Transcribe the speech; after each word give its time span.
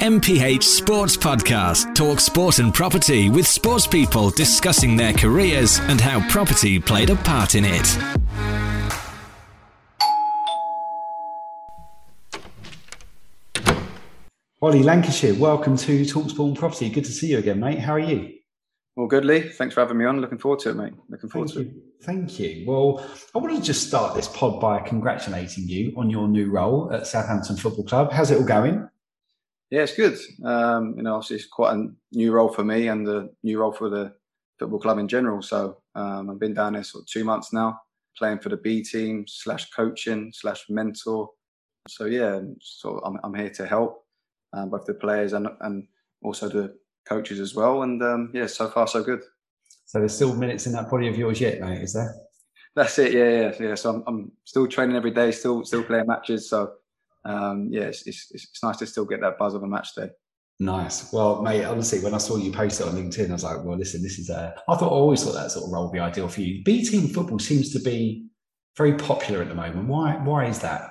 MPH 0.00 0.62
Sports 0.62 1.14
Podcast. 1.14 1.94
Talk 1.94 2.20
sport 2.20 2.58
and 2.58 2.72
property 2.72 3.28
with 3.28 3.46
sports 3.46 3.86
people 3.86 4.30
discussing 4.30 4.96
their 4.96 5.12
careers 5.12 5.78
and 5.78 6.00
how 6.00 6.26
property 6.30 6.80
played 6.80 7.10
a 7.10 7.16
part 7.16 7.54
in 7.54 7.66
it. 7.66 7.98
Ollie 14.62 14.82
Lancashire, 14.82 15.34
welcome 15.34 15.76
to 15.76 16.06
Talk 16.06 16.30
Sport 16.30 16.48
and 16.48 16.58
Property. 16.58 16.88
Good 16.88 17.04
to 17.04 17.12
see 17.12 17.26
you 17.26 17.38
again, 17.38 17.60
mate. 17.60 17.78
How 17.78 17.92
are 17.92 17.98
you? 17.98 18.32
Well, 18.96 19.06
good, 19.06 19.26
Lee. 19.26 19.40
Thanks 19.40 19.74
for 19.74 19.80
having 19.82 19.98
me 19.98 20.06
on. 20.06 20.22
Looking 20.22 20.38
forward 20.38 20.60
to 20.60 20.70
it, 20.70 20.76
mate. 20.76 20.94
Looking 21.10 21.28
forward 21.28 21.50
Thank 21.50 21.68
to 21.68 21.74
you. 21.74 21.82
Thank 22.02 22.40
you. 22.40 22.64
Well, 22.66 23.06
I 23.34 23.38
want 23.38 23.54
to 23.54 23.62
just 23.62 23.86
start 23.86 24.14
this 24.14 24.28
pod 24.28 24.62
by 24.62 24.78
congratulating 24.80 25.68
you 25.68 25.92
on 25.98 26.08
your 26.08 26.26
new 26.26 26.50
role 26.50 26.90
at 26.90 27.06
Southampton 27.06 27.56
Football 27.56 27.84
Club. 27.84 28.12
How's 28.12 28.30
it 28.30 28.38
all 28.38 28.44
going? 28.44 28.88
Yeah, 29.70 29.82
it's 29.82 29.94
good. 29.94 30.18
Um, 30.44 30.94
you 30.96 31.04
know, 31.04 31.14
obviously 31.14 31.36
it's 31.36 31.46
quite 31.46 31.74
a 31.74 31.88
new 32.12 32.32
role 32.32 32.48
for 32.48 32.64
me 32.64 32.88
and 32.88 33.06
a 33.08 33.28
new 33.44 33.60
role 33.60 33.72
for 33.72 33.88
the 33.88 34.12
football 34.58 34.80
club 34.80 34.98
in 34.98 35.06
general. 35.06 35.42
So 35.42 35.78
um, 35.94 36.28
I've 36.28 36.40
been 36.40 36.54
down 36.54 36.72
there 36.72 36.82
sort 36.82 37.02
of 37.02 37.08
two 37.08 37.24
months 37.24 37.52
now, 37.52 37.80
playing 38.18 38.40
for 38.40 38.48
the 38.48 38.56
B 38.56 38.82
team 38.82 39.24
slash 39.28 39.70
coaching 39.70 40.32
slash 40.34 40.64
mentor. 40.68 41.30
So 41.88 42.06
yeah, 42.06 42.40
so 42.60 42.98
I'm, 43.04 43.18
I'm 43.22 43.34
here 43.34 43.50
to 43.50 43.66
help 43.66 44.04
um, 44.52 44.70
both 44.70 44.86
the 44.86 44.94
players 44.94 45.32
and 45.32 45.48
and 45.60 45.86
also 46.22 46.48
the 46.48 46.76
coaches 47.08 47.38
as 47.38 47.54
well. 47.54 47.82
And 47.82 48.02
um, 48.02 48.30
yeah, 48.34 48.46
so 48.46 48.68
far 48.68 48.88
so 48.88 49.04
good. 49.04 49.22
So 49.86 49.98
there's 49.98 50.14
still 50.14 50.34
minutes 50.34 50.66
in 50.66 50.72
that 50.72 50.90
body 50.90 51.08
of 51.08 51.16
yours 51.16 51.40
yet, 51.40 51.60
mate, 51.60 51.82
is 51.82 51.94
there? 51.94 52.14
That's 52.74 52.98
it. 52.98 53.12
Yeah, 53.12 53.30
yeah, 53.30 53.68
yeah. 53.68 53.74
So 53.76 53.94
I'm, 53.94 54.04
I'm 54.06 54.32
still 54.44 54.66
training 54.66 54.96
every 54.96 55.10
day, 55.10 55.30
still 55.30 55.64
still 55.64 55.84
playing 55.84 56.06
matches. 56.06 56.50
So 56.50 56.72
um, 57.24 57.68
yeah, 57.70 57.82
it's, 57.82 58.06
it's, 58.06 58.28
it's 58.32 58.62
nice 58.62 58.78
to 58.78 58.86
still 58.86 59.04
get 59.04 59.20
that 59.20 59.38
buzz 59.38 59.54
of 59.54 59.62
a 59.62 59.66
match 59.66 59.94
day. 59.94 60.08
Nice. 60.58 61.12
Well, 61.12 61.40
mate, 61.42 61.64
honestly, 61.64 62.00
when 62.00 62.12
I 62.14 62.18
saw 62.18 62.36
you 62.36 62.52
post 62.52 62.80
it 62.80 62.86
on 62.86 62.94
LinkedIn, 62.94 63.30
I 63.30 63.32
was 63.32 63.44
like, 63.44 63.64
well, 63.64 63.78
listen, 63.78 64.02
this 64.02 64.18
is 64.18 64.28
a. 64.28 64.54
I 64.68 64.76
thought 64.76 64.88
I 64.88 64.94
always 64.94 65.22
thought 65.24 65.32
that 65.32 65.50
sort 65.50 65.64
of 65.64 65.72
role 65.72 65.84
would 65.86 65.92
be 65.92 65.98
ideal 65.98 66.28
for 66.28 66.42
you. 66.42 66.62
B 66.64 66.84
team 66.84 67.08
football 67.08 67.38
seems 67.38 67.72
to 67.72 67.80
be 67.80 68.26
very 68.76 68.94
popular 68.94 69.40
at 69.40 69.48
the 69.48 69.54
moment. 69.54 69.88
Why? 69.88 70.16
Why 70.16 70.46
is 70.46 70.58
that? 70.58 70.90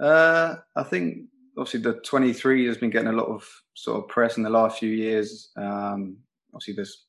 Uh, 0.00 0.56
I 0.76 0.82
think 0.84 1.24
obviously 1.58 1.80
the 1.80 1.94
23 1.94 2.66
has 2.66 2.78
been 2.78 2.90
getting 2.90 3.08
a 3.08 3.12
lot 3.12 3.26
of 3.26 3.44
sort 3.74 4.02
of 4.02 4.08
press 4.08 4.36
in 4.36 4.44
the 4.44 4.50
last 4.50 4.78
few 4.78 4.90
years. 4.90 5.50
Um, 5.56 6.18
obviously, 6.54 6.74
there's 6.74 7.06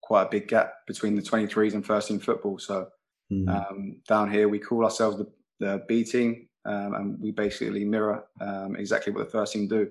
quite 0.00 0.22
a 0.22 0.30
big 0.30 0.46
gap 0.46 0.72
between 0.86 1.16
the 1.16 1.22
23s 1.22 1.74
and 1.74 1.84
first 1.84 2.08
team 2.08 2.20
football. 2.20 2.58
So 2.58 2.88
Mm. 3.32 3.48
um, 3.48 3.96
down 4.06 4.30
here, 4.30 4.48
we 4.48 4.60
call 4.60 4.84
ourselves 4.84 5.16
the, 5.18 5.26
the 5.58 5.82
B 5.88 6.04
team, 6.04 6.45
um, 6.66 6.94
and 6.94 7.20
we 7.20 7.30
basically 7.30 7.84
mirror 7.84 8.24
um, 8.40 8.76
exactly 8.76 9.12
what 9.12 9.24
the 9.24 9.30
first 9.30 9.52
team 9.52 9.68
do. 9.68 9.88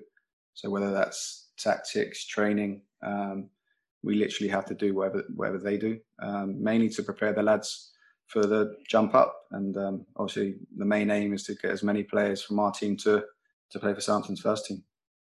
So 0.54 0.70
whether 0.70 0.92
that's 0.92 1.48
tactics, 1.58 2.26
training, 2.26 2.82
um, 3.02 3.48
we 4.02 4.14
literally 4.14 4.48
have 4.50 4.66
to 4.66 4.74
do 4.74 4.94
whatever 4.94 5.24
whatever 5.34 5.58
they 5.58 5.76
do, 5.76 5.98
um, 6.22 6.62
mainly 6.62 6.88
to 6.90 7.02
prepare 7.02 7.32
the 7.32 7.42
lads 7.42 7.92
for 8.26 8.46
the 8.46 8.76
jump 8.88 9.14
up. 9.14 9.34
And 9.52 9.76
um, 9.76 10.06
obviously, 10.16 10.56
the 10.76 10.84
main 10.84 11.10
aim 11.10 11.32
is 11.32 11.44
to 11.44 11.54
get 11.54 11.72
as 11.72 11.82
many 11.82 12.02
players 12.02 12.42
from 12.42 12.58
our 12.60 12.72
team 12.72 12.96
to 12.98 13.24
to 13.70 13.78
play 13.80 13.94
for 13.94 14.00
Southampton's 14.00 14.40
first 14.40 14.66
team. 14.66 14.84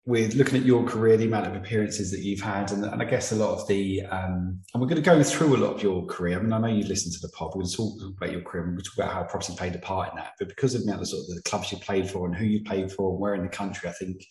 With 0.07 0.35
looking 0.35 0.59
at 0.59 0.65
your 0.65 0.85
career, 0.85 1.17
the 1.19 1.27
amount 1.27 1.47
of 1.47 1.55
appearances 1.55 2.11
that 2.11 2.21
you've 2.21 2.41
had, 2.41 2.73
and, 2.73 2.85
and 2.85 3.03
I 3.03 3.05
guess 3.05 3.31
a 3.31 3.37
lot 3.37 3.59
of 3.59 3.69
the, 3.69 4.03
um, 4.07 4.59
and 4.73 4.81
we're 4.81 4.89
going 4.89 5.03
to 5.03 5.03
go 5.03 5.23
through 5.23 5.57
a 5.57 5.59
lot 5.59 5.75
of 5.75 5.83
your 5.83 6.07
career. 6.07 6.39
I 6.39 6.43
mean, 6.43 6.53
I 6.53 6.59
know 6.59 6.69
you 6.69 6.85
listened 6.85 7.15
to 7.15 7.21
the 7.21 7.33
pod. 7.35 7.53
To 7.53 7.77
talk 7.77 7.93
about 8.17 8.33
your 8.33 8.41
career. 8.43 8.65
to 8.65 8.83
talk 8.83 8.95
about 8.97 9.13
how 9.13 9.25
property 9.25 9.55
played 9.57 9.75
a 9.75 9.79
part 9.79 10.11
in 10.11 10.17
that. 10.17 10.33
But 10.39 10.49
because 10.49 10.75
of 10.75 10.85
the 10.85 10.93
of 10.93 11.07
sort 11.07 11.23
of 11.29 11.35
the 11.35 11.43
clubs 11.43 11.73
you 11.73 11.79
played 11.79 12.11
for 12.11 12.27
and 12.27 12.35
who 12.35 12.47
you 12.47 12.65
played 12.65 12.91
for 12.91 13.11
and 13.11 13.21
where 13.21 13.35
in 13.35 13.43
the 13.43 13.49
country, 13.49 13.89
I 13.89 13.93
think 13.93 14.25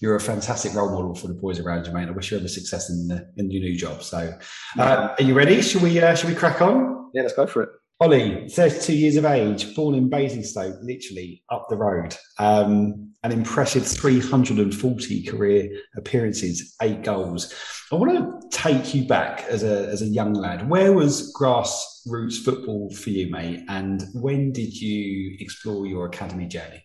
you're 0.00 0.16
a 0.16 0.20
fantastic 0.20 0.74
role 0.74 0.90
model 0.90 1.14
for 1.14 1.26
the 1.26 1.34
boys 1.34 1.58
around 1.58 1.86
you, 1.86 1.92
mate. 1.92 2.08
I 2.08 2.12
wish 2.12 2.30
you 2.30 2.36
every 2.36 2.48
success 2.48 2.88
in 2.88 3.08
the, 3.08 3.28
in 3.36 3.50
your 3.50 3.62
new 3.62 3.76
job. 3.76 4.02
So, 4.02 4.32
uh, 4.78 5.14
are 5.18 5.22
you 5.22 5.34
ready? 5.34 5.60
Should 5.60 5.82
we? 5.82 6.00
Uh, 6.00 6.14
should 6.14 6.30
we 6.30 6.36
crack 6.36 6.62
on? 6.62 7.10
Yeah, 7.14 7.22
let's 7.22 7.34
go 7.34 7.46
for 7.46 7.62
it. 7.62 7.70
Ollie, 8.00 8.48
32 8.48 8.94
years 8.94 9.16
of 9.16 9.24
age, 9.24 9.74
born 9.74 9.96
in 9.96 10.08
Basingstoke, 10.08 10.76
literally 10.82 11.42
up 11.50 11.66
the 11.68 11.76
road. 11.76 12.16
Um, 12.38 13.12
an 13.24 13.32
impressive 13.32 13.84
340 13.84 15.24
career 15.24 15.68
appearances, 15.96 16.76
eight 16.80 17.02
goals. 17.02 17.52
I 17.90 17.96
want 17.96 18.12
to 18.12 18.48
take 18.56 18.94
you 18.94 19.08
back 19.08 19.44
as 19.48 19.64
a, 19.64 19.88
as 19.88 20.02
a 20.02 20.06
young 20.06 20.32
lad. 20.32 20.68
Where 20.68 20.92
was 20.92 21.34
grassroots 21.34 22.44
football 22.44 22.88
for 22.94 23.10
you, 23.10 23.32
mate? 23.32 23.64
And 23.68 24.04
when 24.14 24.52
did 24.52 24.80
you 24.80 25.36
explore 25.40 25.84
your 25.84 26.06
academy 26.06 26.46
journey? 26.46 26.84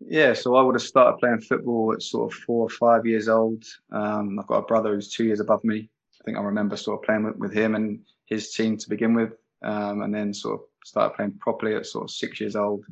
Yeah, 0.00 0.34
so 0.34 0.54
I 0.54 0.62
would 0.62 0.74
have 0.74 0.82
started 0.82 1.18
playing 1.18 1.40
football 1.40 1.94
at 1.94 2.02
sort 2.02 2.30
of 2.30 2.38
four 2.40 2.66
or 2.66 2.70
five 2.70 3.06
years 3.06 3.30
old. 3.30 3.64
Um, 3.90 4.38
I've 4.38 4.46
got 4.46 4.58
a 4.58 4.66
brother 4.66 4.94
who's 4.94 5.10
two 5.10 5.24
years 5.24 5.40
above 5.40 5.64
me. 5.64 5.88
I 6.20 6.24
think 6.24 6.36
I 6.36 6.42
remember 6.42 6.76
sort 6.76 6.98
of 6.98 7.06
playing 7.06 7.24
with, 7.24 7.36
with 7.36 7.54
him 7.54 7.74
and 7.74 8.00
his 8.26 8.52
team 8.52 8.76
to 8.76 8.88
begin 8.90 9.14
with, 9.14 9.32
um, 9.62 10.02
and 10.02 10.14
then 10.14 10.32
sort 10.32 10.60
of 10.60 10.66
started 10.84 11.14
playing 11.14 11.32
properly 11.38 11.74
at 11.74 11.86
sort 11.86 12.04
of 12.04 12.10
six 12.10 12.40
years 12.40 12.56
old 12.56 12.84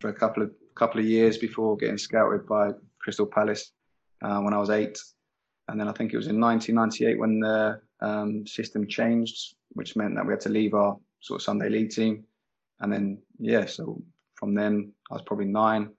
for 0.00 0.08
a 0.08 0.14
couple 0.14 0.42
of 0.42 0.50
couple 0.74 1.00
of 1.00 1.06
years 1.06 1.38
before 1.38 1.76
getting 1.76 1.98
scouted 1.98 2.46
by 2.46 2.70
Crystal 2.98 3.26
Palace 3.26 3.72
uh, 4.22 4.40
when 4.40 4.54
I 4.54 4.58
was 4.58 4.70
eight. 4.70 4.98
And 5.68 5.80
then 5.80 5.88
I 5.88 5.92
think 5.92 6.12
it 6.12 6.16
was 6.16 6.26
in 6.26 6.40
1998 6.40 7.18
when 7.18 7.40
the 7.40 7.80
um, 8.00 8.46
system 8.46 8.86
changed, 8.86 9.54
which 9.70 9.96
meant 9.96 10.14
that 10.16 10.26
we 10.26 10.32
had 10.32 10.40
to 10.40 10.48
leave 10.48 10.74
our 10.74 10.98
sort 11.20 11.40
of 11.40 11.44
Sunday 11.44 11.68
league 11.68 11.90
team. 11.90 12.24
And 12.80 12.92
then 12.92 13.18
yeah, 13.38 13.66
so 13.66 14.02
from 14.34 14.54
then 14.54 14.92
I 15.10 15.14
was 15.14 15.22
probably 15.22 15.46
nine. 15.46 15.90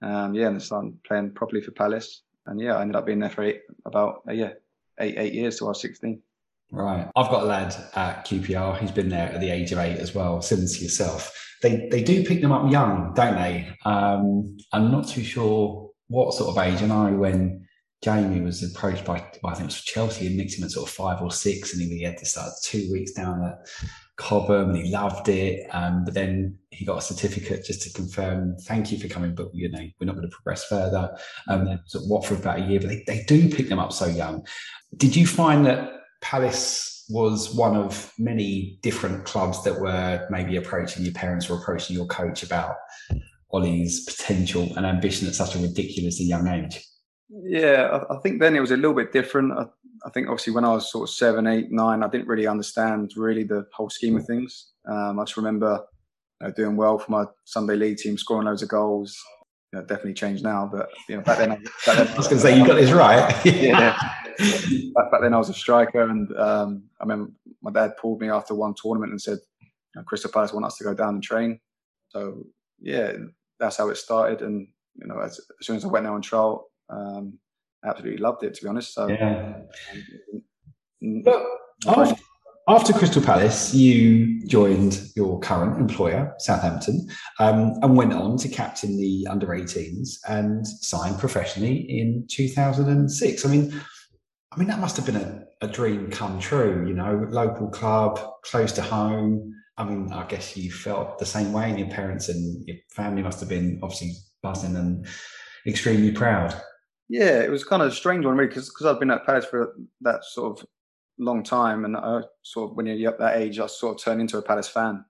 Um, 0.00 0.34
yeah, 0.34 0.48
and 0.48 0.56
I 0.56 0.60
started 0.60 1.02
playing 1.04 1.32
properly 1.32 1.60
for 1.60 1.72
Palace. 1.72 2.22
And 2.46 2.60
yeah, 2.60 2.76
I 2.76 2.82
ended 2.82 2.96
up 2.96 3.06
being 3.06 3.20
there 3.20 3.30
for 3.30 3.42
eight, 3.42 3.62
about 3.84 4.22
uh, 4.28 4.32
yeah, 4.32 4.52
eight 5.00 5.16
eight 5.18 5.32
years 5.32 5.58
till 5.58 5.68
I 5.68 5.70
was 5.70 5.80
16. 5.80 6.20
Right. 6.70 7.08
I've 7.14 7.30
got 7.30 7.44
a 7.44 7.46
lad 7.46 7.74
at 7.94 8.26
QPR. 8.26 8.78
He's 8.78 8.90
been 8.90 9.08
there 9.08 9.28
at 9.28 9.40
the 9.40 9.50
age 9.50 9.72
of 9.72 9.78
eight 9.78 9.98
as 9.98 10.14
well, 10.14 10.42
similar 10.42 10.66
to 10.66 10.82
yourself. 10.82 11.32
They 11.62 11.88
they 11.90 12.02
do 12.02 12.24
pick 12.24 12.40
them 12.40 12.52
up 12.52 12.70
young, 12.70 13.12
don't 13.14 13.36
they? 13.36 13.74
Um, 13.84 14.56
I'm 14.72 14.90
not 14.90 15.06
too 15.08 15.22
sure 15.22 15.90
what 16.08 16.34
sort 16.34 16.50
of 16.50 16.62
age. 16.62 16.82
And 16.82 16.92
I 16.92 17.12
when 17.12 17.66
Jamie 18.02 18.40
was 18.40 18.62
approached 18.62 19.04
by, 19.04 19.24
by 19.42 19.52
I 19.52 19.54
think 19.54 19.64
it 19.64 19.74
was 19.74 19.82
Chelsea 19.82 20.26
and 20.26 20.36
nicked 20.36 20.58
him 20.58 20.64
at 20.64 20.72
sort 20.72 20.88
of 20.88 20.94
five 20.94 21.22
or 21.22 21.30
six, 21.30 21.72
and 21.72 21.82
he 21.82 22.02
had 22.02 22.18
to 22.18 22.26
start 22.26 22.52
two 22.62 22.90
weeks 22.92 23.12
down 23.12 23.42
at 23.44 23.66
Cobham, 24.16 24.70
and 24.70 24.78
he 24.78 24.90
loved 24.90 25.28
it. 25.28 25.66
Um, 25.72 26.04
but 26.04 26.14
then 26.14 26.58
he 26.70 26.84
got 26.84 26.98
a 26.98 27.02
certificate 27.02 27.64
just 27.64 27.82
to 27.82 27.92
confirm, 27.92 28.56
thank 28.62 28.90
you 28.90 28.98
for 28.98 29.08
coming, 29.08 29.34
but 29.34 29.48
you 29.54 29.70
know 29.70 29.86
we're 29.98 30.06
not 30.06 30.16
going 30.16 30.28
to 30.28 30.36
progress 30.36 30.64
further. 30.64 31.16
Um, 31.48 31.64
then 31.66 31.80
Watford 31.94 32.38
for 32.38 32.42
about 32.42 32.60
a 32.60 32.62
year, 32.62 32.80
but 32.80 32.88
they, 32.88 33.04
they 33.06 33.22
do 33.24 33.48
pick 33.48 33.68
them 33.68 33.78
up 33.78 33.92
so 33.92 34.06
young. 34.06 34.46
Did 34.96 35.16
you 35.16 35.26
find 35.26 35.64
that 35.66 36.03
Palace 36.24 37.04
was 37.10 37.54
one 37.54 37.76
of 37.76 38.10
many 38.18 38.78
different 38.82 39.26
clubs 39.26 39.62
that 39.62 39.78
were 39.78 40.26
maybe 40.30 40.56
approaching 40.56 41.04
your 41.04 41.12
parents 41.12 41.50
or 41.50 41.58
approaching 41.58 41.94
your 41.94 42.06
coach 42.06 42.42
about 42.42 42.76
Ollie's 43.52 44.04
potential 44.04 44.72
and 44.76 44.86
ambition 44.86 45.28
at 45.28 45.34
such 45.34 45.54
a 45.54 45.58
ridiculously 45.58 46.24
young 46.24 46.48
age? 46.48 46.82
Yeah, 47.28 48.00
I, 48.08 48.14
I 48.14 48.18
think 48.20 48.40
then 48.40 48.56
it 48.56 48.60
was 48.60 48.70
a 48.70 48.76
little 48.76 48.94
bit 48.94 49.12
different. 49.12 49.52
I, 49.52 49.66
I 50.06 50.10
think 50.10 50.28
obviously 50.28 50.54
when 50.54 50.64
I 50.64 50.72
was 50.72 50.90
sort 50.90 51.08
of 51.08 51.14
seven, 51.14 51.46
eight, 51.46 51.70
nine, 51.70 52.02
I 52.02 52.08
didn't 52.08 52.26
really 52.26 52.46
understand 52.46 53.12
really 53.16 53.44
the 53.44 53.66
whole 53.74 53.90
scheme 53.90 54.16
of 54.16 54.26
things. 54.26 54.72
Um, 54.90 55.20
I 55.20 55.24
just 55.24 55.36
remember 55.36 55.84
you 56.40 56.48
know, 56.48 56.54
doing 56.54 56.76
well 56.76 56.98
for 56.98 57.10
my 57.10 57.24
Sunday 57.44 57.76
league 57.76 57.98
team, 57.98 58.16
scoring 58.16 58.46
loads 58.46 58.62
of 58.62 58.70
goals. 58.70 59.14
You 59.72 59.80
know, 59.80 59.86
definitely 59.86 60.14
changed 60.14 60.42
now, 60.42 60.70
but 60.72 60.88
you 61.08 61.16
know, 61.16 61.22
back 61.22 61.38
then, 61.38 61.52
I, 61.52 61.56
back 61.56 61.96
then 61.98 62.08
I 62.14 62.16
was 62.16 62.28
going 62.28 62.40
to 62.40 62.42
say 62.42 62.58
you 62.58 62.66
got 62.66 62.76
this 62.76 62.92
right. 62.92 63.44
yeah. 63.44 63.98
Back, 64.38 65.20
then 65.20 65.34
I 65.34 65.38
was 65.38 65.48
a 65.48 65.54
striker, 65.54 66.02
and 66.02 66.30
um, 66.36 66.84
I 67.00 67.04
remember 67.04 67.32
my 67.62 67.70
dad 67.70 67.96
pulled 67.96 68.20
me 68.20 68.28
after 68.28 68.54
one 68.54 68.74
tournament 68.74 69.12
and 69.12 69.20
said, 69.20 69.38
you 69.60 69.68
know, 69.96 70.02
"Crystal 70.02 70.30
Palace 70.30 70.52
want 70.52 70.66
us 70.66 70.76
to 70.78 70.84
go 70.84 70.94
down 70.94 71.14
and 71.14 71.22
train." 71.22 71.60
So 72.08 72.44
yeah, 72.80 73.12
that's 73.58 73.76
how 73.76 73.88
it 73.88 73.96
started. 73.96 74.42
And 74.42 74.68
you 74.96 75.06
know, 75.06 75.18
as, 75.18 75.38
as 75.38 75.66
soon 75.66 75.76
as 75.76 75.84
I 75.84 75.88
went 75.88 76.04
there 76.04 76.12
on 76.12 76.22
trial, 76.22 76.68
um, 76.90 77.38
I 77.84 77.88
absolutely 77.88 78.18
loved 78.18 78.42
it. 78.42 78.54
To 78.54 78.62
be 78.62 78.68
honest, 78.68 78.94
so 78.94 79.08
Yeah. 79.08 79.54
But 81.22 81.44
after, 81.86 82.16
after 82.66 82.92
Crystal 82.94 83.20
Palace, 83.20 83.74
you 83.74 84.46
joined 84.46 85.10
your 85.16 85.38
current 85.40 85.78
employer, 85.78 86.34
Southampton, 86.38 87.08
um, 87.38 87.74
and 87.82 87.96
went 87.96 88.14
on 88.14 88.38
to 88.38 88.48
captain 88.48 88.96
the 88.98 89.26
under 89.28 89.48
18s 89.48 90.18
and 90.28 90.66
signed 90.66 91.18
professionally 91.18 91.76
in 91.88 92.26
2006. 92.30 93.44
I 93.44 93.48
mean, 93.50 93.80
I 94.54 94.58
mean 94.58 94.68
that 94.68 94.78
must 94.78 94.96
have 94.96 95.06
been 95.06 95.16
a, 95.16 95.44
a 95.62 95.66
dream 95.66 96.10
come 96.10 96.38
true. 96.38 96.86
You 96.86 96.94
know, 96.94 97.26
local 97.28 97.68
club, 97.68 98.20
close 98.42 98.70
to 98.72 98.82
home. 98.82 99.52
I 99.76 99.84
mean, 99.84 100.12
I 100.12 100.24
guess 100.26 100.56
you 100.56 100.70
felt 100.70 101.18
the 101.18 101.26
same 101.26 101.52
way, 101.52 101.68
and 101.68 101.78
your 101.78 101.88
parents 101.88 102.28
and 102.28 102.64
your 102.68 102.76
family 102.90 103.22
must 103.22 103.40
have 103.40 103.48
been 103.48 103.80
obviously 103.82 104.12
buzzing 104.42 104.76
and 104.76 105.06
extremely 105.66 106.12
proud. 106.12 106.54
Yeah, 107.08 107.40
it 107.40 107.50
was 107.50 107.64
kind 107.64 107.82
of 107.82 107.88
a 107.88 107.94
strange 107.94 108.24
one, 108.24 108.36
really, 108.36 108.48
because 108.48 108.86
I've 108.86 109.00
been 109.00 109.10
at 109.10 109.26
Palace 109.26 109.46
for 109.46 109.74
that 110.02 110.24
sort 110.24 110.60
of 110.60 110.66
long 111.18 111.42
time, 111.42 111.84
and 111.84 111.96
I 111.96 112.20
sort 112.42 112.70
of 112.70 112.76
when 112.76 112.86
you're 112.86 113.12
at 113.12 113.18
that 113.18 113.36
age, 113.36 113.58
I 113.58 113.66
sort 113.66 113.96
of 113.96 114.04
turned 114.04 114.20
into 114.20 114.38
a 114.38 114.42
Palace 114.42 114.68
fan, 114.68 115.04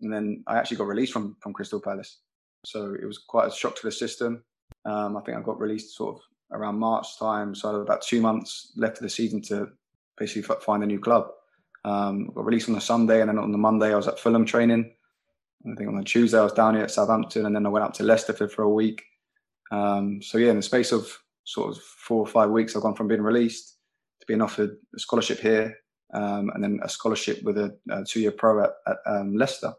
and 0.00 0.12
then 0.12 0.44
I 0.46 0.58
actually 0.58 0.76
got 0.76 0.86
released 0.86 1.12
from 1.12 1.36
from 1.40 1.52
Crystal 1.52 1.80
Palace, 1.80 2.20
so 2.64 2.94
it 2.94 3.04
was 3.04 3.18
quite 3.18 3.48
a 3.48 3.50
shock 3.52 3.74
to 3.74 3.86
the 3.86 3.92
system. 3.92 4.44
Um, 4.84 5.16
I 5.16 5.20
think 5.22 5.36
I 5.36 5.40
got 5.40 5.58
released 5.58 5.96
sort 5.96 6.14
of 6.14 6.20
around 6.52 6.78
March 6.78 7.18
time, 7.18 7.54
so 7.54 7.68
I 7.68 7.72
had 7.72 7.80
about 7.80 8.02
two 8.02 8.20
months 8.20 8.72
left 8.76 8.98
of 8.98 9.02
the 9.02 9.10
season 9.10 9.42
to 9.42 9.68
basically 10.16 10.54
find 10.64 10.82
a 10.82 10.86
new 10.86 11.00
club. 11.00 11.28
Um, 11.84 12.26
got 12.34 12.44
released 12.44 12.68
on 12.68 12.74
the 12.74 12.80
Sunday, 12.80 13.20
and 13.20 13.28
then 13.28 13.38
on 13.38 13.52
the 13.52 13.58
Monday 13.58 13.92
I 13.92 13.96
was 13.96 14.08
at 14.08 14.18
Fulham 14.18 14.44
training. 14.44 14.92
I 15.64 15.74
think 15.74 15.88
on 15.88 15.96
the 15.96 16.04
Tuesday 16.04 16.38
I 16.38 16.44
was 16.44 16.52
down 16.52 16.74
here 16.74 16.84
at 16.84 16.90
Southampton, 16.90 17.46
and 17.46 17.54
then 17.54 17.66
I 17.66 17.68
went 17.68 17.84
up 17.84 17.94
to 17.94 18.04
Leicester 18.04 18.32
for, 18.32 18.48
for 18.48 18.62
a 18.62 18.70
week. 18.70 19.02
Um, 19.70 20.22
so 20.22 20.38
yeah, 20.38 20.50
in 20.50 20.56
the 20.56 20.62
space 20.62 20.92
of 20.92 21.10
sort 21.44 21.70
of 21.70 21.82
four 21.82 22.20
or 22.20 22.26
five 22.26 22.50
weeks, 22.50 22.74
I've 22.74 22.82
gone 22.82 22.94
from 22.94 23.08
being 23.08 23.22
released 23.22 23.76
to 24.20 24.26
being 24.26 24.42
offered 24.42 24.76
a 24.94 24.98
scholarship 24.98 25.40
here, 25.40 25.76
um, 26.14 26.50
and 26.54 26.62
then 26.62 26.80
a 26.82 26.88
scholarship 26.88 27.42
with 27.42 27.58
a, 27.58 27.76
a 27.90 28.04
two-year 28.04 28.32
pro 28.32 28.64
at, 28.64 28.70
at 28.86 28.96
um, 29.06 29.36
Leicester. 29.36 29.72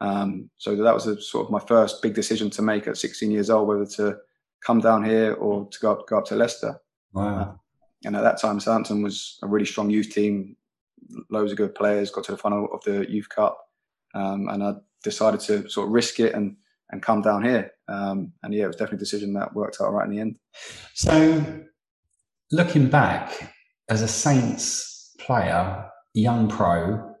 Um, 0.00 0.50
so 0.58 0.76
that 0.76 0.94
was 0.94 1.06
a, 1.06 1.20
sort 1.20 1.46
of 1.46 1.50
my 1.50 1.60
first 1.60 2.02
big 2.02 2.14
decision 2.14 2.50
to 2.50 2.62
make 2.62 2.86
at 2.86 2.98
16 2.98 3.30
years 3.30 3.48
old, 3.48 3.68
whether 3.68 3.86
to 3.86 4.18
come 4.64 4.80
down 4.80 5.04
here 5.04 5.34
or 5.34 5.68
to 5.70 5.78
go 5.80 5.92
up, 5.92 6.06
go 6.06 6.18
up 6.18 6.24
to 6.26 6.36
Leicester. 6.36 6.80
Wow. 7.12 7.38
Uh, 7.38 7.54
and 8.04 8.16
at 8.16 8.22
that 8.22 8.40
time, 8.40 8.60
Southampton 8.60 9.02
was 9.02 9.38
a 9.42 9.46
really 9.46 9.66
strong 9.66 9.90
youth 9.90 10.10
team, 10.10 10.56
loads 11.30 11.52
of 11.52 11.58
good 11.58 11.74
players, 11.74 12.10
got 12.10 12.24
to 12.24 12.32
the 12.32 12.38
final 12.38 12.68
of 12.72 12.82
the 12.84 13.10
Youth 13.10 13.28
Cup. 13.28 13.58
Um, 14.14 14.48
and 14.48 14.62
I 14.62 14.74
decided 15.02 15.40
to 15.40 15.68
sort 15.68 15.88
of 15.88 15.92
risk 15.92 16.20
it 16.20 16.34
and, 16.34 16.56
and 16.90 17.02
come 17.02 17.22
down 17.22 17.44
here. 17.44 17.70
Um, 17.88 18.32
and 18.42 18.54
yeah, 18.54 18.64
it 18.64 18.68
was 18.68 18.76
definitely 18.76 18.96
a 18.96 19.00
decision 19.00 19.32
that 19.34 19.54
worked 19.54 19.78
out 19.80 19.92
right 19.92 20.06
in 20.06 20.14
the 20.14 20.20
end. 20.20 20.38
So, 20.94 21.62
looking 22.52 22.88
back 22.88 23.52
as 23.88 24.02
a 24.02 24.08
Saints 24.08 25.14
player, 25.18 25.88
young 26.14 26.48
pro, 26.48 27.14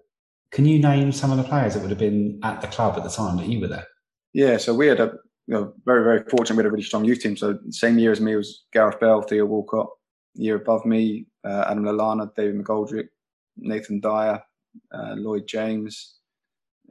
can 0.50 0.66
you 0.66 0.78
name 0.78 1.12
some 1.12 1.30
of 1.30 1.38
the 1.38 1.44
players 1.44 1.74
that 1.74 1.80
would 1.80 1.90
have 1.90 1.98
been 1.98 2.40
at 2.42 2.60
the 2.60 2.66
club 2.68 2.96
at 2.96 3.02
the 3.02 3.10
time 3.10 3.36
that 3.36 3.48
you 3.48 3.60
were 3.60 3.68
there? 3.68 3.86
Yeah, 4.32 4.56
so 4.56 4.74
we 4.74 4.86
had 4.86 5.00
a 5.00 5.12
you 5.46 5.54
know, 5.54 5.72
very, 5.84 6.02
very 6.02 6.24
fortunate. 6.28 6.56
We 6.56 6.62
had 6.62 6.66
a 6.66 6.70
really 6.70 6.82
strong 6.82 7.04
youth 7.04 7.20
team. 7.20 7.36
So 7.36 7.58
same 7.70 7.98
year 7.98 8.12
as 8.12 8.20
me 8.20 8.34
was 8.34 8.64
Gareth 8.72 8.98
Bell, 8.98 9.22
Theo 9.22 9.44
Walcott. 9.44 9.88
Year 10.34 10.56
above 10.56 10.84
me, 10.84 11.26
uh, 11.44 11.64
Adam 11.68 11.84
Lallana, 11.84 12.34
David 12.34 12.62
McGoldrick, 12.62 13.08
Nathan 13.56 14.00
Dyer, 14.00 14.42
uh, 14.92 15.14
Lloyd 15.16 15.46
James. 15.46 16.16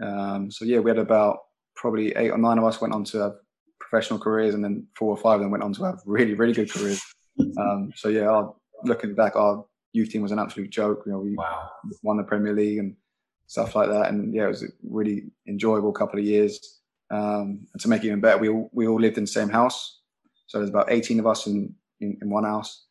Um, 0.02 0.50
so 0.50 0.66
yeah, 0.66 0.80
we 0.80 0.90
had 0.90 0.98
about 0.98 1.40
probably 1.76 2.16
eight 2.16 2.32
or 2.32 2.40
nine 2.40 2.58
of 2.58 2.64
us 2.64 2.82
went 2.82 2.94
on 2.94 3.04
to 3.06 3.18
have 3.20 3.34
professional 3.80 4.20
careers, 4.20 4.56
and 4.56 4.64
then 4.64 4.88
four 4.98 5.10
or 5.10 5.18
five 5.18 5.36
of 5.36 5.42
them 5.42 5.52
went 5.52 5.64
on 5.64 5.74
to 5.74 5.84
have 5.84 6.02
really, 6.06 6.34
really 6.34 6.54
good 6.54 6.72
careers. 6.72 7.02
Um, 7.60 7.92
so 7.98 8.08
yeah, 8.08 8.30
our, 8.30 8.56
looking 8.86 9.14
back, 9.14 9.36
our 9.36 9.66
youth 9.92 10.10
team 10.10 10.22
was 10.22 10.32
an 10.32 10.40
absolute 10.40 10.70
joke. 10.70 11.04
You 11.06 11.12
know, 11.12 11.20
we 11.20 11.36
wow. 11.36 11.70
won 12.02 12.16
the 12.16 12.24
Premier 12.24 12.54
League 12.54 12.78
and 12.78 12.96
stuff 13.48 13.76
like 13.76 13.90
that, 13.90 14.08
and 14.08 14.34
yeah, 14.34 14.46
it 14.46 14.48
was 14.48 14.64
a 14.64 14.68
really 14.90 15.26
enjoyable 15.46 15.92
couple 15.92 16.18
of 16.18 16.24
years. 16.24 16.80
Um, 17.12 17.68
and 17.72 17.82
to 17.82 17.88
make 17.88 18.04
it 18.04 18.08
even 18.08 18.22
better, 18.22 18.38
we 18.38 18.50
all, 18.50 18.70
we 18.74 18.88
all 18.88 19.00
lived 19.00 19.18
in 19.18 19.24
the 19.24 19.28
same 19.28 19.50
house. 19.50 20.02
So 20.48 20.60
there's 20.60 20.70
about 20.70 20.92
18 20.92 21.20
of 21.20 21.28
us 21.28 21.48
in, 21.48 21.74
in, 22.00 22.18
in, 22.22 22.30
one 22.30 22.44
house. 22.44 22.86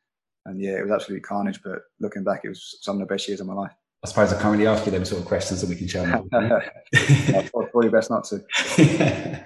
And 0.47 0.61
yeah, 0.61 0.79
it 0.79 0.83
was 0.83 0.91
absolutely 0.91 1.23
carnage. 1.23 1.61
But 1.63 1.81
looking 2.01 2.25
back, 2.25 2.43
it 2.45 2.49
was 2.49 2.79
some 2.83 3.01
of 3.01 3.01
the 3.01 3.13
best 3.13 3.29
years 3.29 3.41
of 3.41 3.47
my 3.47 3.55
life. 3.55 3.73
I 4.05 4.09
suppose 4.09 4.33
I 4.33 4.41
can't 4.41 4.53
really 4.53 4.67
ask 4.67 4.85
you 4.85 4.93
them 4.93 5.05
sort 5.05 5.23
of 5.23 5.27
questions 5.27 5.63
that 5.63 5.71
we 5.71 5.77
can 5.77 5.89
share. 5.89 6.23
Probably 7.51 7.89
best 7.89 8.11
not 8.11 8.25
to. 8.25 8.45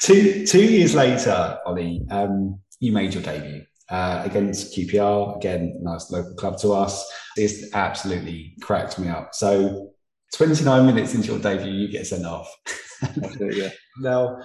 two, 0.00 0.46
two 0.46 0.64
years 0.64 0.94
later, 0.94 1.58
Ollie, 1.66 2.06
um, 2.10 2.60
you 2.78 2.92
made 2.92 3.14
your 3.14 3.22
debut. 3.22 3.64
Uh, 3.88 4.22
against 4.24 4.76
QPR, 4.76 5.36
again, 5.36 5.78
nice 5.80 6.10
local 6.10 6.34
club 6.34 6.58
to 6.58 6.72
us. 6.72 7.08
This 7.36 7.70
absolutely 7.72 8.54
cracked 8.60 8.98
me 8.98 9.08
up. 9.08 9.32
So, 9.32 9.92
29 10.34 10.86
minutes 10.86 11.14
into 11.14 11.28
your 11.28 11.38
debut, 11.38 11.70
you 11.70 11.88
get 11.88 12.04
sent 12.06 12.26
off. 12.26 12.52
it, 13.02 13.56
yeah. 13.56 13.70
Now, 13.98 14.40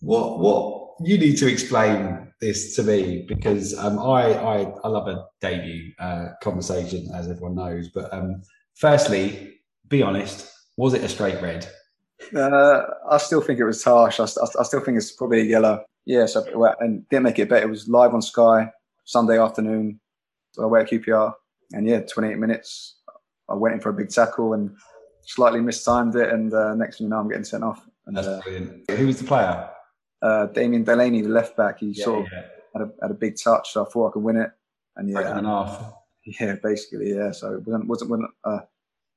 what 0.00 0.38
what 0.38 0.94
you 1.00 1.18
need 1.18 1.36
to 1.38 1.46
explain 1.46 2.32
this 2.40 2.76
to 2.76 2.82
me 2.82 3.24
because 3.28 3.76
um, 3.78 3.98
I, 3.98 4.34
I 4.34 4.56
I 4.84 4.88
love 4.88 5.08
a 5.08 5.26
debut 5.40 5.92
uh, 5.98 6.28
conversation 6.42 7.08
as 7.14 7.28
everyone 7.28 7.54
knows. 7.54 7.88
But 7.88 8.12
um, 8.12 8.42
firstly, 8.74 9.60
be 9.88 10.02
honest, 10.02 10.50
was 10.76 10.94
it 10.94 11.04
a 11.04 11.08
straight 11.08 11.40
red? 11.42 11.66
Uh, 12.34 12.82
I 13.10 13.18
still 13.18 13.40
think 13.40 13.60
it 13.60 13.64
was 13.64 13.84
harsh. 13.84 14.20
I, 14.20 14.24
I, 14.24 14.60
I, 14.60 14.62
still 14.62 14.80
think 14.80 14.96
it's 14.96 15.12
probably 15.12 15.40
a 15.40 15.44
yellow. 15.44 15.84
Yeah, 16.06 16.26
so, 16.26 16.44
and 16.80 17.08
didn't 17.08 17.24
make 17.24 17.38
it 17.38 17.48
better. 17.48 17.66
It 17.66 17.70
was 17.70 17.88
live 17.88 18.14
on 18.14 18.22
Sky 18.22 18.70
Sunday 19.04 19.38
afternoon. 19.38 20.00
So 20.52 20.62
I 20.62 20.66
went 20.66 20.90
at 20.90 21.00
QPR, 21.00 21.34
and 21.72 21.86
yeah, 21.86 22.00
28 22.00 22.38
minutes. 22.38 22.96
I 23.48 23.54
went 23.54 23.74
in 23.74 23.80
for 23.80 23.90
a 23.90 23.94
big 23.94 24.10
tackle 24.10 24.54
and 24.54 24.74
slightly 25.26 25.60
mistimed 25.60 26.16
it, 26.16 26.30
and 26.30 26.52
uh, 26.52 26.74
next 26.74 26.98
thing 26.98 27.06
you 27.06 27.10
know, 27.10 27.18
I'm 27.18 27.28
getting 27.28 27.44
sent 27.44 27.64
off. 27.64 27.86
And, 28.06 28.16
That's 28.16 28.26
uh, 28.26 28.40
brilliant. 28.42 28.90
Who 28.90 29.06
was 29.06 29.18
the 29.18 29.24
player? 29.24 29.68
Uh, 30.22 30.46
Damien 30.46 30.84
Delaney, 30.84 31.22
the 31.22 31.28
left 31.28 31.56
back. 31.56 31.80
He 31.80 31.88
yeah, 31.88 32.04
sort 32.04 32.26
of 32.26 32.32
yeah. 32.32 32.42
had, 32.72 32.82
a, 32.82 32.90
had 33.02 33.10
a 33.10 33.14
big 33.14 33.36
touch, 33.42 33.72
so 33.72 33.84
I 33.84 33.88
thought 33.88 34.08
I 34.08 34.12
could 34.12 34.22
win 34.22 34.36
it. 34.36 34.50
And 34.96 35.10
yeah, 35.10 35.36
and 35.36 35.46
half. 35.46 35.92
Yeah, 36.40 36.56
basically, 36.60 37.14
yeah. 37.14 37.30
So 37.30 37.54
it 37.54 37.64
wasn't 37.64 37.86
wasn't, 37.86 38.10
wasn't 38.10 38.30
uh, 38.42 38.58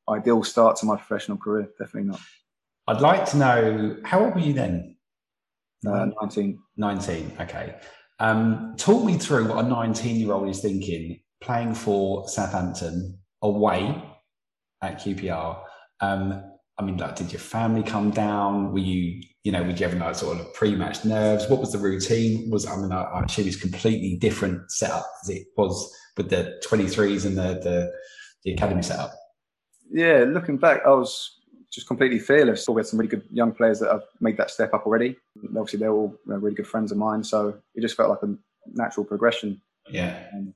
ideal 0.07 0.43
start 0.43 0.75
to 0.77 0.85
my 0.85 0.95
professional 0.95 1.37
career. 1.37 1.67
Definitely 1.79 2.11
not. 2.11 2.19
I'd 2.87 3.01
like 3.01 3.25
to 3.31 3.37
know 3.37 3.97
how 4.03 4.25
old 4.25 4.35
were 4.35 4.41
you 4.41 4.53
then? 4.53 4.95
Uh, 5.87 6.07
19. 6.21 6.59
19, 6.77 7.33
okay. 7.39 7.75
Um, 8.19 8.75
talk 8.77 9.03
me 9.03 9.17
through 9.17 9.47
what 9.47 9.63
a 9.63 9.67
19 9.67 10.17
year 10.17 10.33
old 10.33 10.49
is 10.49 10.59
thinking 10.61 11.19
playing 11.41 11.73
for 11.73 12.27
Southampton 12.27 13.17
away 13.41 14.03
at 14.81 14.99
QPR. 14.99 15.61
Um, 16.01 16.43
I 16.79 16.81
mean, 16.81 16.95
like, 16.95 17.17
did 17.17 17.33
your 17.33 17.41
family 17.41 17.83
come 17.83 18.09
down? 18.09 18.71
Were 18.71 18.79
you, 18.79 19.21
you 19.43 19.51
know, 19.51 19.61
would 19.63 19.77
you 19.79 19.85
ever 19.85 19.97
like 19.97 20.15
sort 20.15 20.39
of 20.39 20.53
pre-match 20.53 21.03
nerves? 21.03 21.49
What 21.49 21.59
was 21.59 21.73
the 21.73 21.77
routine? 21.77 22.49
Was 22.49 22.65
I 22.65 22.77
mean, 22.77 22.93
I, 22.93 23.03
I 23.03 23.23
assume 23.23 23.47
it's 23.47 23.57
completely 23.57 24.15
different 24.15 24.71
setup 24.71 25.05
as 25.21 25.29
it 25.29 25.47
was 25.57 25.93
with 26.15 26.29
the 26.29 26.61
23s 26.65 27.25
and 27.25 27.37
the 27.37 27.59
the, 27.61 27.91
the 28.45 28.53
academy 28.53 28.81
setup. 28.81 29.11
Yeah, 29.91 30.23
looking 30.25 30.55
back, 30.57 30.81
I 30.85 30.91
was 30.91 31.39
just 31.69 31.85
completely 31.87 32.17
fearless. 32.17 32.67
We 32.69 32.79
had 32.79 32.87
some 32.87 32.99
really 32.99 33.09
good 33.09 33.23
young 33.29 33.51
players 33.51 33.79
that 33.79 33.91
have 33.91 34.03
made 34.21 34.37
that 34.37 34.49
step 34.49 34.73
up 34.73 34.85
already. 34.85 35.17
Obviously, 35.49 35.79
they're 35.79 35.91
all 35.91 36.15
you 36.25 36.31
know, 36.31 36.39
really 36.39 36.55
good 36.55 36.67
friends 36.67 36.93
of 36.93 36.97
mine, 36.97 37.25
so 37.25 37.59
it 37.75 37.81
just 37.81 37.97
felt 37.97 38.09
like 38.09 38.23
a 38.23 38.33
natural 38.73 39.05
progression. 39.05 39.61
Yeah. 39.89 40.27
Um, 40.33 40.53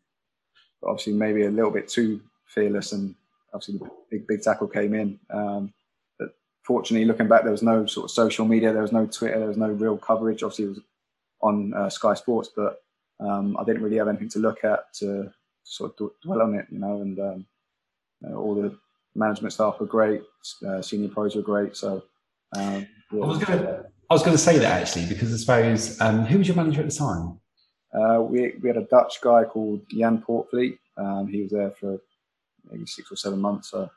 obviously, 0.83 1.13
maybe 1.13 1.43
a 1.43 1.51
little 1.51 1.71
bit 1.71 1.89
too 1.89 2.21
fearless, 2.45 2.93
and 2.93 3.13
obviously 3.53 3.77
the 3.79 3.89
big 4.09 4.25
big 4.25 4.41
tackle 4.41 4.69
came 4.69 4.93
in. 4.93 5.19
Um, 5.29 5.73
fortunately, 6.63 7.05
looking 7.05 7.27
back, 7.27 7.43
there 7.43 7.51
was 7.51 7.63
no 7.63 7.85
sort 7.85 8.05
of 8.05 8.11
social 8.11 8.45
media, 8.45 8.73
there 8.73 8.81
was 8.81 8.91
no 8.91 9.05
Twitter, 9.05 9.39
there 9.39 9.47
was 9.47 9.57
no 9.57 9.69
real 9.69 9.97
coverage. 9.97 10.43
Obviously, 10.43 10.65
it 10.65 10.69
was 10.69 10.79
on 11.41 11.73
uh, 11.73 11.89
Sky 11.89 12.13
Sports, 12.13 12.49
but 12.55 12.81
um, 13.19 13.55
I 13.57 13.63
didn't 13.63 13.83
really 13.83 13.97
have 13.97 14.07
anything 14.07 14.29
to 14.29 14.39
look 14.39 14.63
at 14.63 14.93
to 14.99 15.31
sort 15.63 15.99
of 15.99 16.11
dwell 16.23 16.41
on 16.41 16.55
it, 16.55 16.65
you 16.71 16.79
know. 16.79 17.01
And 17.01 17.19
um, 17.19 17.45
you 18.21 18.29
know, 18.29 18.37
all 18.37 18.55
the 18.55 18.77
management 19.15 19.53
staff 19.53 19.79
were 19.79 19.85
great, 19.85 20.21
uh, 20.67 20.81
senior 20.81 21.09
pros 21.09 21.35
were 21.35 21.41
great. 21.41 21.75
So 21.75 22.03
um, 22.55 22.87
yeah. 23.11 23.23
I 23.23 23.25
was 23.25 23.43
going 23.43 23.59
to, 23.59 23.85
I 24.09 24.13
was 24.13 24.23
going 24.23 24.35
to 24.35 24.43
say 24.43 24.57
that 24.57 24.81
actually 24.81 25.05
because 25.07 25.33
I 25.33 25.37
suppose 25.37 26.01
um, 26.01 26.25
who 26.25 26.37
was 26.37 26.47
your 26.47 26.57
manager 26.57 26.81
at 26.81 26.89
the 26.89 26.95
time? 26.95 27.39
Uh, 27.93 28.21
we 28.21 28.53
we 28.61 28.69
had 28.69 28.77
a 28.77 28.85
Dutch 28.85 29.21
guy 29.21 29.43
called 29.43 29.81
Jan 29.89 30.23
Poortvliet. 30.27 30.79
Um, 30.97 31.27
he 31.27 31.41
was 31.41 31.51
there 31.51 31.71
for 31.71 31.99
maybe 32.71 32.85
six 32.85 33.11
or 33.11 33.15
seven 33.15 33.39
months, 33.39 33.69
so 33.71 33.89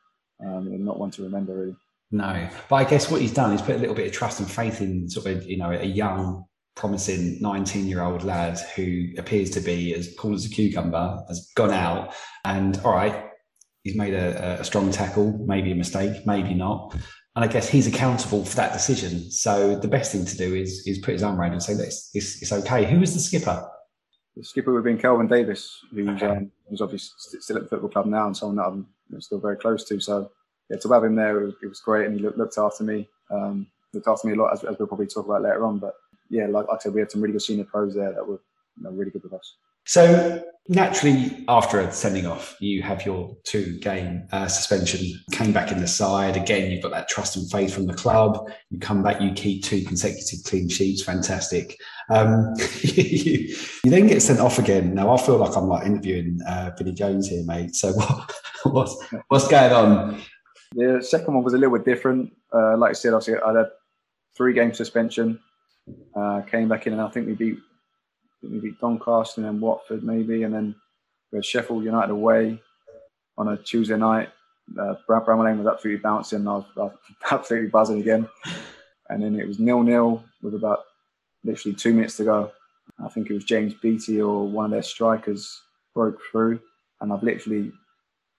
um, 0.44 0.84
not 0.84 0.98
one 0.98 1.10
to 1.12 1.22
remember 1.22 1.54
really. 1.54 1.76
No, 2.10 2.48
but 2.68 2.76
I 2.76 2.84
guess 2.84 3.10
what 3.10 3.20
he's 3.20 3.34
done 3.34 3.52
is 3.52 3.60
put 3.60 3.74
a 3.74 3.78
little 3.78 3.94
bit 3.94 4.06
of 4.06 4.12
trust 4.12 4.38
and 4.38 4.50
faith 4.50 4.80
in 4.80 5.08
sort 5.08 5.26
of 5.26 5.44
you 5.44 5.56
know 5.56 5.70
a 5.72 5.84
young, 5.84 6.44
promising 6.76 7.40
nineteen-year-old 7.40 8.22
lad 8.22 8.58
who 8.76 9.08
appears 9.18 9.50
to 9.50 9.60
be 9.60 9.92
as 9.92 10.14
cool 10.16 10.34
as 10.34 10.46
a 10.46 10.48
cucumber, 10.48 11.24
has 11.28 11.50
gone 11.56 11.72
out, 11.72 12.14
and 12.44 12.78
all 12.84 12.92
right, 12.92 13.24
he's 13.82 13.96
made 13.96 14.14
a, 14.14 14.60
a 14.60 14.64
strong 14.64 14.92
tackle, 14.92 15.44
maybe 15.46 15.72
a 15.72 15.74
mistake, 15.74 16.24
maybe 16.26 16.54
not, 16.54 16.94
and 17.34 17.44
I 17.44 17.48
guess 17.48 17.68
he's 17.68 17.88
accountable 17.88 18.44
for 18.44 18.54
that 18.56 18.72
decision. 18.72 19.28
So 19.32 19.76
the 19.76 19.88
best 19.88 20.12
thing 20.12 20.24
to 20.26 20.36
do 20.36 20.54
is 20.54 20.86
is 20.86 20.98
put 20.98 21.12
his 21.12 21.24
arm 21.24 21.40
around 21.40 21.52
and 21.52 21.62
say 21.62 21.74
that 21.74 21.86
it's, 21.86 22.10
it's, 22.14 22.40
it's 22.40 22.52
okay. 22.52 22.84
Who 22.84 23.00
was 23.00 23.14
the 23.14 23.20
skipper? 23.20 23.68
The 24.36 24.44
skipper 24.44 24.72
would 24.72 24.78
have 24.78 24.84
been 24.84 24.98
Kelvin 24.98 25.26
Davis, 25.26 25.76
who's, 25.90 26.08
okay. 26.22 26.26
um, 26.26 26.52
who's 26.68 26.80
obviously 26.80 27.40
still 27.40 27.56
at 27.56 27.64
the 27.64 27.68
football 27.68 27.88
club 27.90 28.06
now 28.06 28.26
and 28.26 28.36
someone 28.36 28.56
that 28.56 28.66
I'm 28.66 29.20
still 29.20 29.40
very 29.40 29.56
close 29.56 29.84
to. 29.88 29.98
So 29.98 30.30
yeah, 30.70 30.78
to 30.78 30.88
have 30.92 31.04
him 31.04 31.14
there, 31.14 31.40
it 31.40 31.46
was, 31.46 31.54
it 31.62 31.66
was 31.66 31.80
great, 31.80 32.06
and 32.06 32.16
he 32.16 32.22
looked, 32.22 32.38
looked 32.38 32.58
after 32.58 32.84
me. 32.84 33.08
Um, 33.30 33.66
looked 33.92 34.08
after 34.08 34.28
me 34.28 34.34
a 34.34 34.36
lot, 34.36 34.52
as, 34.52 34.64
as, 34.64 34.76
we'll 34.78 34.88
probably 34.88 35.06
talk 35.06 35.26
about 35.26 35.42
later 35.42 35.64
on. 35.64 35.78
But 35.78 35.94
yeah, 36.28 36.46
like, 36.46 36.68
like 36.68 36.78
I 36.80 36.82
said, 36.82 36.94
we 36.94 37.00
had 37.00 37.10
some 37.10 37.20
really 37.20 37.32
good 37.32 37.42
senior 37.42 37.64
pros 37.64 37.94
there 37.94 38.12
that 38.12 38.26
were 38.26 38.40
you 38.76 38.84
know, 38.84 38.90
really 38.90 39.10
good 39.10 39.22
with 39.22 39.32
us. 39.32 39.56
So 39.88 40.44
naturally, 40.68 41.44
after 41.48 41.78
a 41.78 41.92
sending 41.92 42.26
off, 42.26 42.56
you 42.60 42.82
have 42.82 43.06
your 43.06 43.36
two 43.44 43.78
game 43.78 44.26
uh, 44.32 44.48
suspension. 44.48 45.00
Came 45.30 45.52
back 45.52 45.70
in 45.70 45.80
the 45.80 45.86
side 45.86 46.36
again. 46.36 46.72
You've 46.72 46.82
got 46.82 46.90
that 46.90 47.08
trust 47.08 47.36
and 47.36 47.48
faith 47.50 47.72
from 47.72 47.86
the 47.86 47.94
club. 47.94 48.50
You 48.70 48.80
come 48.80 49.04
back, 49.04 49.20
you 49.20 49.32
keep 49.32 49.62
two 49.62 49.84
consecutive 49.84 50.44
clean 50.44 50.68
sheets. 50.68 51.04
Fantastic. 51.04 51.78
Um, 52.10 52.52
you, 52.82 53.54
you, 53.84 53.90
then 53.90 54.08
get 54.08 54.22
sent 54.22 54.40
off 54.40 54.58
again. 54.58 54.92
Now 54.92 55.14
I 55.14 55.18
feel 55.18 55.36
like 55.36 55.56
I'm 55.56 55.68
like 55.68 55.86
interviewing 55.86 56.40
uh, 56.48 56.72
Vinnie 56.76 56.92
Jones 56.92 57.28
here, 57.28 57.44
mate. 57.44 57.76
So 57.76 57.92
what, 57.92 58.32
what's 58.64 59.06
what's 59.28 59.48
going 59.48 59.72
on? 59.72 60.20
The 60.74 61.02
second 61.02 61.34
one 61.34 61.44
was 61.44 61.54
a 61.54 61.58
little 61.58 61.76
bit 61.76 61.86
different. 61.86 62.32
Uh, 62.52 62.76
like 62.76 62.90
I 62.90 62.94
said, 62.94 63.14
obviously 63.14 63.40
I 63.40 63.52
had 63.56 63.70
three 64.36 64.52
game 64.52 64.74
suspension. 64.74 65.40
Uh, 66.14 66.42
came 66.42 66.68
back 66.68 66.86
in 66.86 66.94
and 66.94 67.02
I 67.02 67.08
think 67.08 67.28
we 67.28 67.34
beat 67.34 67.58
we 68.42 68.58
beat 68.58 68.80
Doncaster 68.80 69.40
and 69.40 69.46
then 69.48 69.60
Watford 69.60 70.02
maybe, 70.02 70.42
and 70.42 70.52
then 70.52 70.74
we 71.30 71.38
had 71.38 71.44
Sheffield 71.44 71.84
United 71.84 72.10
away 72.10 72.60
on 73.38 73.48
a 73.48 73.56
Tuesday 73.56 73.96
night. 73.96 74.30
Uh, 74.78 74.94
Bramall 75.08 75.44
Lane 75.44 75.58
was 75.58 75.66
absolutely 75.66 76.02
bouncing. 76.02 76.46
I 76.46 76.56
was, 76.56 76.64
I 76.76 76.80
was 76.80 76.92
absolutely 77.30 77.68
buzzing 77.70 78.00
again. 78.00 78.28
And 79.08 79.22
then 79.22 79.38
it 79.38 79.46
was 79.46 79.58
nil 79.58 79.82
nil 79.82 80.24
with 80.42 80.54
about 80.54 80.80
literally 81.44 81.74
two 81.74 81.94
minutes 81.94 82.16
to 82.16 82.24
go. 82.24 82.52
I 83.02 83.08
think 83.08 83.30
it 83.30 83.34
was 83.34 83.44
James 83.44 83.74
Beattie 83.74 84.20
or 84.20 84.46
one 84.46 84.66
of 84.66 84.70
their 84.70 84.82
strikers 84.82 85.60
broke 85.94 86.20
through, 86.30 86.60
and 87.00 87.12
I've 87.12 87.22
literally 87.22 87.72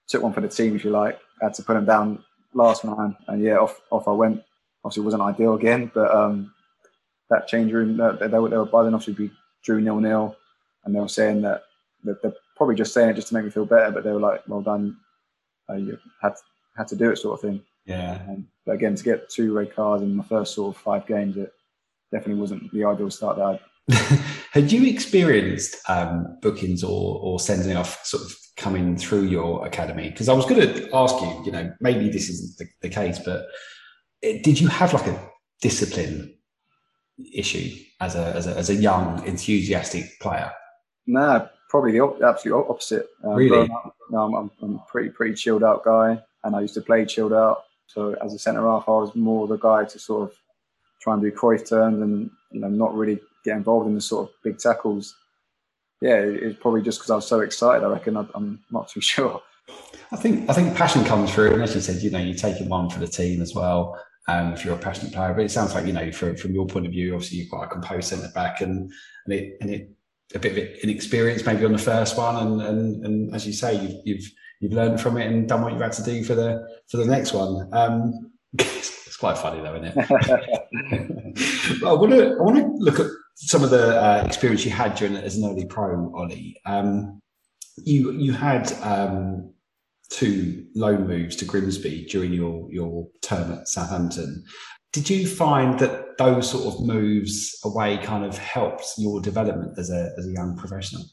took 0.08 0.22
one 0.22 0.32
for 0.32 0.40
the 0.40 0.48
team, 0.48 0.74
if 0.74 0.84
you 0.84 0.90
like. 0.90 1.18
I 1.40 1.46
had 1.46 1.54
to 1.54 1.62
put 1.62 1.76
him 1.76 1.84
down 1.84 2.24
last 2.54 2.84
man, 2.84 3.16
and 3.26 3.42
yeah, 3.42 3.56
off 3.56 3.80
off 3.90 4.08
I 4.08 4.12
went. 4.12 4.42
Obviously, 4.84 5.02
it 5.02 5.04
wasn't 5.04 5.22
ideal 5.22 5.54
again, 5.54 5.90
but 5.92 6.14
um, 6.14 6.52
that 7.30 7.48
change 7.48 7.72
room, 7.72 7.96
they, 7.96 8.28
they, 8.28 8.38
were, 8.38 8.48
they 8.48 8.56
were 8.56 8.64
buzzing. 8.64 8.94
Obviously, 8.94 9.26
we 9.26 9.32
drew 9.62 9.80
nil 9.80 10.00
nil, 10.00 10.36
and 10.84 10.94
they 10.94 11.00
were 11.00 11.08
saying 11.08 11.42
that, 11.42 11.64
that 12.04 12.22
they're 12.22 12.34
probably 12.56 12.76
just 12.76 12.94
saying 12.94 13.10
it 13.10 13.14
just 13.14 13.28
to 13.28 13.34
make 13.34 13.44
me 13.44 13.50
feel 13.50 13.66
better, 13.66 13.90
but 13.90 14.04
they 14.04 14.10
were 14.10 14.20
like, 14.20 14.42
"Well 14.48 14.62
done, 14.62 14.96
uh, 15.68 15.74
you 15.74 15.98
had 16.22 16.34
had 16.76 16.88
to 16.88 16.96
do 16.96 17.10
it," 17.10 17.16
sort 17.16 17.38
of 17.38 17.48
thing. 17.48 17.62
Yeah. 17.84 18.20
Um, 18.28 18.46
but 18.66 18.72
again, 18.72 18.94
to 18.94 19.04
get 19.04 19.30
two 19.30 19.52
red 19.52 19.74
cards 19.74 20.02
in 20.02 20.14
my 20.14 20.24
first 20.24 20.54
sort 20.54 20.76
of 20.76 20.82
five 20.82 21.06
games, 21.06 21.36
it 21.36 21.52
definitely 22.12 22.40
wasn't 22.40 22.70
the 22.72 22.84
ideal 22.84 23.10
start 23.10 23.36
that 23.36 23.44
I 23.44 23.60
had 24.52 24.70
you 24.70 24.86
experienced 24.86 25.76
um, 25.88 26.38
bookings 26.42 26.84
or, 26.84 27.18
or 27.22 27.40
sending 27.40 27.76
off 27.76 28.04
sort 28.04 28.22
of 28.22 28.36
coming 28.58 28.96
through 28.96 29.22
your 29.22 29.66
academy? 29.66 30.10
Because 30.10 30.28
I 30.28 30.34
was 30.34 30.44
going 30.44 30.60
to 30.60 30.88
ask 30.94 31.14
you, 31.20 31.42
you 31.46 31.52
know, 31.52 31.72
maybe 31.80 32.10
this 32.10 32.28
isn't 32.28 32.58
the, 32.58 32.66
the 32.82 32.92
case, 32.92 33.18
but 33.18 33.46
it, 34.20 34.42
did 34.42 34.60
you 34.60 34.68
have 34.68 34.92
like 34.92 35.06
a 35.06 35.30
discipline 35.62 36.34
issue 37.32 37.74
as 38.00 38.14
a, 38.14 38.34
as 38.34 38.46
a, 38.46 38.56
as 38.56 38.68
a 38.68 38.74
young, 38.74 39.24
enthusiastic 39.26 40.20
player? 40.20 40.52
No, 41.06 41.48
probably 41.70 41.92
the 41.92 42.26
absolute 42.26 42.66
opposite. 42.68 43.08
Um, 43.24 43.34
really? 43.34 43.68
no, 44.10 44.22
I'm, 44.24 44.34
I'm, 44.34 44.50
I'm, 44.60 44.80
pretty, 44.88 45.10
pretty 45.10 45.34
chilled 45.34 45.64
out 45.64 45.84
guy, 45.84 46.20
and 46.44 46.54
I 46.54 46.60
used 46.60 46.74
to 46.74 46.82
play 46.82 47.04
chilled 47.06 47.32
out. 47.32 47.64
So 47.86 48.14
as 48.22 48.34
a 48.34 48.38
centre 48.38 48.66
half, 48.66 48.88
I 48.88 48.92
was 48.92 49.14
more 49.14 49.46
the 49.46 49.56
guy 49.56 49.84
to 49.84 49.98
sort 49.98 50.30
of 50.30 50.36
try 51.00 51.14
and 51.14 51.22
do 51.22 51.30
Cruyff 51.30 51.68
turns 51.68 52.00
and 52.02 52.30
you 52.52 52.60
know 52.60 52.68
not 52.68 52.94
really 52.94 53.20
get 53.44 53.56
involved 53.56 53.86
in 53.86 53.94
the 53.94 54.00
sort 54.00 54.28
of 54.28 54.34
big 54.42 54.58
tackles. 54.58 55.14
Yeah, 56.00 56.16
it's 56.20 56.58
probably 56.60 56.82
just 56.82 57.00
because 57.00 57.10
I 57.10 57.16
was 57.16 57.26
so 57.26 57.40
excited. 57.40 57.84
I 57.84 57.88
reckon 57.88 58.16
I'm 58.16 58.60
not 58.70 58.88
too 58.88 59.00
sure. 59.02 59.42
I 60.10 60.16
think 60.16 60.48
I 60.48 60.54
think 60.54 60.74
passion 60.74 61.04
comes 61.04 61.32
through, 61.32 61.52
and 61.54 61.62
as 61.62 61.74
you 61.74 61.80
said, 61.80 62.02
you 62.02 62.10
know, 62.10 62.18
you're 62.18 62.34
taking 62.34 62.68
one 62.68 62.88
for 62.88 62.98
the 62.98 63.06
team 63.06 63.42
as 63.42 63.54
well. 63.54 64.00
Um, 64.26 64.52
if 64.52 64.64
you're 64.64 64.74
a 64.74 64.78
passionate 64.78 65.12
player, 65.12 65.32
but 65.34 65.44
it 65.44 65.50
sounds 65.50 65.74
like 65.74 65.86
you 65.86 65.92
know, 65.92 66.10
from 66.12 66.36
from 66.36 66.52
your 66.52 66.66
point 66.66 66.86
of 66.86 66.92
view, 66.92 67.14
obviously 67.14 67.38
you're 67.38 67.48
quite 67.48 67.66
a 67.66 67.68
composed 67.68 68.08
centre 68.08 68.30
back, 68.34 68.60
and 68.60 68.90
and 69.26 69.34
it 69.34 69.56
and 69.60 69.70
it 69.70 69.90
a 70.34 70.38
bit 70.38 70.52
of 70.52 70.78
inexperience 70.82 71.44
maybe 71.46 71.64
on 71.64 71.72
the 71.72 71.78
first 71.78 72.16
one, 72.16 72.36
and 72.36 72.62
and 72.62 73.04
and 73.04 73.34
as 73.34 73.46
you 73.46 73.52
say, 73.52 73.74
you've 73.80 74.00
you've 74.04 74.32
you've 74.60 74.72
learned 74.72 75.00
from 75.00 75.16
it 75.18 75.26
and 75.26 75.48
done 75.48 75.62
what 75.62 75.72
you've 75.72 75.82
had 75.82 75.92
to 75.92 76.02
do 76.02 76.24
for 76.24 76.34
the 76.34 76.66
for 76.90 76.96
the 76.96 77.06
next 77.06 77.32
one. 77.32 77.68
Um, 77.72 78.32
it's 78.58 79.16
quite 79.16 79.38
funny 79.38 79.62
though, 79.62 79.74
isn't 79.74 79.92
it? 79.96 79.96
I 81.84 81.92
want 81.92 82.12
to 82.12 82.36
I 82.38 82.42
want 82.42 82.56
to 82.56 82.66
look 82.78 83.00
at 83.00 83.06
some 83.40 83.62
of 83.62 83.70
the 83.70 83.96
uh, 83.96 84.24
experience 84.26 84.64
you 84.64 84.72
had 84.72 84.96
during 84.96 85.16
as 85.16 85.36
an 85.36 85.48
early 85.48 85.64
pro, 85.64 86.12
Ollie. 86.14 86.60
Um, 86.66 87.22
you 87.76 88.10
you 88.12 88.32
had 88.32 88.72
um, 88.82 89.52
two 90.10 90.66
loan 90.74 91.06
moves 91.06 91.36
to 91.36 91.44
Grimsby 91.44 92.06
during 92.06 92.32
your 92.32 92.68
your 92.72 93.06
term 93.22 93.52
at 93.52 93.68
Southampton. 93.68 94.44
Did 94.92 95.08
you 95.08 95.26
find 95.26 95.78
that 95.78 96.18
those 96.18 96.50
sort 96.50 96.74
of 96.74 96.84
moves 96.84 97.56
away 97.64 97.98
kind 97.98 98.24
of 98.24 98.36
helped 98.36 98.84
your 98.98 99.20
development 99.20 99.78
as 99.78 99.90
a 99.90 100.12
as 100.18 100.26
a 100.26 100.32
young 100.32 100.56
professional? 100.56 101.04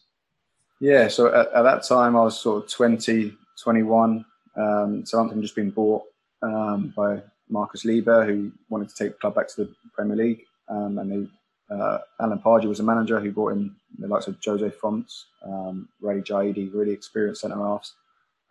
Yeah, 0.81 1.07
so 1.07 1.27
at, 1.27 1.53
at 1.53 1.61
that 1.61 1.83
time 1.83 2.15
I 2.15 2.23
was 2.23 2.39
sort 2.39 2.65
of 2.65 2.69
20, 2.69 3.33
21. 3.63 4.25
Um, 4.57 5.05
Southampton 5.05 5.41
just 5.41 5.55
been 5.55 5.69
bought 5.69 6.03
um, 6.41 6.93
by 6.97 7.21
Markus 7.49 7.85
Liebherr, 7.85 8.25
who 8.25 8.51
wanted 8.69 8.89
to 8.89 8.95
take 8.95 9.13
the 9.13 9.19
club 9.19 9.35
back 9.35 9.47
to 9.49 9.65
the 9.65 9.75
Premier 9.93 10.17
League, 10.17 10.43
um, 10.67 10.97
and 10.97 11.11
they 11.11 11.29
uh, 11.69 11.99
Alan 12.19 12.39
Pardew 12.39 12.67
was 12.67 12.79
a 12.79 12.83
manager 12.83 13.19
who 13.19 13.31
brought 13.31 13.53
in 13.53 13.75
the 13.97 14.07
likes 14.07 14.27
of 14.27 14.37
Jose 14.43 14.69
Fontes, 14.71 15.25
um, 15.43 15.89
Radhi 16.01 16.23
Jaidi, 16.23 16.73
really 16.73 16.91
experienced 16.91 17.41
centre 17.41 17.57
halves. 17.57 17.93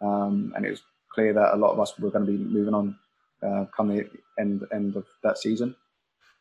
Um, 0.00 0.52
and 0.56 0.66
it 0.66 0.70
was 0.70 0.82
clear 1.12 1.32
that 1.32 1.54
a 1.54 1.56
lot 1.56 1.72
of 1.72 1.80
us 1.80 1.96
were 1.98 2.10
going 2.10 2.26
to 2.26 2.32
be 2.32 2.38
moving 2.38 2.74
on 2.74 2.96
uh, 3.42 3.66
come 3.76 3.88
the 3.88 4.08
end 4.38 4.62
end 4.72 4.96
of 4.96 5.06
that 5.22 5.38
season. 5.38 5.76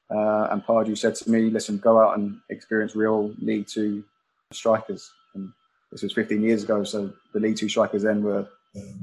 Uh, 0.10 0.48
and 0.52 0.64
Pardew 0.64 0.98
said 0.98 1.16
to 1.16 1.30
me, 1.30 1.50
"Listen, 1.50 1.78
go 1.78 2.00
out 2.00 2.18
and 2.18 2.40
experience 2.50 2.96
real 2.96 3.34
League 3.40 3.68
Two 3.68 4.04
strikers." 4.52 5.12
And 5.36 5.52
this 5.92 6.02
was 6.02 6.14
15 6.14 6.42
years 6.42 6.64
ago, 6.64 6.84
so 6.84 7.12
the 7.34 7.40
League 7.40 7.58
Two 7.58 7.70
strikers 7.70 8.04
then 8.04 8.24
were 8.24 8.48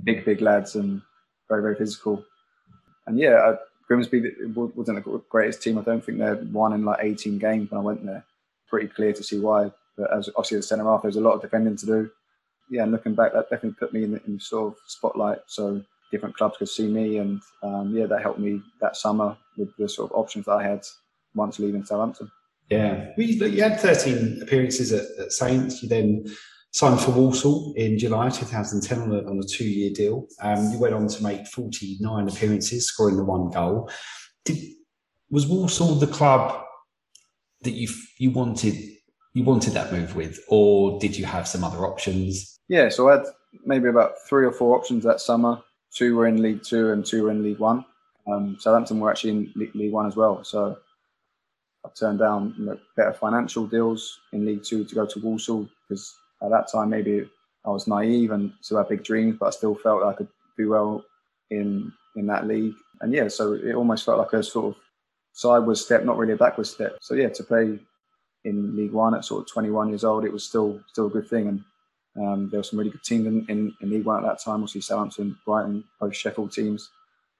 big, 0.04 0.24
big 0.24 0.40
lads 0.40 0.74
and 0.74 1.02
very, 1.48 1.62
very 1.62 1.76
physical. 1.76 2.24
And 3.06 3.18
yeah, 3.18 3.54
Grimsby 3.90 4.22
wasn't 4.54 5.04
the 5.04 5.20
greatest 5.28 5.62
team. 5.62 5.76
I 5.76 5.82
don't 5.82 6.04
think 6.04 6.18
they 6.18 6.32
won 6.52 6.72
in 6.72 6.84
like 6.84 7.00
18 7.02 7.38
games 7.38 7.72
when 7.72 7.80
I 7.80 7.82
went 7.82 8.06
there. 8.06 8.24
Pretty 8.68 8.86
clear 8.86 9.12
to 9.12 9.24
see 9.24 9.40
why. 9.40 9.72
But 9.98 10.16
as 10.16 10.28
obviously 10.28 10.58
the 10.58 10.62
centre 10.62 10.84
half, 10.84 11.02
there's 11.02 11.16
a 11.16 11.20
lot 11.20 11.34
of 11.34 11.42
defending 11.42 11.74
to 11.76 11.86
do. 11.86 12.10
Yeah, 12.70 12.84
and 12.84 12.92
looking 12.92 13.16
back, 13.16 13.32
that 13.32 13.50
definitely 13.50 13.76
put 13.80 13.92
me 13.92 14.04
in 14.04 14.12
the, 14.12 14.24
in 14.26 14.34
the 14.34 14.40
sort 14.40 14.74
of 14.74 14.78
spotlight. 14.86 15.38
So 15.48 15.82
different 16.12 16.36
clubs 16.36 16.56
could 16.58 16.68
see 16.68 16.86
me, 16.86 17.18
and 17.18 17.40
um, 17.64 17.92
yeah, 17.92 18.06
that 18.06 18.22
helped 18.22 18.38
me 18.38 18.62
that 18.80 18.94
summer 18.94 19.36
with 19.58 19.76
the 19.76 19.88
sort 19.88 20.12
of 20.12 20.16
options 20.16 20.44
that 20.44 20.52
I 20.52 20.62
had 20.62 20.86
once 21.34 21.58
leaving 21.58 21.84
Southampton. 21.84 22.30
Yeah, 22.70 23.08
you 23.16 23.60
had 23.60 23.80
13 23.80 24.40
appearances 24.40 24.92
at, 24.92 25.06
at 25.18 25.32
Saints. 25.32 25.82
You 25.82 25.88
then 25.88 26.26
signed 26.72 27.00
for 27.00 27.10
Walsall 27.10 27.74
in 27.76 27.98
July 27.98 28.30
2010 28.30 29.00
on 29.00 29.12
a, 29.12 29.28
on 29.28 29.38
a 29.38 29.46
two-year 29.46 29.90
deal. 29.92 30.26
Um, 30.40 30.70
you 30.72 30.78
went 30.78 30.94
on 30.94 31.08
to 31.08 31.22
make 31.22 31.46
49 31.48 32.28
appearances, 32.28 32.86
scoring 32.86 33.16
the 33.16 33.24
one 33.24 33.50
goal. 33.50 33.90
Did, 34.44 34.58
was 35.30 35.46
Walsall 35.46 35.94
the 35.96 36.06
club 36.06 36.64
that 37.62 37.72
you 37.72 37.88
you 38.18 38.30
wanted 38.30 38.74
you 39.34 39.44
wanted 39.44 39.74
that 39.74 39.92
move 39.92 40.16
with, 40.16 40.40
or 40.48 40.98
did 40.98 41.16
you 41.16 41.24
have 41.24 41.46
some 41.46 41.62
other 41.62 41.86
options? 41.86 42.58
Yeah, 42.68 42.88
so 42.88 43.08
I 43.08 43.18
had 43.18 43.26
maybe 43.64 43.88
about 43.88 44.14
three 44.28 44.44
or 44.44 44.52
four 44.52 44.76
options 44.76 45.04
that 45.04 45.20
summer. 45.20 45.62
Two 45.94 46.16
were 46.16 46.26
in 46.26 46.42
League 46.42 46.62
Two 46.62 46.90
and 46.90 47.04
two 47.04 47.24
were 47.24 47.30
in 47.30 47.42
League 47.42 47.58
One. 47.58 47.84
Um, 48.30 48.56
Southampton 48.58 49.00
were 49.00 49.10
actually 49.10 49.30
in 49.30 49.52
League 49.74 49.92
One 49.92 50.06
as 50.06 50.16
well. 50.16 50.42
So 50.44 50.78
I 51.84 51.88
turned 51.98 52.18
down 52.18 52.54
you 52.58 52.66
know, 52.66 52.78
better 52.96 53.12
financial 53.12 53.66
deals 53.66 54.20
in 54.32 54.44
League 54.44 54.64
Two 54.64 54.84
to 54.84 54.94
go 54.94 55.06
to 55.06 55.20
Walsall 55.20 55.68
because 55.88 56.14
at 56.42 56.50
that 56.50 56.70
time 56.70 56.90
maybe 56.90 57.28
I 57.64 57.70
was 57.70 57.86
naive 57.86 58.30
and 58.30 58.52
still 58.60 58.78
had 58.78 58.88
big 58.88 59.04
dreams, 59.04 59.36
but 59.38 59.46
I 59.46 59.50
still 59.50 59.74
felt 59.74 60.02
I 60.02 60.14
could 60.14 60.28
do 60.56 60.70
well 60.70 61.04
in 61.50 61.92
in 62.16 62.26
that 62.26 62.46
league. 62.46 62.74
And 63.00 63.12
yeah, 63.12 63.28
so 63.28 63.52
it 63.52 63.74
almost 63.74 64.04
felt 64.04 64.18
like 64.18 64.32
a 64.32 64.42
sort 64.42 64.74
of 64.74 64.82
sideways 65.32 65.80
step, 65.80 66.04
not 66.04 66.16
really 66.16 66.32
a 66.32 66.36
backwards 66.36 66.70
step. 66.70 66.98
So 67.00 67.14
yeah, 67.14 67.28
to 67.28 67.44
play 67.44 67.78
in 68.44 68.76
League 68.76 68.92
One 68.92 69.14
at 69.14 69.24
sort 69.24 69.42
of 69.42 69.52
21 69.52 69.88
years 69.88 70.04
old, 70.04 70.24
it 70.24 70.32
was 70.32 70.44
still 70.44 70.80
still 70.88 71.06
a 71.06 71.10
good 71.10 71.28
thing. 71.28 71.48
And 71.48 71.64
um, 72.16 72.48
there 72.50 72.58
were 72.58 72.64
some 72.64 72.78
really 72.78 72.90
good 72.90 73.04
teams 73.04 73.26
in, 73.26 73.46
in, 73.48 73.74
in, 73.80 73.90
League 73.90 74.04
One 74.04 74.24
at 74.24 74.28
that 74.28 74.42
time. 74.42 74.56
Obviously, 74.56 74.80
Southampton, 74.80 75.38
Brighton, 75.44 75.84
both 76.00 76.16
Sheffield 76.16 76.52
teams. 76.52 76.90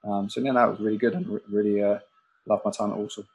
Um, 0.03 0.29
so 0.29 0.41
yeah, 0.41 0.53
that 0.53 0.69
was 0.69 0.79
really 0.79 0.97
good 0.97 1.13
and 1.13 1.39
really 1.49 1.83
uh, 1.83 1.99
loved 2.47 2.65
my 2.65 2.71
time 2.71 2.91
at 2.91 2.97
Walsall. 2.97 3.25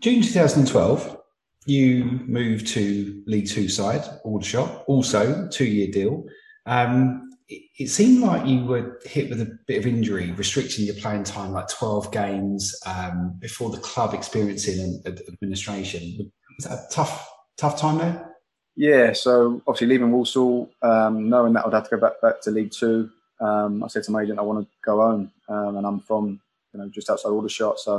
June 0.00 0.22
2012, 0.22 1.19
you 1.66 2.20
moved 2.26 2.66
to 2.68 3.22
League 3.26 3.48
Two 3.48 3.68
side, 3.68 4.02
Aldershot, 4.24 4.84
also 4.86 5.48
two 5.48 5.64
year 5.64 5.90
deal. 5.90 6.24
Um, 6.66 7.30
it, 7.48 7.62
it, 7.78 7.88
seemed 7.88 8.22
like 8.22 8.46
you 8.46 8.64
were 8.64 9.00
hit 9.04 9.28
with 9.28 9.40
a 9.40 9.58
bit 9.66 9.78
of 9.78 9.86
injury, 9.86 10.30
restricting 10.32 10.86
your 10.86 10.94
playing 10.96 11.24
time, 11.24 11.52
like 11.52 11.68
12 11.68 12.12
games 12.12 12.78
um, 12.86 13.36
before 13.38 13.70
the 13.70 13.78
club 13.78 14.14
experiencing 14.14 15.02
an 15.04 15.18
administration. 15.32 16.30
Was 16.58 16.66
that 16.66 16.72
a 16.72 16.86
tough, 16.92 17.28
tough 17.56 17.78
time 17.78 17.98
there? 17.98 18.36
Yeah, 18.76 19.12
so 19.12 19.62
obviously 19.66 19.88
leaving 19.88 20.12
Walsall, 20.12 20.70
um, 20.82 21.28
knowing 21.28 21.52
that 21.54 21.66
I'd 21.66 21.72
have 21.72 21.84
to 21.88 21.96
go 21.96 22.00
back, 22.00 22.20
back 22.22 22.40
to 22.42 22.50
League 22.50 22.72
Two, 22.72 23.10
um, 23.40 23.82
I 23.82 23.88
said 23.88 24.04
to 24.04 24.12
my 24.12 24.22
agent, 24.22 24.38
I 24.38 24.42
want 24.42 24.60
to 24.60 24.70
go 24.84 25.00
home. 25.00 25.32
Um, 25.48 25.76
and 25.76 25.86
I'm 25.86 26.00
from, 26.00 26.40
you 26.72 26.80
know, 26.80 26.88
just 26.88 27.10
outside 27.10 27.30
Aldershot, 27.30 27.80
so 27.80 27.98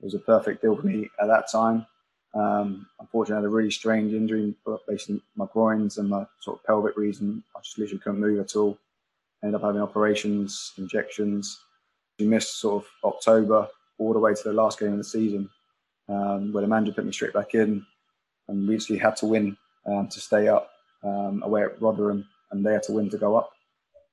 it 0.00 0.04
was 0.04 0.14
a 0.14 0.18
perfect 0.18 0.62
deal 0.62 0.76
for 0.76 0.86
me 0.86 1.08
at 1.20 1.28
that 1.28 1.50
time. 1.50 1.86
Um, 2.34 2.86
unfortunately, 3.00 3.34
I 3.34 3.40
had 3.40 3.46
a 3.46 3.54
really 3.54 3.70
strange 3.70 4.12
injury, 4.12 4.54
basically 4.86 5.22
my 5.36 5.46
groins 5.52 5.98
and 5.98 6.08
my 6.08 6.26
sort 6.40 6.58
of 6.58 6.64
pelvic 6.64 6.96
region. 6.96 7.42
I 7.56 7.60
just 7.60 7.78
literally 7.78 8.00
couldn't 8.00 8.20
move 8.20 8.40
at 8.40 8.56
all. 8.56 8.78
Ended 9.42 9.56
up 9.56 9.62
having 9.62 9.80
operations, 9.80 10.72
injections. 10.78 11.60
We 12.18 12.26
missed 12.26 12.60
sort 12.60 12.84
of 12.84 12.90
October 13.04 13.68
all 13.98 14.12
the 14.12 14.18
way 14.18 14.34
to 14.34 14.42
the 14.44 14.52
last 14.52 14.78
game 14.78 14.92
of 14.92 14.98
the 14.98 15.04
season, 15.04 15.48
um, 16.08 16.52
where 16.52 16.62
the 16.62 16.68
manager 16.68 16.92
put 16.92 17.04
me 17.04 17.12
straight 17.12 17.32
back 17.32 17.54
in, 17.54 17.84
and 18.48 18.68
we 18.68 18.74
actually 18.74 18.98
had 18.98 19.16
to 19.16 19.26
win 19.26 19.56
um, 19.86 20.08
to 20.08 20.20
stay 20.20 20.48
up 20.48 20.70
um, 21.04 21.42
away 21.44 21.62
at 21.62 21.80
Rotherham, 21.80 22.26
and 22.50 22.64
they 22.64 22.72
had 22.72 22.82
to 22.84 22.92
win 22.92 23.08
to 23.10 23.18
go 23.18 23.36
up. 23.36 23.50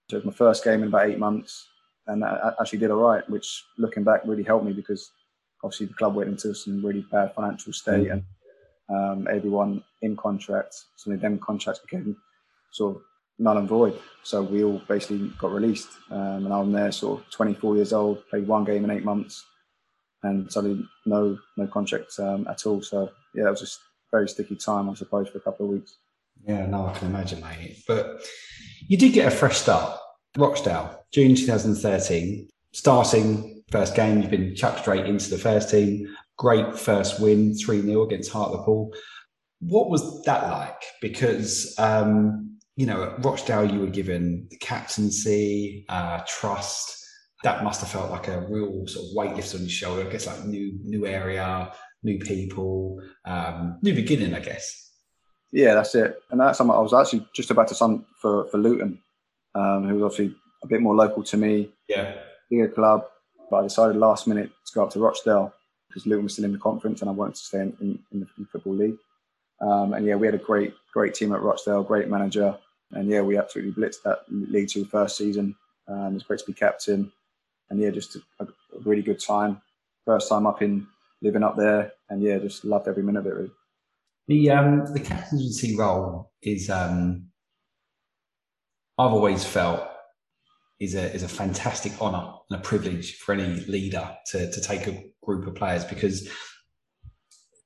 So 0.09 0.17
it 0.17 0.25
was 0.25 0.33
my 0.33 0.37
first 0.37 0.63
game 0.63 0.83
in 0.83 0.89
about 0.89 1.09
eight 1.09 1.19
months, 1.19 1.67
and 2.07 2.23
I 2.23 2.53
actually 2.59 2.79
did 2.79 2.91
all 2.91 2.97
right, 2.97 3.27
which 3.29 3.63
looking 3.77 4.03
back 4.03 4.21
really 4.25 4.43
helped 4.43 4.65
me 4.65 4.73
because 4.73 5.11
obviously 5.65 5.87
the 5.87 5.93
club 5.95 6.15
went 6.15 6.29
into 6.29 6.53
some 6.53 6.85
really 6.85 7.05
bad 7.11 7.33
financial 7.33 7.73
state, 7.73 8.07
and 8.07 8.23
um, 8.89 9.27
everyone 9.29 9.83
in 10.03 10.15
contract. 10.15 10.75
So 10.95 11.15
then 11.15 11.39
contracts 11.39 11.81
became 11.81 12.15
sort 12.71 12.97
of 12.97 13.01
null 13.39 13.57
and 13.57 13.67
void. 13.67 13.99
So 14.23 14.43
we 14.43 14.63
all 14.63 14.81
basically 14.87 15.31
got 15.39 15.51
released. 15.51 15.89
Um, 16.11 16.45
and 16.45 16.53
I'm 16.53 16.71
there 16.71 16.91
sort 16.91 17.21
of 17.21 17.31
24 17.31 17.75
years 17.77 17.93
old, 17.93 18.27
played 18.29 18.47
one 18.47 18.63
game 18.63 18.83
in 18.83 18.91
eight 18.91 19.03
months, 19.03 19.43
and 20.23 20.51
suddenly 20.51 20.87
no 21.05 21.37
no 21.57 21.67
contract 21.67 22.13
um, 22.19 22.47
at 22.47 22.65
all. 22.65 22.81
So 22.81 23.09
yeah, 23.33 23.47
it 23.47 23.49
was 23.49 23.61
just 23.61 23.79
very 24.11 24.29
sticky 24.29 24.55
time, 24.55 24.89
I 24.89 24.93
suppose, 24.93 25.29
for 25.29 25.39
a 25.39 25.41
couple 25.41 25.65
of 25.65 25.71
weeks. 25.71 25.97
Yeah, 26.47 26.67
no, 26.67 26.85
I 26.85 26.93
can 26.93 27.07
imagine, 27.07 27.41
mate. 27.41 27.83
But 27.87 28.21
you 28.87 28.97
did 28.97 29.13
get 29.13 29.27
a 29.27 29.35
fresh 29.35 29.57
start. 29.57 29.99
Rochdale, 30.37 31.05
June 31.11 31.33
2013, 31.33 32.49
starting 32.73 33.54
first 33.71 33.95
game, 33.95 34.21
you've 34.21 34.31
been 34.31 34.55
chucked 34.55 34.79
straight 34.79 35.05
into 35.05 35.29
the 35.29 35.37
first 35.37 35.69
team. 35.69 36.07
Great 36.37 36.77
first 36.77 37.19
win, 37.19 37.55
3 37.55 37.81
0 37.81 38.03
against 38.03 38.31
Hartlepool. 38.31 38.93
What 39.59 39.89
was 39.89 40.23
that 40.23 40.49
like? 40.51 40.81
Because, 41.01 41.73
um, 41.79 42.57
you 42.75 42.85
know, 42.85 43.03
at 43.03 43.23
Rochdale, 43.23 43.71
you 43.71 43.79
were 43.79 43.87
given 43.87 44.47
the 44.49 44.57
captaincy, 44.57 45.85
uh, 45.89 46.21
trust. 46.27 47.03
That 47.43 47.63
must 47.63 47.81
have 47.81 47.89
felt 47.89 48.11
like 48.11 48.27
a 48.27 48.41
real 48.49 48.85
sort 48.87 49.05
of 49.05 49.11
weight 49.15 49.35
lift 49.35 49.55
on 49.55 49.61
your 49.61 49.69
shoulder. 49.69 50.07
I 50.07 50.11
guess 50.11 50.27
like 50.27 50.43
new 50.45 50.77
new 50.83 51.05
area, 51.05 51.71
new 52.03 52.19
people, 52.19 53.01
um, 53.25 53.77
new 53.81 53.93
beginning, 53.93 54.33
I 54.33 54.39
guess. 54.39 54.85
Yeah, 55.51 55.73
that's 55.73 55.95
it. 55.95 56.19
And 56.31 56.39
that's 56.39 56.57
something 56.57 56.75
I 56.75 56.79
was 56.79 56.93
actually 56.93 57.25
just 57.33 57.51
about 57.51 57.67
to 57.69 57.75
sign 57.75 58.03
for, 58.19 58.47
for 58.47 58.57
Luton, 58.57 58.99
um, 59.53 59.87
who 59.87 59.95
was 59.95 60.03
obviously 60.03 60.35
a 60.63 60.67
bit 60.67 60.81
more 60.81 60.95
local 60.95 61.23
to 61.23 61.37
me. 61.37 61.71
Yeah. 61.87 62.15
Bigger 62.49 62.67
club. 62.67 63.05
But 63.49 63.57
I 63.57 63.63
decided 63.63 63.95
last 63.97 64.27
minute 64.27 64.49
to 64.67 64.73
go 64.73 64.83
up 64.83 64.91
to 64.91 64.99
Rochdale 64.99 65.53
because 65.87 66.05
Luton 66.05 66.23
was 66.23 66.33
still 66.33 66.45
in 66.45 66.51
the 66.51 66.57
conference 66.57 67.01
and 67.01 67.09
I 67.09 67.13
wanted 67.13 67.35
to 67.35 67.41
stay 67.41 67.61
in, 67.61 67.77
in, 67.79 67.99
in 68.11 68.27
the 68.37 68.45
Football 68.51 68.75
League. 68.75 68.97
Um, 69.61 69.93
and 69.93 70.05
yeah, 70.05 70.15
we 70.15 70.27
had 70.27 70.35
a 70.35 70.39
great, 70.39 70.73
great 70.93 71.13
team 71.13 71.33
at 71.33 71.41
Rochdale, 71.41 71.83
great 71.83 72.09
manager. 72.09 72.57
And 72.91 73.07
yeah, 73.07 73.21
we 73.21 73.37
absolutely 73.37 73.71
blitzed 73.71 74.03
that 74.03 74.19
League 74.29 74.69
Two 74.69 74.85
first 74.85 75.17
season. 75.17 75.55
Um, 75.87 76.07
it 76.07 76.13
was 76.15 76.23
great 76.23 76.39
to 76.39 76.45
be 76.45 76.53
captain. 76.53 77.11
And 77.69 77.79
yeah, 77.79 77.89
just 77.89 78.17
a, 78.39 78.43
a 78.43 78.47
really 78.83 79.01
good 79.01 79.19
time. 79.19 79.61
First 80.05 80.29
time 80.29 80.45
up 80.45 80.61
in 80.61 80.87
living 81.21 81.43
up 81.43 81.55
there. 81.55 81.93
And 82.09 82.21
yeah, 82.21 82.37
just 82.39 82.65
loved 82.65 82.87
every 82.87 83.03
minute 83.03 83.19
of 83.19 83.27
it 83.27 83.35
really. 83.35 83.51
The 84.27 84.51
um, 84.51 84.93
the 84.93 84.99
captaincy 84.99 85.75
role 85.77 86.31
is 86.41 86.69
um, 86.69 87.27
I've 88.97 89.13
always 89.13 89.45
felt 89.45 89.87
is 90.79 90.95
a 90.95 91.13
is 91.13 91.23
a 91.23 91.27
fantastic 91.27 91.99
honour 92.01 92.33
and 92.49 92.59
a 92.59 92.63
privilege 92.63 93.17
for 93.17 93.33
any 93.33 93.61
leader 93.65 94.15
to 94.27 94.51
to 94.51 94.61
take 94.61 94.87
a 94.87 95.03
group 95.23 95.47
of 95.47 95.55
players 95.55 95.83
because 95.85 96.29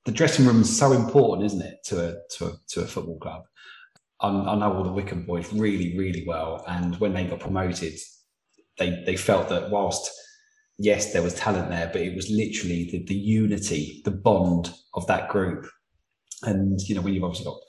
the 0.06 0.12
dressing 0.12 0.46
room 0.46 0.62
is 0.62 0.78
so 0.78 0.92
important, 0.92 1.46
isn't 1.46 1.62
it, 1.62 1.78
to 1.84 2.08
a 2.08 2.14
to 2.36 2.46
a, 2.46 2.52
to 2.68 2.80
a 2.82 2.86
football 2.86 3.18
club. 3.18 3.42
I, 4.20 4.28
I 4.28 4.54
know 4.56 4.72
all 4.72 4.84
the 4.84 4.92
Wycombe 4.92 5.26
boys 5.26 5.52
really 5.52 5.96
really 5.98 6.24
well, 6.26 6.64
and 6.68 6.98
when 7.00 7.14
they 7.14 7.24
got 7.24 7.40
promoted, 7.40 7.94
they 8.78 9.02
they 9.04 9.16
felt 9.16 9.48
that 9.48 9.70
whilst 9.70 10.10
yes 10.78 11.12
there 11.12 11.22
was 11.22 11.34
talent 11.34 11.68
there, 11.68 11.90
but 11.92 12.00
it 12.02 12.16
was 12.16 12.30
literally 12.30 12.88
the, 12.90 13.04
the 13.04 13.14
unity, 13.14 14.02
the 14.04 14.10
bond 14.10 14.72
of 14.94 15.06
that 15.08 15.28
group 15.28 15.66
and 16.42 16.80
you 16.82 16.94
know 16.94 17.00
when 17.00 17.14
you've 17.14 17.24
obviously 17.24 17.44
got 17.44 17.60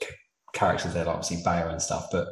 characters 0.54 0.94
there, 0.94 1.04
like 1.04 1.16
obviously 1.16 1.42
Bayo 1.44 1.68
and 1.68 1.80
stuff, 1.82 2.06
but 2.10 2.28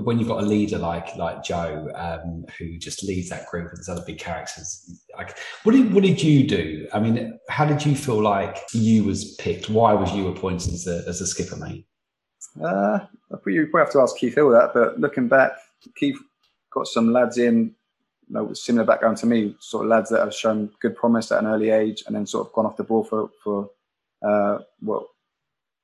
but 0.00 0.06
when 0.06 0.18
you've 0.18 0.28
got 0.28 0.42
a 0.42 0.46
leader 0.46 0.78
like 0.78 1.14
like 1.16 1.42
Joe 1.42 1.90
um, 1.94 2.46
who 2.58 2.78
just 2.78 3.04
leads 3.04 3.28
that 3.28 3.46
group 3.48 3.68
and 3.68 3.76
there's 3.76 3.88
other 3.90 4.04
big 4.06 4.18
characters, 4.18 4.98
like 5.14 5.36
what 5.64 5.72
did 5.72 5.92
what 5.92 6.02
did 6.02 6.22
you 6.22 6.46
do? 6.48 6.88
I 6.94 7.00
mean, 7.00 7.38
how 7.50 7.66
did 7.66 7.84
you 7.84 7.94
feel 7.94 8.22
like 8.22 8.56
you 8.72 9.04
was 9.04 9.34
picked? 9.34 9.68
Why 9.68 9.92
was 9.92 10.10
you 10.14 10.28
appointed 10.28 10.72
as 10.72 10.86
a 10.86 11.04
as 11.06 11.20
a 11.20 11.26
skipper, 11.26 11.56
mate? 11.56 11.86
Uh, 12.64 13.00
you 13.46 13.66
probably 13.66 13.80
have 13.80 13.92
to 13.92 14.00
ask 14.00 14.16
Keith 14.16 14.36
Hill 14.36 14.48
that, 14.50 14.70
but 14.72 14.98
looking 14.98 15.28
back, 15.28 15.52
Keith 15.96 16.18
got 16.72 16.86
some 16.86 17.12
lads 17.12 17.36
in, 17.36 17.74
you 18.26 18.34
know, 18.34 18.54
similar 18.54 18.86
background 18.86 19.18
to 19.18 19.26
me, 19.26 19.54
sort 19.60 19.84
of 19.84 19.90
lads 19.90 20.08
that 20.08 20.20
have 20.20 20.34
shown 20.34 20.70
good 20.80 20.96
promise 20.96 21.30
at 21.30 21.40
an 21.40 21.46
early 21.46 21.68
age, 21.68 22.04
and 22.06 22.16
then 22.16 22.26
sort 22.26 22.46
of 22.46 22.54
gone 22.54 22.64
off 22.64 22.78
the 22.78 22.84
ball 22.84 23.04
for 23.04 23.28
for 23.44 23.68
uh, 24.26 24.60
what 24.80 25.04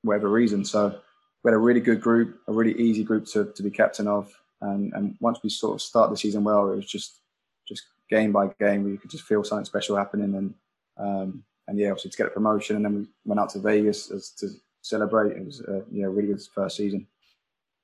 whatever 0.01 0.31
reason. 0.31 0.65
So 0.65 0.99
we 1.43 1.51
had 1.51 1.57
a 1.57 1.59
really 1.59 1.81
good 1.81 2.01
group, 2.01 2.41
a 2.49 2.53
really 2.53 2.75
easy 2.81 3.05
group 3.05 3.27
to, 3.27 3.53
to 3.55 3.63
be 3.63 3.71
captain 3.71 4.09
of. 4.09 4.33
And, 4.61 4.93
and 4.95 5.17
once 5.21 5.41
we 5.43 5.51
sort 5.51 5.75
of 5.75 5.83
start 5.83 6.11
the 6.11 6.17
season 6.17 6.45
well, 6.45 6.73
it 6.73 6.77
was 6.77 6.87
just 6.87 7.21
just 7.69 7.85
game 8.09 8.33
by 8.33 8.49
game 8.61 8.85
where 8.85 8.93
you 8.93 8.99
could 8.99 9.11
just 9.11 9.25
feel 9.25 9.45
something 9.45 9.65
special 9.65 9.97
happening. 9.97 10.35
And 10.35 10.55
um, 10.99 11.45
and 11.69 11.79
yeah, 11.79 11.91
obviously 11.91 12.11
to 12.11 12.17
get 12.17 12.27
a 12.29 12.31
promotion, 12.31 12.77
and 12.77 12.85
then 12.85 12.95
we 12.95 13.07
went 13.25 13.41
out 13.41 13.51
to 13.51 13.59
Vegas 13.59 14.11
as, 14.11 14.31
to 14.39 14.49
celebrate. 14.83 15.37
It 15.37 15.45
was 15.45 15.61
a 15.61 15.83
yeah, 15.91 16.07
really 16.07 16.29
good 16.29 16.43
first 16.55 16.77
season. 16.77 17.07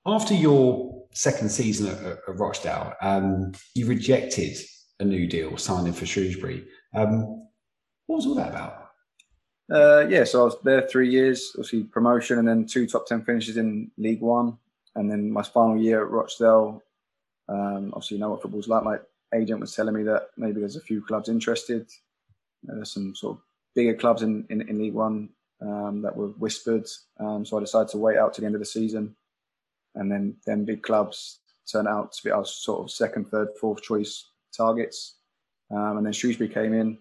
After 0.07 0.35
your 0.35 1.05
second 1.13 1.51
season 1.51 1.89
at, 1.89 2.03
at 2.03 2.39
Rochdale, 2.39 2.95
um, 3.01 3.53
you 3.75 3.87
rejected 3.87 4.57
a 4.99 5.05
new 5.05 5.27
deal 5.27 5.57
signing 5.57 5.93
for 5.93 6.07
Shrewsbury. 6.07 6.65
Um, 6.95 7.49
what 8.07 8.17
was 8.17 8.27
all 8.27 8.35
that 8.37 8.51
about? 8.51 8.82
Uh, 9.73 10.07
yeah, 10.09 10.23
so 10.23 10.43
I 10.43 10.45
was 10.45 10.57
there 10.63 10.83
three 10.83 11.09
years, 11.09 11.53
obviously 11.55 11.85
promotion, 11.85 12.39
and 12.39 12.47
then 12.47 12.67
two 12.67 12.87
top 12.87 13.07
ten 13.07 13.25
finishes 13.25 13.57
in 13.57 13.91
League 13.97 14.21
One, 14.21 14.59
and 14.97 15.11
then 15.11 15.31
my 15.31 15.43
final 15.43 15.79
year 15.79 16.05
at 16.05 16.11
Rochdale. 16.11 16.83
Um, 17.49 17.91
obviously, 17.95 18.19
you 18.19 18.21
know 18.21 18.31
what 18.31 18.43
football's 18.43 18.69
like. 18.69 18.85
My 18.85 18.99
agent 19.35 19.61
was 19.61 19.75
telling 19.75 19.95
me 19.95 20.03
that 20.03 20.29
maybe 20.37 20.61
there's 20.61 20.77
a 20.77 20.81
few 20.81 21.01
clubs 21.01 21.31
interested. 21.31 21.87
There's 22.63 22.93
some 22.93 23.15
sort 23.15 23.39
of 23.39 23.43
bigger 23.75 23.95
clubs 23.95 24.21
in, 24.21 24.45
in, 24.51 24.61
in 24.69 24.79
League 24.79 24.93
One 24.93 25.31
um, 25.63 26.03
that 26.03 26.15
were 26.15 26.29
whispered. 26.29 26.87
Um, 27.19 27.47
so 27.47 27.57
I 27.57 27.61
decided 27.61 27.89
to 27.89 27.99
wait 27.99 28.19
out 28.19 28.35
to 28.35 28.43
the 28.43 28.47
end 28.47 28.55
of 28.55 28.61
the 28.61 28.67
season, 28.67 29.17
and 29.95 30.13
then 30.13 30.37
then 30.45 30.67
big 30.67 30.83
clubs 30.83 31.39
turned 31.71 31.89
out 31.89 32.13
to 32.13 32.23
be 32.23 32.31
our 32.31 32.45
sort 32.45 32.83
of 32.83 32.91
second, 32.91 33.31
third, 33.31 33.49
fourth 33.59 33.81
choice 33.81 34.27
targets. 34.55 35.15
Um, 35.71 35.97
and 35.97 36.05
then 36.05 36.13
Shrewsbury 36.13 36.51
came 36.51 36.75
in, 36.75 36.99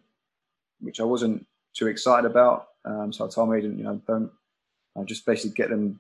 which 0.80 1.02
I 1.02 1.04
wasn't 1.04 1.46
too 1.74 1.88
excited 1.88 2.30
about. 2.30 2.68
Um, 2.86 3.14
so 3.14 3.26
I 3.26 3.30
told 3.30 3.50
my 3.50 3.58
agent, 3.58 3.78
you 3.78 3.84
know, 3.84 4.02
don't 4.08 4.32
uh, 4.96 5.04
just 5.04 5.26
basically 5.26 5.56
get 5.56 5.70
them 5.70 6.00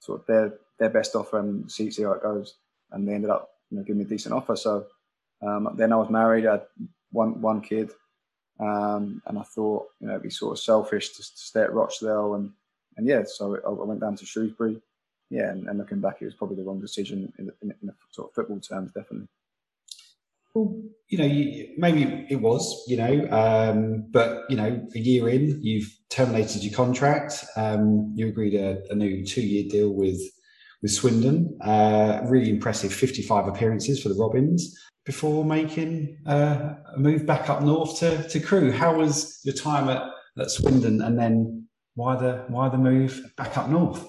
sort 0.00 0.20
of 0.20 0.26
their 0.26 0.54
their 0.78 0.90
best 0.90 1.14
offer 1.14 1.38
and 1.38 1.70
see 1.70 1.90
see 1.90 2.02
how 2.02 2.12
it 2.12 2.22
goes. 2.22 2.56
And 2.90 3.06
they 3.06 3.14
ended 3.14 3.30
up, 3.30 3.50
you 3.70 3.78
know, 3.78 3.84
giving 3.84 3.98
me 3.98 4.04
a 4.04 4.08
decent 4.08 4.34
offer. 4.34 4.56
So 4.56 4.86
um, 5.42 5.74
then 5.76 5.92
I 5.92 5.96
was 5.96 6.10
married, 6.10 6.46
I 6.46 6.52
had 6.52 6.66
one 7.10 7.40
one 7.40 7.60
kid, 7.60 7.90
um, 8.60 9.22
and 9.26 9.38
I 9.38 9.42
thought, 9.42 9.86
you 10.00 10.06
know, 10.06 10.14
it'd 10.14 10.22
be 10.22 10.30
sort 10.30 10.52
of 10.52 10.62
selfish 10.62 11.10
to, 11.10 11.22
to 11.22 11.22
stay 11.22 11.62
at 11.62 11.72
Rochdale, 11.72 12.34
and 12.34 12.52
and 12.96 13.06
yeah, 13.06 13.22
so 13.24 13.58
I, 13.66 13.70
went 13.70 14.00
down 14.00 14.16
to 14.16 14.26
Shrewsbury. 14.26 14.80
Yeah, 15.30 15.50
and, 15.50 15.68
and, 15.68 15.78
looking 15.78 16.00
back, 16.00 16.22
it 16.22 16.24
was 16.24 16.34
probably 16.34 16.56
the 16.56 16.62
wrong 16.62 16.80
decision 16.80 17.30
in, 17.38 17.52
in, 17.60 17.74
in 17.82 17.92
sort 18.12 18.30
of 18.30 18.34
football 18.34 18.60
terms, 18.60 18.92
definitely. 18.92 19.28
Well, 20.58 20.82
you 21.08 21.18
know, 21.18 21.24
you, 21.24 21.74
maybe 21.78 22.26
it 22.28 22.36
was, 22.36 22.84
you 22.86 22.96
know, 22.96 23.28
um, 23.30 24.06
but 24.10 24.42
you 24.50 24.56
know, 24.56 24.86
a 24.94 24.98
year 24.98 25.28
in, 25.28 25.58
you've 25.62 25.88
terminated 26.10 26.64
your 26.64 26.74
contract. 26.74 27.44
Um, 27.56 28.12
you 28.14 28.28
agreed 28.28 28.54
a, 28.54 28.82
a 28.90 28.94
new 28.94 29.24
two-year 29.24 29.70
deal 29.70 29.94
with 29.94 30.20
with 30.82 30.92
Swindon. 30.92 31.56
Uh, 31.62 32.20
really 32.24 32.50
impressive, 32.50 32.92
fifty-five 32.92 33.46
appearances 33.46 34.02
for 34.02 34.08
the 34.08 34.16
Robins 34.16 34.76
before 35.06 35.44
making 35.44 36.18
uh, 36.26 36.74
a 36.94 36.98
move 36.98 37.24
back 37.24 37.48
up 37.48 37.62
north 37.62 37.98
to, 38.00 38.28
to 38.28 38.40
Crewe. 38.40 38.72
How 38.72 38.94
was 38.94 39.40
your 39.44 39.54
time 39.54 39.88
at, 39.88 40.02
at 40.38 40.50
Swindon, 40.50 41.00
and 41.00 41.18
then 41.18 41.68
why 41.94 42.16
the 42.16 42.44
why 42.48 42.68
the 42.68 42.78
move 42.78 43.22
back 43.36 43.56
up 43.56 43.70
north? 43.70 44.04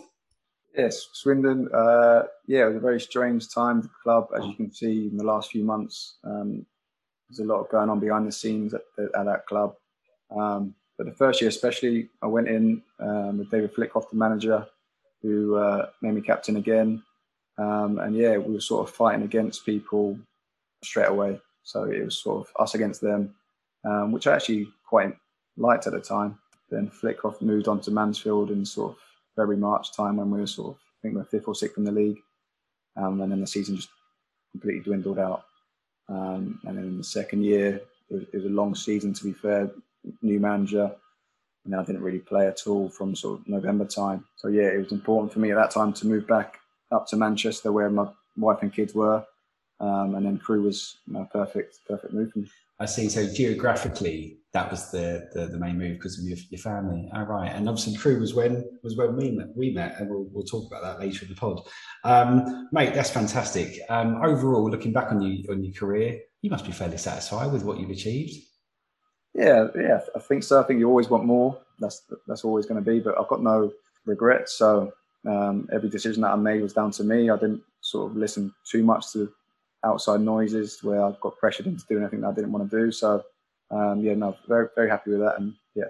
Yes, 0.75 1.09
Swindon. 1.13 1.67
Uh, 1.73 2.23
yeah, 2.47 2.63
it 2.63 2.67
was 2.67 2.75
a 2.77 2.79
very 2.79 3.01
strange 3.01 3.49
time 3.53 3.81
the 3.81 3.89
club, 4.03 4.27
as 4.37 4.45
you 4.45 4.53
can 4.53 4.71
see 4.71 5.07
in 5.07 5.17
the 5.17 5.23
last 5.23 5.51
few 5.51 5.63
months. 5.63 6.17
Um, 6.23 6.65
there's 7.29 7.39
a 7.39 7.43
lot 7.43 7.69
going 7.69 7.89
on 7.89 7.99
behind 7.99 8.27
the 8.27 8.31
scenes 8.31 8.73
at, 8.73 8.81
at 8.97 9.25
that 9.25 9.45
club. 9.45 9.75
Um, 10.31 10.75
but 10.97 11.05
the 11.05 11.13
first 11.13 11.41
year, 11.41 11.49
especially, 11.49 12.09
I 12.21 12.27
went 12.27 12.49
in 12.49 12.81
um, 12.99 13.39
with 13.39 13.49
David 13.49 13.73
Flitcroft, 13.73 14.11
the 14.11 14.17
manager, 14.17 14.65
who 15.21 15.55
uh, 15.55 15.87
made 16.01 16.13
me 16.13 16.21
captain 16.21 16.57
again. 16.57 17.03
Um, 17.57 17.99
and 17.99 18.15
yeah, 18.15 18.37
we 18.37 18.53
were 18.53 18.61
sort 18.61 18.87
of 18.87 18.95
fighting 18.95 19.23
against 19.23 19.65
people 19.65 20.17
straight 20.83 21.09
away. 21.09 21.39
So 21.63 21.83
it 21.83 22.03
was 22.03 22.17
sort 22.17 22.47
of 22.47 22.53
us 22.61 22.75
against 22.75 23.01
them, 23.01 23.35
um, 23.85 24.11
which 24.11 24.27
I 24.27 24.35
actually 24.35 24.69
quite 24.87 25.15
liked 25.57 25.87
at 25.87 25.93
the 25.93 25.99
time. 25.99 26.37
Then 26.69 26.89
Flitcroft 26.89 27.41
moved 27.41 27.67
on 27.67 27.79
to 27.81 27.91
Mansfield 27.91 28.49
and 28.49 28.67
sort 28.67 28.91
of 28.91 28.97
February, 29.35 29.57
March 29.57 29.93
time 29.93 30.17
when 30.17 30.31
we 30.31 30.39
were 30.39 30.47
sort 30.47 30.75
of, 30.75 30.75
I 30.75 30.97
think 31.01 31.15
we 31.15 31.21
are 31.21 31.25
fifth 31.25 31.47
or 31.47 31.55
sixth 31.55 31.77
in 31.77 31.83
the 31.83 31.91
league. 31.91 32.19
Um, 32.95 33.21
and 33.21 33.31
then 33.31 33.41
the 33.41 33.47
season 33.47 33.75
just 33.75 33.89
completely 34.51 34.81
dwindled 34.81 35.19
out. 35.19 35.43
Um, 36.09 36.59
and 36.65 36.77
then 36.77 36.85
in 36.85 36.97
the 36.97 37.03
second 37.03 37.43
year, 37.43 37.81
it 38.09 38.13
was, 38.13 38.23
it 38.33 38.37
was, 38.37 38.45
a 38.45 38.49
long 38.49 38.73
season 38.75 39.13
to 39.13 39.23
be 39.23 39.33
fair, 39.33 39.69
new 40.21 40.39
manager. 40.39 40.91
And 41.65 41.75
I 41.75 41.83
didn't 41.83 42.01
really 42.01 42.19
play 42.19 42.47
at 42.47 42.65
all 42.65 42.89
from 42.89 43.15
sort 43.15 43.39
of 43.39 43.47
November 43.47 43.85
time. 43.85 44.25
So 44.37 44.47
yeah, 44.47 44.63
it 44.63 44.77
was 44.77 44.91
important 44.91 45.31
for 45.31 45.39
me 45.39 45.51
at 45.51 45.55
that 45.55 45.71
time 45.71 45.93
to 45.93 46.07
move 46.07 46.27
back 46.27 46.59
up 46.91 47.07
to 47.07 47.15
Manchester 47.15 47.71
where 47.71 47.89
my 47.89 48.07
wife 48.37 48.59
and 48.61 48.73
kids 48.73 48.95
were. 48.95 49.23
um, 49.79 50.15
and 50.15 50.25
then 50.25 50.37
Crewe 50.37 50.63
was 50.63 50.97
know, 51.07 51.27
perfect, 51.31 51.79
perfect 51.87 52.13
move 52.13 52.31
for 52.31 52.39
me. 52.39 52.49
I 52.79 52.85
see. 52.85 53.09
So 53.09 53.31
geographically, 53.31 54.38
that 54.53 54.71
was 54.71 54.91
the 54.91 55.29
the, 55.33 55.47
the 55.47 55.59
main 55.59 55.77
move 55.77 55.97
because 55.97 56.17
of 56.17 56.25
your, 56.25 56.37
your 56.49 56.59
family. 56.59 57.09
All 57.13 57.25
right, 57.25 57.51
and 57.51 57.69
obviously 57.69 57.95
Crewe 57.95 58.19
was 58.19 58.33
when 58.33 58.63
was 58.83 58.97
when 58.97 59.15
we 59.15 59.31
met, 59.31 59.47
we 59.55 59.71
met, 59.71 59.99
and 59.99 60.09
we'll, 60.09 60.27
we'll 60.31 60.43
talk 60.43 60.71
about 60.71 60.83
that 60.83 60.99
later 60.99 61.25
in 61.25 61.29
the 61.29 61.35
pod. 61.35 61.61
Um, 62.03 62.67
mate, 62.71 62.93
that's 62.93 63.09
fantastic. 63.09 63.79
Um, 63.89 64.21
overall, 64.23 64.69
looking 64.69 64.93
back 64.93 65.11
on 65.11 65.21
you 65.21 65.45
on 65.49 65.63
your 65.63 65.73
career, 65.73 66.19
you 66.41 66.49
must 66.49 66.65
be 66.65 66.71
fairly 66.71 66.97
satisfied 66.97 67.51
with 67.51 67.63
what 67.63 67.79
you've 67.79 67.89
achieved. 67.89 68.33
Yeah, 69.35 69.67
yeah, 69.75 69.99
I 70.15 70.19
think 70.19 70.43
so. 70.43 70.59
I 70.59 70.63
think 70.63 70.79
you 70.79 70.87
always 70.87 71.09
want 71.09 71.25
more. 71.25 71.59
That's 71.79 72.01
that's 72.27 72.43
always 72.43 72.65
going 72.65 72.83
to 72.83 72.91
be, 72.91 72.99
but 72.99 73.19
I've 73.19 73.27
got 73.27 73.43
no 73.43 73.71
regrets. 74.05 74.57
So 74.57 74.91
um, 75.27 75.69
every 75.71 75.89
decision 75.89 76.21
that 76.21 76.31
I 76.31 76.35
made 76.35 76.61
was 76.61 76.73
down 76.73 76.91
to 76.91 77.03
me. 77.03 77.29
I 77.29 77.35
didn't 77.35 77.61
sort 77.81 78.11
of 78.11 78.17
listen 78.17 78.53
too 78.69 78.83
much 78.83 79.11
to 79.13 79.31
outside 79.83 80.21
noises 80.21 80.83
where 80.83 81.03
I 81.03 81.13
got 81.21 81.37
pressured 81.37 81.67
into 81.67 81.85
doing 81.87 82.03
anything 82.03 82.21
that 82.21 82.29
I 82.29 82.33
didn't 82.33 82.51
want 82.51 82.69
to 82.69 82.77
do. 82.77 82.91
So 82.91 83.23
um, 83.71 84.01
yeah, 84.01 84.13
no, 84.15 84.35
very 84.47 84.67
very 84.75 84.89
happy 84.89 85.11
with 85.11 85.19
that, 85.19 85.35
and 85.37 85.53
yeah, 85.75 85.85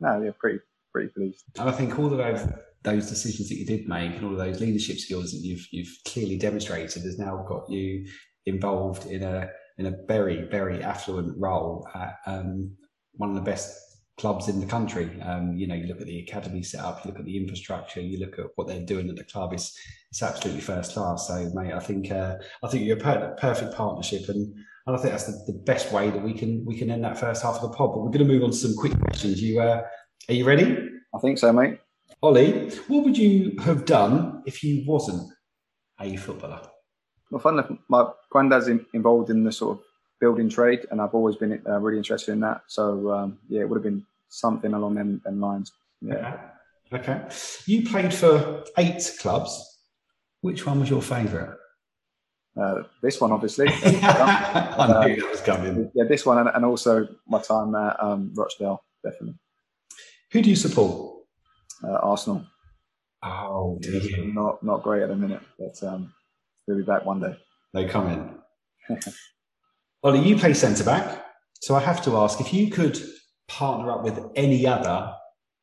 no, 0.00 0.20
yeah, 0.20 0.30
pretty 0.38 0.60
pretty 0.92 1.08
pleased. 1.08 1.44
And 1.58 1.68
I 1.68 1.72
think 1.72 1.98
all 1.98 2.06
of 2.06 2.18
those 2.18 2.46
those 2.82 3.08
decisions 3.08 3.48
that 3.48 3.56
you 3.56 3.66
did 3.66 3.88
make 3.88 4.16
and 4.16 4.24
all 4.24 4.32
of 4.32 4.38
those 4.38 4.60
leadership 4.60 4.98
skills 4.98 5.32
that 5.32 5.40
you've 5.42 5.66
you've 5.70 5.94
clearly 6.06 6.36
demonstrated 6.36 7.02
has 7.02 7.18
now 7.18 7.44
got 7.48 7.70
you 7.70 8.06
involved 8.46 9.06
in 9.06 9.22
a 9.22 9.48
in 9.78 9.86
a 9.86 9.94
very 10.08 10.42
very 10.48 10.82
affluent 10.82 11.34
role 11.38 11.86
at 11.94 12.16
um, 12.26 12.74
one 13.12 13.30
of 13.30 13.36
the 13.36 13.42
best 13.42 13.76
clubs 14.18 14.48
in 14.48 14.60
the 14.60 14.66
country. 14.66 15.20
Um, 15.22 15.56
you 15.56 15.66
know, 15.66 15.74
you 15.74 15.86
look 15.86 16.00
at 16.00 16.06
the 16.06 16.20
academy 16.20 16.62
setup, 16.62 17.04
you 17.04 17.10
look 17.10 17.20
at 17.20 17.24
the 17.24 17.38
infrastructure, 17.38 18.00
you 18.00 18.18
look 18.18 18.38
at 18.38 18.46
what 18.56 18.68
they're 18.68 18.84
doing 18.84 19.08
at 19.08 19.16
the 19.16 19.24
club. 19.24 19.52
It's 19.52 19.78
it's 20.10 20.22
absolutely 20.22 20.60
first 20.60 20.94
class. 20.94 21.28
So, 21.28 21.50
mate, 21.54 21.72
I 21.72 21.80
think 21.80 22.10
uh, 22.10 22.36
I 22.62 22.68
think 22.68 22.84
you're 22.84 22.98
a 22.98 23.00
per- 23.00 23.36
perfect 23.38 23.74
partnership, 23.74 24.28
and, 24.28 24.54
and 24.86 24.96
I 24.96 24.98
think 24.98 25.12
that's 25.12 25.26
the, 25.26 25.52
the, 25.52 25.58
best 25.60 25.92
way 25.92 26.10
that 26.10 26.22
we 26.22 26.32
can 26.32 26.64
we 26.64 26.76
can 26.76 26.90
end 26.90 27.04
that 27.04 27.18
first 27.18 27.42
half 27.42 27.56
of 27.56 27.62
the 27.62 27.76
pod. 27.76 27.90
But 27.92 27.98
we're 28.00 28.10
going 28.10 28.26
to 28.26 28.32
move 28.32 28.42
on 28.42 28.50
to 28.50 28.56
some 28.56 28.74
quick 28.76 28.98
questions. 28.98 29.42
You 29.42 29.60
uh, 29.60 29.82
are 30.28 30.34
you 30.34 30.44
ready? 30.44 30.88
I 31.14 31.18
think 31.18 31.38
so, 31.38 31.52
mate. 31.52 31.78
Ollie, 32.22 32.70
what 32.88 33.04
would 33.04 33.16
you 33.16 33.56
have 33.60 33.84
done 33.84 34.42
if 34.46 34.62
you 34.62 34.84
wasn't 34.86 35.30
a 36.00 36.16
footballer? 36.16 36.60
Well, 37.30 37.40
fun 37.40 37.54
enough, 37.54 37.70
my 37.88 38.10
granddad's 38.30 38.68
in, 38.68 38.84
involved 38.92 39.30
in 39.30 39.44
the 39.44 39.52
sort 39.52 39.78
of 39.78 39.84
building 40.20 40.48
trade, 40.48 40.86
and 40.90 41.00
I've 41.00 41.14
always 41.14 41.36
been 41.36 41.62
uh, 41.66 41.78
really 41.78 41.98
interested 41.98 42.32
in 42.32 42.40
that. 42.40 42.62
So 42.66 43.12
um, 43.12 43.38
yeah, 43.48 43.62
it 43.62 43.68
would 43.68 43.76
have 43.76 43.84
been 43.84 44.04
something 44.28 44.72
along 44.74 44.94
them, 44.94 45.20
them 45.24 45.40
lines. 45.40 45.72
Yeah. 46.00 46.38
Okay. 46.92 47.12
okay. 47.12 47.28
You 47.66 47.88
played 47.88 48.12
for 48.12 48.64
eight 48.78 49.10
clubs. 49.20 49.66
Which 50.42 50.64
one 50.66 50.80
was 50.80 50.88
your 50.88 51.02
favourite? 51.02 51.54
Uh, 52.60 52.82
this 53.00 53.20
one, 53.20 53.32
obviously. 53.32 53.68
I 53.72 55.06
knew 55.06 55.20
that 55.20 55.30
was 55.30 55.40
coming. 55.40 55.90
Yeah, 55.94 56.04
this 56.04 56.26
one, 56.26 56.38
and, 56.38 56.50
and 56.54 56.64
also 56.64 57.08
my 57.26 57.40
time 57.40 57.74
at 57.74 57.96
um, 58.02 58.32
Rochdale, 58.34 58.84
definitely. 59.02 59.38
Who 60.32 60.42
do 60.42 60.50
you 60.50 60.56
support? 60.56 61.24
Uh, 61.82 61.94
Arsenal. 62.02 62.44
Oh, 63.22 63.78
dear. 63.80 64.24
not 64.26 64.62
not 64.62 64.82
great 64.82 65.02
at 65.02 65.08
the 65.08 65.16
minute, 65.16 65.42
but 65.58 65.82
um, 65.82 66.12
we'll 66.66 66.76
be 66.76 66.82
back 66.82 67.04
one 67.04 67.20
day. 67.20 67.36
No 67.72 67.88
comment. 67.88 68.30
Ollie, 70.02 70.26
you 70.26 70.36
play 70.36 70.54
centre 70.54 70.84
back, 70.84 71.24
so 71.60 71.74
I 71.74 71.80
have 71.80 72.02
to 72.04 72.16
ask 72.18 72.40
if 72.40 72.52
you 72.52 72.70
could 72.70 73.00
partner 73.48 73.90
up 73.90 74.02
with 74.02 74.20
any 74.36 74.66
other 74.66 75.14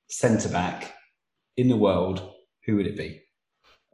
centre 0.10 0.49
back 0.49 0.93
in 1.57 1.67
the 1.67 1.77
world, 1.77 2.33
who 2.65 2.75
would 2.75 2.88
it 2.88 2.97
be? 2.97 3.21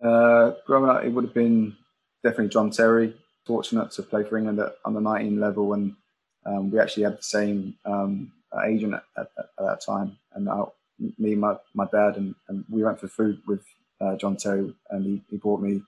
Uh, 0.03 0.51
growing 0.65 0.89
up, 0.89 1.03
it 1.03 1.09
would 1.09 1.23
have 1.23 1.33
been 1.33 1.75
definitely 2.23 2.49
John 2.49 2.71
Terry. 2.71 3.15
Fortunate 3.45 3.91
to 3.91 4.03
play 4.03 4.23
for 4.23 4.37
England 4.37 4.59
at 4.59 4.75
under 4.85 5.01
19 5.01 5.39
level, 5.39 5.73
and 5.73 5.93
um, 6.45 6.71
we 6.71 6.79
actually 6.79 7.03
had 7.03 7.17
the 7.17 7.23
same 7.23 7.75
um, 7.85 8.31
agent 8.65 8.93
at, 8.93 9.03
at, 9.17 9.27
at, 9.37 9.47
that 9.59 9.81
time. 9.85 10.17
And 10.33 10.49
I, 10.49 10.63
me, 11.17 11.35
my, 11.35 11.55
my 11.73 11.85
dad, 11.91 12.15
and, 12.15 12.35
and 12.47 12.63
we 12.69 12.83
went 12.83 12.99
for 12.99 13.09
food 13.09 13.41
with 13.45 13.65
uh, 13.99 14.15
John 14.15 14.37
Terry, 14.37 14.73
and 14.91 15.05
he, 15.05 15.21
he 15.29 15.37
bought 15.37 15.61
me 15.61 15.81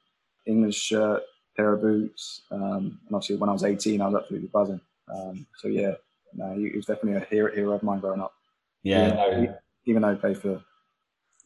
English 0.45 0.76
shirt, 0.76 1.24
pair 1.56 1.74
of 1.74 1.82
boots, 1.82 2.41
um, 2.52 3.00
and 3.06 3.15
obviously 3.15 3.38
when 3.38 3.50
I 3.50 3.54
was 3.54 3.63
18, 3.63 4.02
I 4.02 4.08
was 4.08 4.21
absolutely 4.21 4.50
buzzing. 4.50 4.82
Um, 5.13 5.45
so 5.58 5.69
yeah, 5.69 5.93
no, 6.34 6.54
he, 6.54 6.71
was 6.76 6.86
definitely 6.86 7.21
a 7.21 7.26
hero, 7.26 7.54
hero 7.54 7.71
of 7.71 7.84
mine 7.84 8.00
growing 8.00 8.21
up. 8.21 8.34
Yeah, 8.84 9.13
no. 9.13 9.41
he, 9.41 9.48
even 9.91 10.02
though 10.02 10.13
he 10.13 10.19
played 10.19 10.38
for 10.38 10.62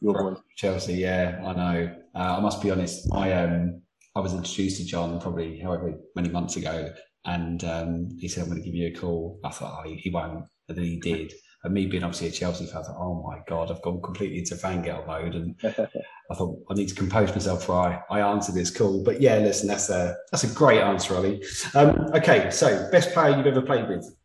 your 0.00 0.14
boys. 0.14 0.42
Chelsea, 0.56 0.94
yeah, 0.94 1.40
I 1.44 1.52
know. 1.52 1.96
Uh, 2.14 2.36
I 2.38 2.40
must 2.40 2.60
be 2.62 2.70
honest. 2.70 3.06
I 3.14 3.32
um 3.32 3.82
I 4.14 4.20
was 4.20 4.34
introduced 4.34 4.78
to 4.78 4.84
John 4.84 5.20
probably 5.20 5.60
however 5.60 5.94
many 6.16 6.28
months 6.28 6.56
ago, 6.56 6.92
and 7.24 7.62
um, 7.64 8.08
he 8.18 8.28
said 8.28 8.42
I'm 8.42 8.50
going 8.50 8.62
to 8.62 8.64
give 8.64 8.74
you 8.74 8.88
a 8.88 8.98
call. 8.98 9.38
I 9.44 9.50
thought 9.50 9.84
oh, 9.84 9.88
he, 9.88 10.10
won't, 10.10 10.44
and 10.68 10.78
then 10.78 10.84
he 10.84 10.98
did. 10.98 11.32
And 11.62 11.74
me 11.74 11.86
being 11.86 12.02
obviously 12.02 12.28
a 12.28 12.30
Chelsea 12.30 12.64
fan, 12.66 12.78
I 12.78 12.82
thought, 12.86 12.96
oh 12.98 13.22
my 13.22 13.40
god, 13.46 13.70
I've 13.70 13.82
gone 13.82 14.00
completely 14.00 14.38
into 14.38 14.54
fangirl 14.54 15.06
mode, 15.06 15.34
and 15.34 15.54
I 15.64 16.34
thought 16.34 16.58
I 16.70 16.74
need 16.74 16.88
to 16.88 16.94
compose 16.94 17.30
myself 17.30 17.60
before 17.60 18.02
I, 18.10 18.18
I 18.18 18.20
answer 18.20 18.50
this 18.50 18.70
call. 18.70 19.04
But 19.04 19.20
yeah, 19.20 19.36
listen, 19.38 19.68
that's 19.68 19.90
a 19.90 20.16
that's 20.32 20.44
a 20.44 20.54
great 20.54 20.80
answer, 20.80 21.14
Ollie. 21.14 21.42
Um, 21.74 22.10
okay, 22.14 22.50
so 22.50 22.88
best 22.90 23.12
player 23.12 23.36
you've 23.36 23.46
ever 23.46 23.62
played 23.62 23.88
with? 23.88 24.16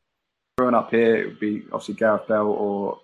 Growing 0.58 0.76
up 0.76 0.90
here, 0.92 1.18
it 1.18 1.26
would 1.26 1.40
be 1.40 1.64
obviously 1.74 1.96
Gareth 1.96 2.28
Bell 2.28 2.48
or 2.48 2.98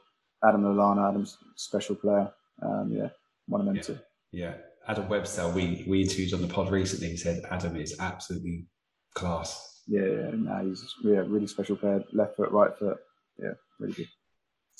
Adam 0.43 0.63
Lallana. 0.63 1.09
Adam's 1.09 1.37
special 1.57 1.95
player. 1.95 2.31
Um, 2.61 2.91
yeah, 2.91 3.09
one 3.47 3.59
of 3.59 3.67
them 3.67 3.75
yeah. 3.75 3.81
two. 3.81 3.99
Yeah, 4.31 4.53
Adam 4.87 5.07
Webster. 5.09 5.47
We 5.49 5.83
we 5.87 6.01
interviewed 6.01 6.33
on 6.33 6.41
the 6.41 6.47
pod 6.47 6.71
recently. 6.71 7.09
He 7.09 7.17
said 7.17 7.41
Adam 7.49 7.75
is 7.75 7.95
absolutely 7.99 8.65
class. 9.13 9.81
Yeah, 9.87 10.01
yeah, 10.01 10.31
no, 10.33 10.65
he's 10.65 10.83
yeah, 11.03 11.23
really 11.27 11.47
special 11.47 11.75
player. 11.75 12.03
Left 12.13 12.35
foot, 12.35 12.51
right 12.51 12.77
foot. 12.77 12.97
Yeah, 13.37 13.53
really 13.79 13.93
good. 13.93 14.07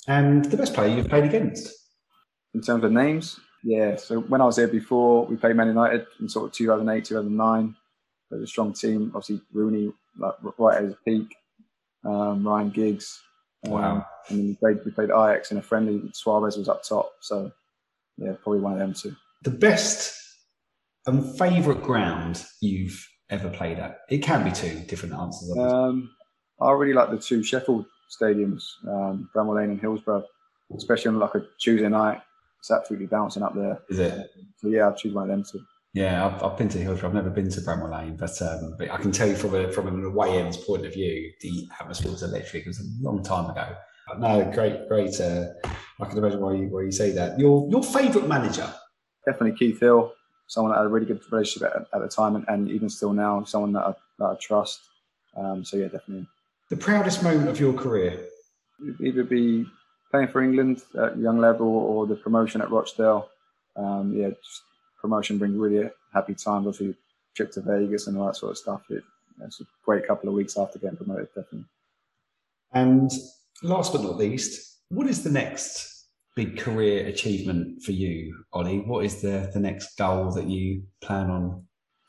And 0.08 0.44
the 0.44 0.56
best 0.56 0.74
player 0.74 0.96
you've 0.96 1.08
played 1.08 1.24
against? 1.24 1.72
In 2.54 2.60
terms 2.60 2.84
of 2.84 2.92
names, 2.92 3.38
yeah. 3.62 3.96
So 3.96 4.20
when 4.20 4.40
I 4.40 4.44
was 4.44 4.56
here 4.56 4.68
before, 4.68 5.26
we 5.26 5.36
played 5.36 5.56
Man 5.56 5.68
United 5.68 6.06
in 6.20 6.28
sort 6.28 6.46
of 6.46 6.52
2008, 6.52 7.04
2009. 7.04 7.76
It 8.30 8.34
was 8.34 8.42
a 8.42 8.46
strong 8.46 8.72
team. 8.72 9.12
Obviously, 9.14 9.40
Rooney 9.52 9.92
like, 10.18 10.34
right 10.58 10.78
at 10.78 10.84
his 10.84 10.94
peak. 11.06 11.34
Um, 12.04 12.46
Ryan 12.46 12.70
Giggs. 12.70 13.20
Um, 13.64 13.72
wow. 13.72 14.06
And 14.28 14.48
we 14.48 14.54
played, 14.56 14.84
we 14.84 14.90
played 14.90 15.10
Ajax 15.10 15.52
in 15.52 15.58
a 15.58 15.62
friendly. 15.62 16.02
Suarez 16.12 16.56
was 16.56 16.68
up 16.68 16.82
top. 16.82 17.12
So 17.20 17.52
yeah, 18.18 18.32
probably 18.42 18.60
one 18.60 18.74
of 18.74 18.78
them 18.78 18.94
two. 18.94 19.14
The 19.42 19.50
best 19.50 20.16
and 21.06 21.36
favourite 21.36 21.82
ground 21.82 22.44
you've 22.60 23.08
ever 23.30 23.48
played 23.50 23.78
at? 23.78 23.98
It 24.08 24.18
can 24.18 24.44
be 24.44 24.52
two 24.52 24.80
different 24.86 25.14
answers. 25.14 25.56
Um, 25.58 26.10
I 26.60 26.70
really 26.70 26.92
like 26.94 27.10
the 27.10 27.18
two 27.18 27.42
Sheffield 27.42 27.86
stadiums, 28.10 28.62
um, 28.86 29.28
Bramall 29.34 29.56
Lane 29.56 29.70
and 29.70 29.80
Hillsborough, 29.80 30.24
especially 30.76 31.08
on 31.08 31.18
like 31.18 31.34
a 31.34 31.44
Tuesday 31.58 31.88
night. 31.88 32.20
It's 32.60 32.70
absolutely 32.70 33.06
bouncing 33.06 33.42
up 33.42 33.54
there. 33.54 33.80
Is 33.88 33.98
it? 33.98 34.30
So 34.58 34.68
yeah, 34.68 34.88
I'd 34.88 34.96
choose 34.96 35.12
one 35.12 35.24
of 35.24 35.30
them 35.30 35.44
two. 35.50 35.64
Yeah, 35.94 36.24
I've, 36.24 36.42
I've 36.42 36.56
been 36.56 36.68
to 36.68 36.78
Hillsborough. 36.78 37.08
I've 37.08 37.14
never 37.14 37.30
been 37.30 37.50
to 37.50 37.60
Bramall 37.62 37.90
Lane, 37.90 38.16
but, 38.16 38.40
um, 38.40 38.76
but 38.78 38.90
I 38.90 38.96
can 38.96 39.10
tell 39.10 39.26
you 39.26 39.34
from 39.34 39.54
a, 39.56 39.70
from 39.72 39.88
an 39.88 40.04
away 40.04 40.38
end's 40.38 40.56
point 40.56 40.86
of 40.86 40.92
view, 40.92 41.32
the 41.40 41.68
atmosphere 41.80 42.12
was 42.12 42.22
electric. 42.22 42.64
It 42.64 42.68
was 42.68 42.78
a 42.78 43.04
long 43.04 43.22
time 43.24 43.50
ago. 43.50 43.76
No, 44.18 44.50
great, 44.54 44.88
great. 44.88 45.20
Uh, 45.20 45.46
I 46.00 46.04
can 46.04 46.18
imagine 46.18 46.40
why 46.40 46.54
you, 46.54 46.68
why 46.68 46.82
you 46.82 46.92
say 46.92 47.10
that. 47.12 47.38
Your 47.38 47.68
your 47.70 47.82
favourite 47.82 48.28
manager? 48.28 48.72
Definitely 49.26 49.58
Keith 49.58 49.80
Hill. 49.80 50.12
Someone 50.46 50.72
that 50.72 50.78
I 50.78 50.82
had 50.82 50.86
a 50.86 50.92
really 50.92 51.06
good 51.06 51.20
relationship 51.30 51.72
at, 51.74 51.86
at 51.94 52.02
the 52.02 52.08
time, 52.08 52.36
and, 52.36 52.44
and, 52.48 52.70
even 52.70 52.90
still 52.90 53.12
now, 53.12 53.42
someone 53.44 53.72
that 53.72 53.84
I, 53.84 53.94
that 54.18 54.24
I 54.24 54.34
trust. 54.40 54.80
Um, 55.36 55.64
so 55.64 55.76
yeah, 55.76 55.88
definitely. 55.88 56.26
The 56.68 56.76
proudest 56.76 57.22
moment 57.22 57.48
of 57.48 57.58
your 57.58 57.72
career? 57.72 58.26
Either 59.00 59.24
be 59.24 59.66
playing 60.10 60.28
for 60.28 60.42
England 60.42 60.82
at 60.98 61.16
young 61.16 61.38
level 61.38 61.68
or 61.68 62.06
the 62.06 62.16
promotion 62.16 62.60
at 62.60 62.70
Rochdale. 62.70 63.28
Um, 63.76 64.12
yeah, 64.14 64.30
promotion 65.00 65.38
brings 65.38 65.56
really 65.56 65.88
happy 66.12 66.34
times. 66.34 66.66
Obviously, 66.66 66.94
trip 67.34 67.50
to 67.52 67.60
Vegas 67.60 68.06
and 68.06 68.18
all 68.18 68.26
that 68.26 68.36
sort 68.36 68.52
of 68.52 68.58
stuff. 68.58 68.82
It, 68.90 69.04
it's 69.42 69.60
a 69.60 69.64
great 69.84 70.06
couple 70.06 70.28
of 70.28 70.34
weeks 70.34 70.58
after 70.58 70.78
getting 70.78 70.96
promoted, 70.96 71.28
definitely. 71.28 71.64
And 72.72 73.10
last 73.62 73.92
but 73.92 74.02
not 74.02 74.16
least, 74.16 74.78
what 74.88 75.06
is 75.06 75.22
the 75.22 75.30
next 75.30 75.91
big 76.34 76.58
career 76.58 77.06
achievement 77.06 77.82
for 77.82 77.92
you, 77.92 78.44
Ollie? 78.52 78.80
What 78.80 79.04
is 79.04 79.20
the, 79.20 79.50
the 79.52 79.60
next 79.60 79.96
goal 79.96 80.30
that 80.32 80.46
you 80.46 80.82
plan 81.00 81.30
on 81.30 81.66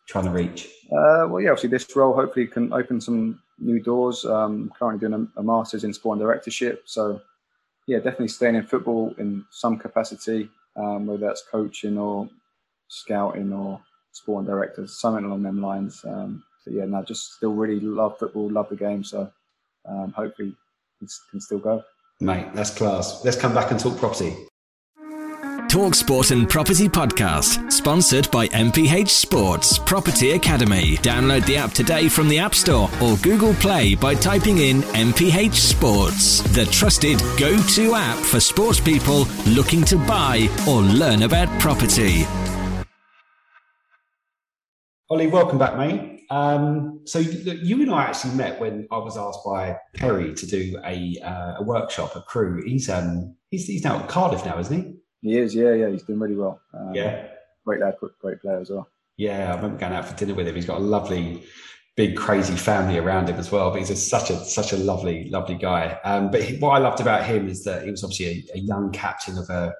trying 0.08 0.26
to 0.26 0.32
reach? 0.32 0.68
Uh, 0.92 1.28
well, 1.28 1.42
yeah, 1.42 1.50
obviously 1.50 1.70
this 1.70 1.96
role 1.96 2.14
hopefully 2.14 2.48
can 2.48 2.72
open 2.74 3.02
some 3.02 3.42
new 3.60 3.82
doors. 3.82 4.26
Um, 4.26 4.72
currently 4.78 5.08
doing 5.08 5.28
a, 5.36 5.40
a, 5.40 5.44
master's 5.44 5.84
in 5.84 5.94
sport 5.94 6.18
and 6.18 6.26
directorship, 6.26 6.84
so 6.86 7.22
yeah, 7.88 7.98
definitely 7.98 8.30
staying 8.30 8.56
in 8.56 8.64
football 8.64 9.14
in 9.18 9.46
some 9.52 9.78
capacity, 9.78 10.50
um, 10.76 11.06
whether 11.06 11.26
that's 11.26 11.44
coaching 11.52 11.98
or 11.98 12.30
scouting 12.88 13.52
or 13.52 13.82
sport 14.12 14.40
and 14.40 14.48
directors, 14.48 15.00
something 15.00 15.26
along 15.26 15.44
them 15.44 15.62
lines. 15.62 16.04
Um, 16.06 16.44
so 16.64 16.72
yeah, 16.72 16.86
no, 16.86 17.04
just 17.04 17.34
still 17.34 17.54
really 17.54 17.80
love 17.80 18.18
football, 18.18 18.50
love 18.50 18.70
the 18.70 18.76
game. 18.76 19.04
So 19.04 19.30
um, 19.86 20.14
hopefully 20.16 20.56
can, 21.00 21.08
can 21.32 21.42
still 21.42 21.60
go. 21.60 21.84
Mate, 22.24 22.54
that's 22.54 22.70
class. 22.70 23.24
Let's 23.26 23.38
come 23.38 23.54
back 23.54 23.72
and 23.72 23.80
talk 23.80 23.98
property. 23.98 24.34
Talksport 25.68 26.32
and 26.32 26.48
Property 26.48 26.88
Podcast, 26.88 27.72
sponsored 27.72 28.30
by 28.30 28.48
MPH 28.50 29.10
Sports 29.10 29.80
Property 29.80 30.32
Academy. 30.32 30.98
Download 30.98 31.44
the 31.48 31.58
app 31.58 31.72
today 31.72 32.08
from 32.08 32.30
the 32.30 32.38
App 32.38 32.54
Store 32.54 32.90
or 33.02 33.18
Google 33.18 33.56
Play 33.56 33.96
by 33.96 34.14
typing 34.14 34.60
in 34.60 34.84
MPH 34.94 35.56
Sports, 35.56 36.42
the 36.54 36.66
trusted 36.66 37.20
go 37.40 37.58
to 37.58 37.96
app 37.96 38.20
for 38.20 38.40
sports 38.40 38.80
people 38.80 39.26
looking 39.48 39.84
to 39.86 39.98
buy 39.98 40.48
or 40.70 40.82
learn 40.82 41.24
about 41.24 41.50
property. 41.60 42.26
Ollie, 45.10 45.28
welcome 45.28 45.58
back, 45.58 45.76
mate. 45.76 46.23
Um, 46.30 47.02
so 47.06 47.20
you 47.20 47.82
and 47.82 47.92
I 47.92 48.04
actually 48.04 48.36
met 48.36 48.60
when 48.60 48.88
I 48.92 48.98
was 48.98 49.18
asked 49.18 49.40
by 49.46 49.78
Perry 49.96 50.34
to 50.34 50.46
do 50.46 50.80
a, 50.86 51.18
uh, 51.24 51.56
a 51.60 51.64
workshop 51.64 52.16
at 52.16 52.26
Crewe. 52.26 52.64
He's 52.66 52.90
um 52.90 53.36
he's, 53.52 53.68
he's 53.68 53.84
now 53.84 54.00
at 54.00 54.10
Cardiff 54.10 54.46
now, 54.46 54.60
isn't 54.60 54.76
he? 55.22 55.30
He 55.30 55.38
is, 55.38 55.56
yeah, 55.56 55.74
yeah. 55.74 55.90
He's 55.90 56.04
doing 56.04 56.20
really 56.20 56.36
well. 56.36 56.60
Um, 56.74 56.94
yeah, 56.94 57.28
great 57.66 57.82
lad, 57.82 57.96
great 58.20 58.42
player 58.42 58.60
as 58.60 58.70
well. 58.70 58.88
Yeah, 59.18 59.52
I 59.52 59.56
remember 59.56 59.78
going 59.78 59.94
out 59.94 60.08
for 60.08 60.16
dinner 60.16 60.34
with 60.34 60.48
him. 60.48 60.56
He's 60.56 60.66
got 60.66 60.80
a 60.80 60.84
lovely, 60.84 61.44
big, 61.96 62.18
crazy 62.18 62.56
family 62.56 62.98
around 62.98 63.30
him 63.30 63.38
as 63.38 63.52
well. 63.52 63.70
But 63.70 63.80
he's 63.80 63.90
a, 63.92 63.96
such 63.96 64.30
a 64.30 64.44
such 64.44 64.74
a 64.74 64.78
lovely, 64.78 65.30
lovely 65.30 65.56
guy. 65.56 66.00
Um, 66.04 66.32
but 66.32 66.44
he, 66.44 66.58
what 66.58 66.72
I 66.72 66.80
loved 66.80 67.00
about 67.00 67.26
him 67.26 67.48
is 67.48 67.64
that 67.64 67.84
he 67.84 67.92
was 67.92 68.04
obviously 68.04 68.46
a, 68.54 68.58
a 68.58 68.60
young 68.60 68.92
captain 68.92 69.38
of 69.38 69.50
a 69.50 69.74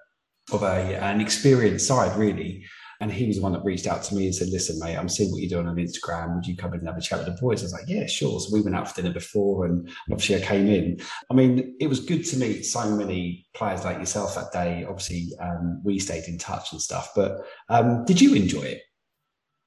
of 0.52 0.64
a 0.64 0.98
an 1.02 1.20
experienced 1.20 1.88
side, 1.88 2.18
really. 2.18 2.64
And 3.00 3.12
he 3.12 3.28
was 3.28 3.38
the 3.38 3.44
one 3.44 3.54
that 3.54 3.64
reached 3.64 3.88
out 3.88 4.04
to 4.04 4.16
me 4.16 4.26
and 4.26 4.36
said, 4.36 4.50
Listen, 4.50 4.80
mate, 4.80 4.96
I'm 4.96 5.10
seeing 5.10 5.32
what 5.32 5.42
you're 5.42 5.50
doing 5.50 5.68
on 5.68 5.76
Instagram. 5.76 6.36
Would 6.36 6.46
you 6.46 6.56
come 6.56 6.74
in 6.74 6.80
and 6.80 6.88
have 6.88 6.98
a 6.98 7.02
chat 7.02 7.20
with 7.20 7.28
the 7.28 7.42
boys? 7.42 7.62
I 7.62 7.66
was 7.66 7.74
like, 7.74 7.88
Yeah, 7.88 8.06
sure. 8.06 8.40
So 8.40 8.50
we 8.54 8.62
went 8.62 8.76
out 8.76 8.88
for 8.88 9.02
dinner 9.02 9.14
before 9.14 9.66
and 9.66 9.90
obviously 10.12 10.36
I 10.36 10.46
came 10.46 10.68
in. 10.68 11.00
I 11.30 11.34
mean, 11.34 11.76
it 11.80 11.88
was 11.88 12.00
good 12.00 12.26
to 12.26 12.38
meet 12.38 12.64
so 12.64 12.90
many 12.96 13.46
players 13.54 13.84
like 13.84 14.00
yourself 14.00 14.36
that 14.36 14.52
day. 14.52 14.86
Obviously, 14.88 15.30
um, 15.40 15.82
we 15.84 16.00
stayed 16.00 16.26
in 16.28 16.38
touch 16.38 16.72
and 16.72 16.82
stuff. 16.82 17.12
But 17.16 17.46
um, 17.70 18.06
did 18.06 18.22
you 18.22 18.36
enjoy 18.36 18.64
it? 18.64 18.82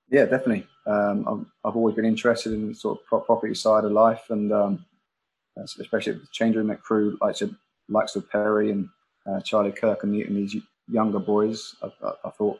Yeah, 0.08 0.24
definitely. 0.26 0.66
Um, 0.86 1.26
I've, 1.28 1.70
I've, 1.70 1.76
always 1.76 1.96
been 1.96 2.04
interested 2.04 2.52
in 2.52 2.68
the 2.68 2.74
sort 2.74 3.00
of 3.12 3.24
property 3.26 3.54
side 3.54 3.84
of 3.84 3.90
life 3.90 4.30
and 4.30 4.52
um, 4.52 4.86
especially 5.56 6.12
the 6.12 6.26
change 6.30 6.54
room 6.54 6.70
at 6.70 6.80
Crewe, 6.80 7.18
like 7.20 7.36
likes 7.88 8.16
of 8.16 8.30
Perry 8.30 8.70
and 8.70 8.88
uh, 9.26 9.40
Charlie 9.40 9.72
Kirk 9.72 10.04
and, 10.04 10.14
and, 10.14 10.36
these 10.36 10.56
younger 10.88 11.18
boys. 11.18 11.74
I, 11.82 11.86
I, 12.06 12.12
I 12.26 12.30
thought 12.30 12.58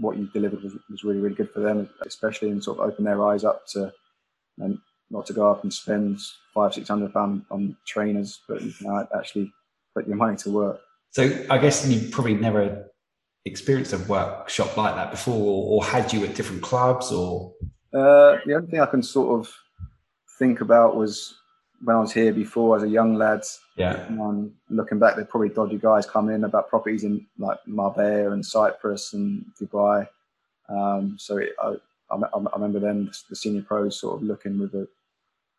what 0.00 0.16
you 0.16 0.28
delivered 0.32 0.62
was, 0.62 0.74
was 0.90 1.04
really, 1.04 1.20
really 1.20 1.34
good 1.34 1.50
for 1.50 1.60
them, 1.60 1.88
especially 2.06 2.50
in 2.50 2.62
sort 2.62 2.78
of 2.78 2.88
open 2.88 3.04
their 3.04 3.24
eyes 3.24 3.44
up 3.44 3.66
to 3.68 3.92
and 4.58 4.78
not 5.10 5.26
to 5.26 5.32
go 5.32 5.50
up 5.50 5.62
and 5.62 5.72
spend 5.72 6.20
five, 6.52 6.74
six 6.74 6.88
hundred 6.88 7.12
pounds 7.12 7.44
on 7.50 7.76
trainers, 7.86 8.40
but 8.48 8.62
you 8.62 8.72
know, 8.82 9.06
actually 9.16 9.52
put 9.94 10.06
your 10.06 10.16
money 10.16 10.36
to 10.36 10.50
work. 10.50 10.80
So 11.10 11.46
I 11.50 11.58
guess 11.58 11.86
you 11.86 12.08
probably 12.10 12.34
never 12.34 12.90
experienced 13.44 13.92
a 13.92 13.98
workshop 13.98 14.76
like 14.76 14.94
that 14.94 15.10
before, 15.10 15.34
or, 15.34 15.76
or 15.76 15.84
had 15.84 16.12
you 16.12 16.24
at 16.24 16.34
different 16.34 16.62
clubs, 16.62 17.10
or 17.10 17.54
uh, 17.94 18.36
the 18.44 18.54
only 18.54 18.70
thing 18.70 18.80
I 18.80 18.86
can 18.86 19.02
sort 19.02 19.40
of 19.40 19.52
think 20.38 20.60
about 20.60 20.96
was 20.96 21.34
when 21.82 21.96
I 21.96 22.00
was 22.00 22.12
here 22.12 22.32
before 22.32 22.76
as 22.76 22.82
a 22.82 22.88
young 22.88 23.14
lad. 23.14 23.42
Yeah. 23.76 24.06
Um, 24.08 24.52
looking 24.68 24.98
back, 24.98 25.14
there's 25.14 25.28
probably 25.28 25.50
dodgy 25.50 25.78
guys 25.78 26.06
coming 26.06 26.34
in 26.34 26.44
about 26.44 26.68
properties 26.68 27.04
in 27.04 27.26
like 27.38 27.58
Marbella 27.66 28.32
and 28.32 28.44
Cyprus 28.44 29.12
and 29.12 29.44
Dubai. 29.60 30.08
Um, 30.68 31.16
so 31.18 31.38
it, 31.38 31.54
I, 31.62 31.76
I, 32.10 32.16
I, 32.16 32.54
remember 32.54 32.78
then 32.78 33.10
the 33.30 33.36
senior 33.36 33.62
pros 33.62 34.00
sort 34.00 34.16
of 34.16 34.22
looking 34.22 34.58
with 34.58 34.74
a 34.74 34.86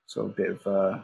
sort 0.08 0.28
of 0.28 0.36
bit 0.36 0.52
of 0.52 0.68
uh, 0.68 1.00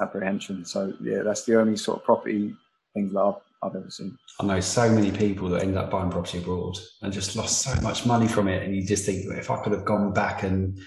apprehension. 0.00 0.64
So 0.64 0.92
yeah, 1.00 1.22
that's 1.22 1.44
the 1.44 1.58
only 1.58 1.76
sort 1.76 1.98
of 1.98 2.04
property 2.04 2.54
things 2.94 3.12
that 3.14 3.20
I've, 3.20 3.34
I've 3.62 3.76
ever 3.76 3.90
seen. 3.90 4.18
I 4.40 4.44
know 4.44 4.60
so 4.60 4.90
many 4.90 5.10
people 5.12 5.48
that 5.50 5.62
ended 5.62 5.76
up 5.76 5.90
buying 5.90 6.10
property 6.10 6.38
abroad 6.38 6.78
and 7.00 7.12
just 7.12 7.36
lost 7.36 7.62
so 7.62 7.80
much 7.80 8.04
money 8.04 8.28
from 8.28 8.48
it. 8.48 8.62
And 8.62 8.74
you 8.74 8.84
just 8.84 9.06
think, 9.06 9.24
if 9.26 9.50
I 9.50 9.62
could 9.62 9.72
have 9.72 9.84
gone 9.84 10.12
back 10.12 10.42
and 10.42 10.78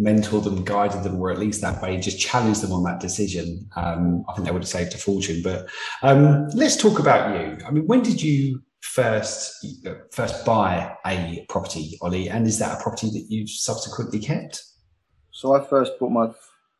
mentored 0.00 0.44
them, 0.44 0.64
guided 0.64 1.02
them, 1.02 1.20
or 1.20 1.30
at 1.30 1.38
least 1.38 1.60
that 1.60 1.80
way, 1.80 1.98
just 1.98 2.20
challenged 2.20 2.62
them 2.62 2.72
on 2.72 2.82
that 2.84 3.00
decision, 3.00 3.68
um, 3.76 4.24
I 4.28 4.34
think 4.34 4.46
they 4.46 4.52
would 4.52 4.62
have 4.62 4.68
saved 4.68 4.94
a 4.94 4.98
fortune. 4.98 5.40
But 5.42 5.68
um, 6.02 6.48
let's 6.54 6.76
talk 6.76 6.98
about 6.98 7.40
you. 7.40 7.64
I 7.64 7.70
mean, 7.70 7.86
when 7.86 8.02
did 8.02 8.20
you 8.20 8.62
first 8.80 9.66
first 10.12 10.44
buy 10.44 10.96
a 11.06 11.44
property, 11.48 11.98
Ollie? 12.02 12.28
And 12.28 12.46
is 12.46 12.58
that 12.58 12.78
a 12.78 12.82
property 12.82 13.08
that 13.10 13.26
you've 13.28 13.50
subsequently 13.50 14.18
kept? 14.18 14.62
So 15.30 15.54
I 15.54 15.64
first 15.64 15.98
bought 15.98 16.10
my 16.10 16.30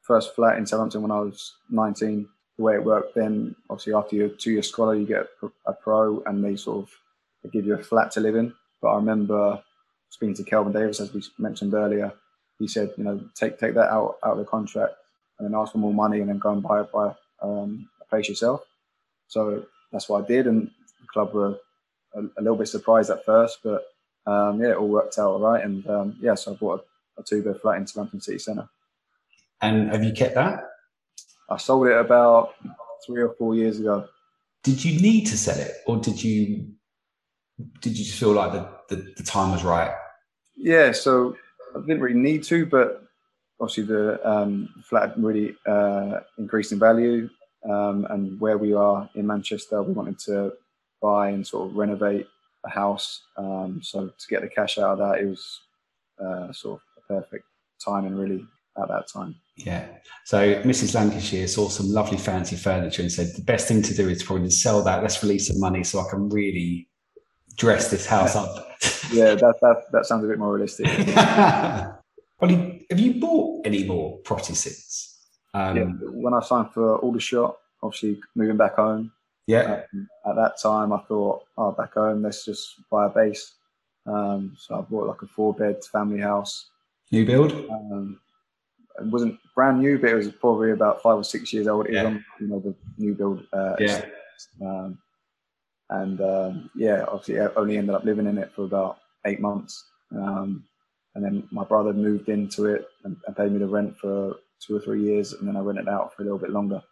first 0.03 0.35
flat 0.35 0.59
in 0.59 0.67
Southampton 0.67 1.03
when 1.03 1.11
I 1.11 1.21
was 1.21 1.55
19. 1.71 2.29
The 2.57 2.63
way 2.63 2.75
it 2.75 2.85
worked 2.85 3.15
then, 3.17 3.57
obviously 3.69 3.95
after 3.95 4.15
your 4.15 4.29
two-year 4.29 4.63
scholar, 4.63 4.95
you 4.95 5.07
get 5.07 5.27
a 5.67 5.73
pro, 5.73 6.23
and 6.27 6.45
they 6.45 6.55
sort 6.55 6.85
of 6.85 6.91
they 7.43 7.51
give 7.51 7.67
you 7.67 7.75
a 7.75 7.83
flat 7.83 8.13
to 8.13 8.21
live 8.21 8.37
in. 8.37 8.55
But 8.81 8.89
I 8.89 8.97
remember 8.97 9.63
speaking 10.11 10.37
to 10.37 10.45
Kelvin 10.45 10.73
Davis, 10.73 11.01
as 11.01 11.13
we 11.13 11.23
mentioned 11.39 11.75
earlier, 11.75 12.13
he 12.59 12.69
said, 12.69 12.93
you 12.97 13.05
know, 13.05 13.21
take 13.35 13.59
take 13.59 13.75
that 13.75 13.91
out 13.91 14.17
out 14.25 14.33
of 14.33 14.39
the 14.39 14.45
contract 14.45 14.95
and 15.39 15.47
then 15.47 15.59
ask 15.59 15.73
for 15.73 15.79
more 15.79 15.95
money 15.95 16.21
and 16.21 16.29
then 16.29 16.39
go 16.39 16.53
and 16.53 16.63
buy 16.63 16.83
buy 16.83 17.15
um, 17.43 17.89
a 18.01 18.05
place 18.05 18.29
yourself. 18.29 18.63
So 19.29 19.65
that's 19.93 20.09
what 20.09 20.25
I 20.25 20.27
did, 20.27 20.47
and 20.47 20.71
the 21.01 21.07
club 21.13 21.35
were 21.35 21.59
a, 22.15 22.21
a 22.39 22.41
little 22.41 22.57
bit 22.57 22.69
surprised 22.69 23.11
at 23.11 23.25
first, 23.25 23.59
but 23.63 23.85
um, 24.27 24.61
yeah, 24.61 24.71
it 24.71 24.77
all 24.77 24.89
worked 24.89 25.19
out 25.19 25.31
all 25.31 25.41
right. 25.41 25.65
And 25.65 25.87
um, 25.89 26.17
yeah, 26.21 26.35
so 26.35 26.53
I 26.53 26.55
bought 26.57 26.85
a, 27.19 27.21
a 27.21 27.25
two 27.25 27.43
bed 27.43 27.61
flat 27.61 27.79
in 27.79 27.87
Southampton 27.87 28.21
City 28.21 28.39
Centre. 28.39 28.69
And 29.61 29.91
have 29.91 30.05
you 30.05 30.13
kept 30.13 30.35
that? 30.35 30.65
I 31.49 31.57
sold 31.59 31.87
it 31.89 31.97
about 31.97 32.55
three 33.07 33.23
or 33.23 33.35
four 33.39 33.55
years 33.55 33.79
ago. 33.81 34.09
Did 34.63 34.83
you 34.85 35.01
need 35.01 35.27
to 35.27 35.37
sell 35.37 35.59
it, 35.59 35.73
or 35.87 35.99
did 35.99 36.23
you 36.23 36.69
did 37.81 37.99
you 37.99 38.05
feel 38.05 38.33
like 38.33 38.53
the, 38.53 38.69
the, 38.89 39.15
the 39.17 39.23
time 39.23 39.53
was 39.53 39.63
right? 39.63 39.95
Yeah, 40.57 40.93
so 40.93 41.37
I 41.75 41.81
didn't 41.81 42.01
really 42.01 42.19
need 42.19 42.45
to, 42.45 42.67
but 42.67 43.03
obviously 43.61 43.85
the 43.85 44.29
um, 44.29 44.69
flat 44.89 45.17
really 45.17 45.57
uh, 45.67 46.21
increased 46.39 46.73
in 46.73 46.79
value. 46.79 47.29
Um, 47.69 48.07
and 48.11 48.39
where 48.41 48.59
we 48.59 48.75
are 48.75 49.09
in 49.15 49.27
Manchester, 49.27 49.83
we 49.83 49.95
wanted 49.95 50.19
to 50.21 50.53
buy 51.01 51.31
and 51.31 51.47
sort 51.47 51.71
of 51.71 51.77
renovate 51.77 52.27
a 52.67 52.69
house. 52.69 53.23
Um, 53.39 53.81
so 53.83 54.09
to 54.09 54.27
get 54.29 54.43
the 54.43 54.49
cash 54.49 54.79
out 54.79 54.93
of 54.93 54.99
that, 54.99 55.21
it 55.21 55.27
was 55.27 55.61
uh, 56.23 56.53
sort 56.53 56.81
of 56.81 57.03
a 57.03 57.21
perfect 57.21 57.45
timing, 57.83 58.17
really, 58.17 58.45
at 58.81 58.89
that 58.89 59.09
time. 59.09 59.37
Yeah. 59.57 59.87
So 60.25 60.63
Mrs. 60.63 60.95
Lancashire 60.95 61.47
saw 61.47 61.69
some 61.69 61.91
lovely 61.91 62.19
fancy 62.19 62.57
furniture 62.57 63.03
and 63.03 63.11
said 63.11 63.29
the 63.35 63.45
best 63.45 63.69
thing 63.69 63.83
to 63.83 63.95
do 63.95 64.09
is 64.09 64.23
probably 64.23 64.51
sell 64.51 64.83
that. 64.83 65.03
Let's 65.03 65.23
release 65.23 65.49
some 65.49 65.61
money 65.61 65.85
so 65.85 66.01
I 66.01 66.11
can 66.11 66.29
really 66.29 66.89
dress 67.57 67.91
this 67.91 68.07
house 68.07 68.37
up. 68.37 68.57
yeah, 69.13 69.35
that, 69.35 69.55
that 69.61 69.85
that 69.93 70.07
sounds 70.07 70.25
a 70.25 70.29
bit 70.29 70.39
more 70.39 70.53
realistic. 70.53 70.87
well, 71.17 72.51
have 72.91 73.01
you 73.01 73.21
bought 73.21 73.67
any 73.67 73.85
more 73.85 74.19
property 74.19 74.55
since? 74.55 75.19
Um, 75.55 75.77
yeah, 75.77 75.85
when 76.11 76.35
I 76.35 76.41
signed 76.41 76.73
for 76.73 76.99
Aldershot, 76.99 77.57
obviously 77.83 78.21
moving 78.35 78.57
back 78.57 78.77
home. 78.77 79.13
Yeah. 79.47 79.85
Um, 79.93 80.09
at 80.27 80.37
that 80.37 80.61
time, 80.61 80.93
I 80.93 80.99
thought, 81.01 81.45
oh, 81.57 81.73
back 81.73 81.95
home, 81.95 82.23
let's 82.23 82.45
just 82.45 82.89
buy 82.91 83.07
a 83.07 83.11
base. 83.11 83.55
Um, 84.07 84.57
so 84.59 84.79
I 84.79 84.81
bought 84.81 85.07
like 85.07 85.23
a 85.23 85.27
four 85.27 85.55
bed 85.55 85.85
family 85.85 86.21
house. 86.21 86.71
New 87.11 87.25
build? 87.25 87.53
Um, 87.53 88.21
it 88.99 89.07
wasn't 89.07 89.39
brand 89.55 89.81
new, 89.81 89.99
but 89.99 90.11
it 90.11 90.15
was 90.15 90.29
probably 90.31 90.71
about 90.71 91.03
five 91.03 91.17
or 91.17 91.25
six 91.25 91.53
years 91.53 91.67
old. 91.67 91.87
It 91.87 91.95
yeah. 91.95 92.05
was 92.05 92.13
on, 92.13 92.25
you 92.41 92.47
know, 92.49 92.61
the 92.61 92.75
new 92.99 93.15
build. 93.15 93.47
Uh, 93.53 93.77
yeah. 93.79 94.05
Um, 94.61 94.99
and 95.91 96.21
um, 96.21 96.71
yeah, 96.75 97.05
obviously 97.09 97.41
I 97.41 97.49
only 97.57 97.77
ended 97.77 97.95
up 97.95 98.05
living 98.05 98.27
in 98.27 98.39
it 98.39 98.53
for 98.55 98.65
about 98.65 98.99
eight 99.27 99.41
months. 99.41 99.85
Um, 100.13 100.65
and 101.15 101.25
then 101.25 101.49
my 101.51 101.65
brother 101.65 101.93
moved 101.93 102.29
into 102.29 102.67
it 102.67 102.87
and, 103.05 103.17
and, 103.27 103.37
paid 103.37 103.53
me 103.53 103.59
the 103.59 103.67
rent 103.67 103.97
for 103.99 104.37
two 104.61 104.77
or 104.77 104.81
three 104.81 105.03
years, 105.03 105.33
and 105.33 105.47
then 105.47 105.57
I 105.57 105.61
rented 105.61 105.89
out 105.89 106.15
for 106.15 106.23
a 106.23 106.25
little 106.25 106.39
bit 106.39 106.51
longer, 106.51 106.83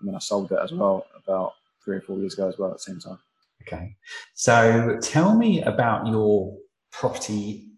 and 0.00 0.08
then 0.08 0.14
I 0.14 0.18
sold 0.18 0.52
it 0.52 0.58
as 0.62 0.72
well 0.72 1.06
about 1.22 1.52
three 1.84 1.96
or 1.96 2.00
four 2.00 2.18
years 2.18 2.34
ago 2.34 2.48
as 2.48 2.58
well 2.58 2.70
at 2.70 2.78
the 2.78 2.82
same 2.82 3.00
time. 3.00 3.18
Okay, 3.62 3.96
so 4.34 4.98
tell 5.02 5.36
me 5.36 5.62
about 5.62 6.06
your 6.06 6.56
property 6.90 7.70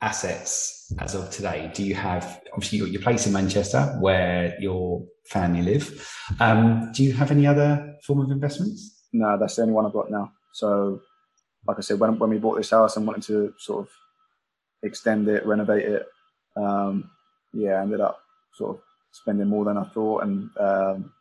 assets 0.00 0.92
as 0.98 1.14
of 1.14 1.30
today. 1.30 1.70
Do 1.74 1.82
you 1.84 1.94
have 1.94 2.40
obviously 2.52 2.78
your 2.90 3.02
place 3.02 3.26
in 3.26 3.32
Manchester 3.32 3.96
where 4.00 4.56
your 4.60 5.04
family 5.26 5.62
live? 5.62 6.08
Um, 6.40 6.90
do 6.92 7.02
you 7.02 7.12
have 7.12 7.30
any 7.30 7.46
other 7.46 7.96
form 8.04 8.20
of 8.20 8.30
investments? 8.30 8.97
No, 9.12 9.38
that's 9.38 9.56
the 9.56 9.62
only 9.62 9.74
one 9.74 9.86
I've 9.86 9.92
got 9.92 10.10
now. 10.10 10.32
So, 10.52 11.00
like 11.66 11.78
I 11.78 11.80
said, 11.80 12.00
when 12.00 12.18
when 12.18 12.30
we 12.30 12.38
bought 12.38 12.56
this 12.56 12.70
house 12.70 12.96
and 12.96 13.06
wanted 13.06 13.22
to 13.24 13.54
sort 13.58 13.86
of 13.86 13.92
extend 14.82 15.28
it, 15.28 15.46
renovate 15.46 15.84
it, 15.84 16.06
um, 16.56 17.10
yeah, 17.52 17.74
I 17.74 17.82
ended 17.82 18.00
up 18.00 18.20
sort 18.54 18.76
of 18.76 18.82
spending 19.12 19.48
more 19.48 19.64
than 19.64 19.76
I 19.76 19.84
thought, 19.84 20.24
and 20.24 20.50
um, 20.58 21.12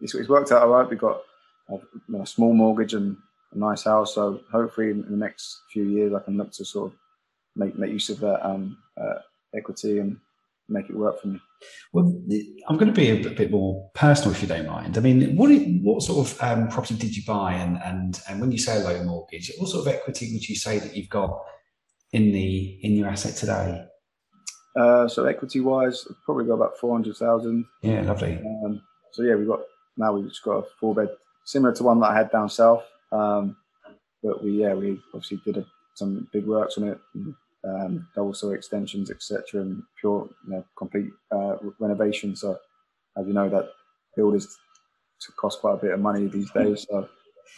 it's, 0.00 0.14
it's, 0.14 0.28
worked 0.28 0.52
out 0.52 0.62
all 0.62 0.68
right. 0.68 0.88
We 0.88 0.96
got 0.96 1.22
a, 1.68 1.74
you 1.74 2.00
know, 2.08 2.22
a, 2.22 2.26
small 2.26 2.52
mortgage 2.52 2.94
and 2.94 3.16
a 3.52 3.58
nice 3.58 3.84
house, 3.84 4.14
so 4.14 4.40
hopefully 4.50 4.90
in 4.90 5.02
the 5.02 5.16
next 5.16 5.60
few 5.72 5.84
years 5.84 6.12
I 6.14 6.20
can 6.20 6.36
look 6.36 6.52
to 6.52 6.64
sort 6.64 6.92
of 6.92 6.98
make 7.56 7.78
make 7.78 7.92
use 7.92 8.10
of 8.10 8.20
that 8.20 8.46
um, 8.46 8.78
uh, 9.00 9.20
equity 9.54 9.98
and 9.98 10.18
make 10.72 10.88
it 10.88 10.96
work 10.96 11.20
for 11.20 11.28
me. 11.28 11.40
Well, 11.92 12.06
I'm 12.68 12.76
going 12.76 12.92
to 12.92 13.00
be 13.00 13.10
a 13.10 13.30
bit 13.30 13.50
more 13.50 13.90
personal, 13.94 14.32
if 14.32 14.42
you 14.42 14.48
don't 14.48 14.66
mind. 14.66 14.96
I 14.96 15.00
mean, 15.00 15.36
what 15.36 15.50
what 15.82 16.02
sort 16.02 16.26
of 16.26 16.42
um, 16.42 16.68
property 16.68 16.96
did 16.96 17.16
you 17.16 17.22
buy, 17.26 17.54
and 17.54 17.78
and 17.82 18.20
and 18.28 18.40
when 18.40 18.52
you 18.52 18.58
say 18.58 18.80
a 18.80 18.84
low 18.84 19.02
mortgage, 19.04 19.52
what 19.58 19.68
sort 19.68 19.86
of 19.86 19.92
equity 19.92 20.32
would 20.32 20.48
you 20.48 20.56
say 20.56 20.78
that 20.78 20.96
you've 20.96 21.08
got 21.08 21.42
in 22.12 22.32
the 22.32 22.78
in 22.82 22.96
your 22.96 23.08
asset 23.08 23.36
today? 23.36 23.84
Uh, 24.74 25.06
so 25.06 25.24
equity 25.26 25.60
wise, 25.60 26.06
probably 26.24 26.46
got 26.46 26.54
about 26.54 26.78
four 26.78 26.94
hundred 26.94 27.16
thousand. 27.16 27.64
Yeah, 27.82 28.02
lovely. 28.02 28.40
Um, 28.64 28.82
so 29.12 29.22
yeah, 29.22 29.34
we've 29.34 29.48
got 29.48 29.60
now 29.96 30.12
we've 30.14 30.28
just 30.28 30.42
got 30.42 30.58
a 30.58 30.66
four 30.80 30.94
bed, 30.94 31.10
similar 31.44 31.74
to 31.74 31.82
one 31.82 32.00
that 32.00 32.10
I 32.10 32.16
had 32.16 32.30
down 32.30 32.48
south. 32.48 32.84
Um, 33.12 33.56
but 34.22 34.42
we 34.42 34.62
yeah 34.62 34.74
we 34.74 35.00
obviously 35.14 35.40
did 35.44 35.58
a, 35.58 35.66
some 35.94 36.28
big 36.32 36.46
works 36.46 36.78
on 36.78 36.88
it, 36.88 36.98
um, 37.64 38.08
double 38.14 38.34
story 38.34 38.56
extensions, 38.56 39.10
etc., 39.10 39.60
and 39.60 39.82
pure 40.00 40.28
you 40.46 40.52
know, 40.52 40.64
complete 40.76 41.10
uh, 41.30 41.56
renovation. 41.78 42.34
So 42.36 42.58
as 43.16 43.26
you 43.26 43.32
know, 43.32 43.48
that 43.48 43.70
builders 44.16 44.48
cost 45.36 45.60
quite 45.60 45.74
a 45.74 45.82
bit 45.82 45.92
of 45.92 46.00
money 46.00 46.26
these 46.26 46.50
days. 46.54 46.86
So 46.90 47.08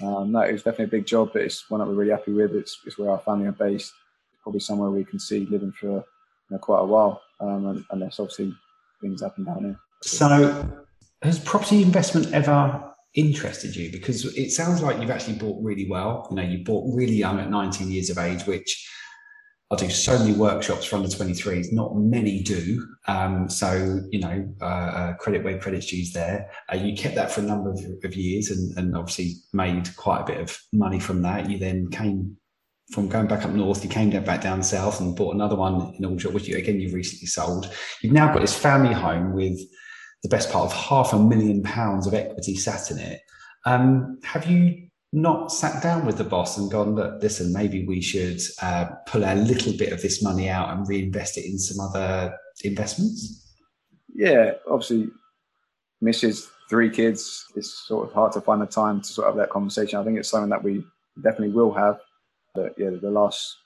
um, 0.03 0.33
no, 0.33 0.41
it 0.41 0.53
was 0.53 0.63
definitely 0.63 0.87
a 0.87 0.99
big 1.01 1.07
job, 1.07 1.31
but 1.33 1.43
it's 1.43 1.71
one 1.71 1.81
that 1.81 1.87
we're 1.87 1.95
really 1.95 2.11
happy 2.11 2.33
with. 2.33 2.55
It's, 2.55 2.79
it's 2.87 2.99
where 2.99 3.11
our 3.11 3.21
family 3.21 3.47
are 3.47 3.53
based. 3.53 3.93
It's 4.33 4.43
probably 4.43 4.61
somewhere 4.61 4.91
we 4.91 5.05
can 5.05 5.21
see 5.21 5.47
living 5.47 5.73
for 5.73 5.87
you 5.87 6.05
know, 6.51 6.59
quite 6.59 6.81
a 6.81 6.85
while, 6.85 7.23
um, 7.41 7.87
unless 7.91 8.19
obviously 8.19 8.55
things 9.01 9.23
and 9.23 9.47
down 9.47 9.65
here. 9.65 9.81
So, 10.03 10.85
has 11.23 11.39
property 11.39 11.83
investment 11.83 12.33
ever 12.35 12.93
interested 13.15 13.75
you? 13.77 13.91
Because 13.91 14.25
it 14.37 14.51
sounds 14.51 14.83
like 14.83 15.01
you've 15.01 15.11
actually 15.11 15.37
bought 15.37 15.63
really 15.63 15.89
well. 15.89 16.27
You 16.31 16.37
know, 16.37 16.43
you 16.43 16.65
bought 16.65 16.93
really 16.95 17.15
young 17.15 17.39
at 17.39 17.51
19 17.51 17.91
years 17.91 18.11
of 18.11 18.19
age, 18.19 18.45
which 18.47 18.91
I 19.71 19.77
do 19.77 19.89
so 19.89 20.19
many 20.19 20.33
workshops 20.33 20.85
for 20.85 20.97
under 20.97 21.09
23s. 21.09 21.73
Not 21.73 21.97
many 21.97 22.43
do. 22.43 22.87
Um, 23.09 23.49
so, 23.49 24.01
you 24.11 24.21
know, 24.21 24.49
uh, 24.61 24.65
uh, 24.65 25.15
credit 25.15 25.43
where 25.43 25.59
credit's 25.59 25.87
due 25.87 26.05
there. 26.13 26.51
Uh, 26.73 26.77
you 26.77 26.95
kept 26.95 27.15
that 27.15 27.33
for 27.33 27.41
a 27.41 27.45
number 27.45 27.71
of, 27.71 27.81
of 28.05 28.15
years 28.15 28.51
and, 28.51 28.77
and, 28.77 28.97
obviously 28.97 29.37
made 29.53 29.95
quite 29.97 30.21
a 30.21 30.25
bit 30.25 30.41
of 30.41 30.57
money 30.73 31.01
from 31.01 31.23
that. 31.23 31.49
You 31.49 31.59
then 31.59 31.91
came 31.91 32.37
from 32.93 33.09
going 33.09 33.27
back 33.27 33.45
up 33.45 33.51
north, 33.51 33.83
you 33.83 33.89
came 33.89 34.11
back 34.11 34.43
down 34.43 34.63
south 34.63 35.01
and 35.01 35.17
bought 35.17 35.35
another 35.35 35.57
one 35.57 35.95
in 35.99 36.05
Aldershot, 36.05 36.35
which 36.35 36.47
you, 36.47 36.57
again, 36.57 36.79
you've 36.79 36.93
recently 36.93 37.27
sold. 37.27 37.73
You've 38.03 38.13
now 38.13 38.33
got 38.33 38.43
this 38.43 38.57
family 38.57 38.93
home 38.93 39.33
with 39.33 39.59
the 40.23 40.29
best 40.29 40.53
part 40.53 40.67
of 40.67 40.73
half 40.73 41.15
a 41.15 41.19
million 41.19 41.63
pounds 41.63 42.07
of 42.07 42.13
equity 42.13 42.57
sat 42.57 42.91
in 42.91 42.99
it. 42.99 43.23
Um, 43.65 44.19
have 44.23 44.47
you 44.47 44.89
not 45.15 45.53
sat 45.53 45.83
down 45.83 46.05
with 46.05 46.19
the 46.19 46.25
boss 46.25 46.59
and 46.59 46.71
gone, 46.71 46.95
look, 46.95 47.23
listen, 47.23 47.53
maybe 47.53 47.87
we 47.87 48.01
should 48.01 48.41
uh, 48.63 48.87
pull 49.07 49.25
a 49.25 49.35
little 49.35 49.73
bit 49.77 49.93
of 49.93 50.03
this 50.03 50.23
money 50.23 50.49
out 50.49 50.71
and 50.71 50.89
reinvest 50.89 51.39
it 51.39 51.47
in 51.47 51.59
some 51.59 51.85
other 51.85 52.37
investments? 52.63 53.55
Yeah, 54.15 54.53
obviously, 54.69 55.09
Mrs. 56.03 56.49
Three 56.69 56.91
kids, 56.91 57.45
it's 57.55 57.87
sort 57.87 58.09
of 58.09 58.15
hard 58.15 58.33
to 58.33 58.41
find 58.41 58.61
the 58.61 58.67
time 58.67 59.01
to 59.01 59.07
sort 59.07 59.29
of 59.29 59.35
have 59.35 59.43
that 59.43 59.51
conversation. 59.51 59.99
I 59.99 60.05
think 60.05 60.19
it's 60.19 60.29
something 60.29 60.51
that 60.51 60.63
we 60.63 60.85
definitely 61.23 61.51
will 61.51 61.73
have. 61.73 62.01
But 62.55 62.75
yeah, 62.79 62.91
the 62.91 63.11
last 63.11 63.57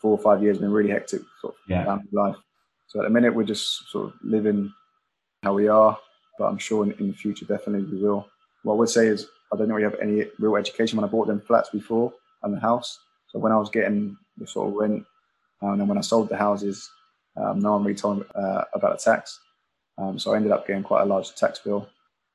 four 0.00 0.12
or 0.12 0.18
five 0.18 0.42
years 0.42 0.56
have 0.56 0.62
been 0.62 0.72
really 0.72 0.90
hectic 0.90 1.22
sort 1.40 1.54
of 1.54 1.60
yeah. 1.68 1.84
family 1.84 2.08
life. 2.12 2.36
So 2.88 3.00
at 3.00 3.04
the 3.04 3.10
minute, 3.10 3.34
we're 3.34 3.44
just 3.44 3.88
sort 3.90 4.06
of 4.08 4.14
living 4.22 4.72
how 5.42 5.54
we 5.54 5.68
are 5.68 5.98
but 6.38 6.46
I'm 6.46 6.58
sure 6.58 6.84
in, 6.84 6.92
in 6.92 7.08
the 7.08 7.16
future 7.16 7.44
definitely 7.44 7.90
we 7.90 8.02
will. 8.02 8.26
What 8.62 8.74
I 8.74 8.76
would 8.76 8.88
say 8.88 9.08
is 9.08 9.26
I 9.52 9.56
don't 9.56 9.68
really 9.68 9.84
have 9.84 10.00
any 10.00 10.26
real 10.38 10.56
education 10.56 10.96
when 10.96 11.08
I 11.08 11.10
bought 11.10 11.26
them 11.26 11.40
flats 11.40 11.70
before 11.70 12.12
and 12.42 12.54
the 12.54 12.60
house. 12.60 12.98
So 13.28 13.38
when 13.38 13.52
I 13.52 13.56
was 13.56 13.70
getting 13.70 14.16
the 14.36 14.46
sort 14.46 14.68
of 14.68 14.74
rent, 14.74 15.04
um, 15.62 15.72
and 15.72 15.80
then 15.80 15.88
when 15.88 15.98
I 15.98 16.02
sold 16.02 16.28
the 16.28 16.36
houses, 16.36 16.88
um, 17.36 17.60
no 17.60 17.72
one 17.72 17.84
really 17.84 17.98
told 17.98 18.18
me 18.18 18.24
uh, 18.34 18.64
about 18.74 18.98
the 18.98 19.02
tax. 19.02 19.38
Um, 19.98 20.18
so 20.18 20.32
I 20.32 20.36
ended 20.36 20.52
up 20.52 20.66
getting 20.66 20.82
quite 20.82 21.02
a 21.02 21.06
large 21.06 21.34
tax 21.34 21.58
bill. 21.58 21.88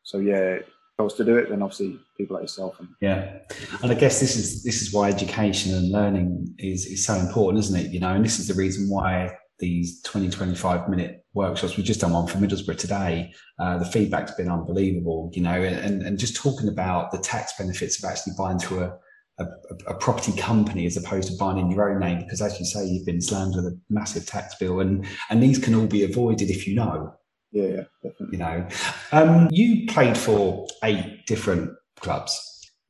So 0.04 0.18
yeah, 0.20 0.60
if 0.94 1.00
I 1.00 1.04
was 1.04 1.14
to 1.16 1.24
do 1.24 1.38
it, 1.38 1.50
then 1.50 1.62
obviously 1.62 2.00
people 2.18 2.36
like 2.36 2.44
yourself. 2.44 2.80
And, 2.80 2.90
yeah, 3.02 3.40
and 3.82 3.92
I 3.92 3.96
guess 3.96 4.20
this 4.20 4.36
is 4.36 4.64
this 4.64 4.82
is 4.82 4.94
why 4.94 5.10
education 5.10 5.74
and 5.74 5.92
learning 5.92 6.54
is 6.60 6.86
is 6.86 7.06
so 7.06 7.16
important, 7.16 7.64
isn't 7.64 7.80
it? 7.80 7.92
You 7.92 8.00
know, 8.00 8.14
and 8.14 8.24
this 8.24 8.40
is 8.40 8.48
the 8.48 8.54
reason 8.54 8.90
why 8.90 9.36
these 9.64 10.02
20, 10.02 10.30
25 10.30 10.90
minute 10.90 11.26
workshops. 11.34 11.78
We've 11.78 11.86
just 11.86 12.02
done 12.02 12.12
one 12.12 12.28
for 12.28 12.38
Middlesbrough 12.38 12.78
today. 12.78 13.34
Uh, 13.58 13.78
the 13.78 13.86
feedback's 13.86 14.34
been 14.34 14.52
unbelievable, 14.52 15.32
you 15.34 15.42
know, 15.42 15.54
and, 15.54 16.02
and 16.04 16.20
just 16.20 16.36
talking 16.36 16.68
about 16.68 17.12
the 17.12 17.18
tax 17.18 17.54
benefits 17.58 18.04
of 18.04 18.10
actually 18.10 18.34
buying 18.38 18.60
through 18.60 18.82
a, 18.82 18.98
a, 19.40 19.46
a, 19.88 19.94
property 19.96 20.34
company 20.34 20.86
as 20.86 20.98
opposed 20.98 21.32
to 21.32 21.38
buying 21.38 21.60
in 21.60 21.72
your 21.72 21.90
own 21.90 22.02
name, 22.02 22.20
because 22.20 22.42
as 22.42 22.60
you 22.60 22.66
say, 22.66 22.86
you've 22.86 23.06
been 23.06 23.22
slammed 23.22 23.56
with 23.56 23.66
a 23.66 23.80
massive 23.90 24.26
tax 24.26 24.54
bill 24.56 24.82
and, 24.82 25.06
and 25.30 25.42
these 25.42 25.60
can 25.60 25.74
all 25.74 25.88
be 25.88 26.04
avoided 26.04 26.50
if 26.50 26.68
you 26.68 26.76
know. 26.76 27.16
Yeah, 27.54 27.68
yeah, 27.68 27.84
definitely. 28.04 28.28
You 28.34 28.38
know, 28.40 28.68
um, 29.14 29.48
you 29.50 29.88
played 29.88 30.18
for 30.18 30.68
eight 30.84 31.26
different 31.26 31.72
clubs. 32.02 32.38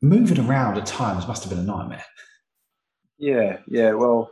Moving 0.01 0.39
around 0.39 0.79
at 0.79 0.88
times 0.88 1.27
must 1.27 1.43
have 1.43 1.51
been 1.51 1.59
a 1.59 1.63
nightmare. 1.63 2.03
Yeah, 3.19 3.57
yeah. 3.67 3.93
Well, 3.93 4.31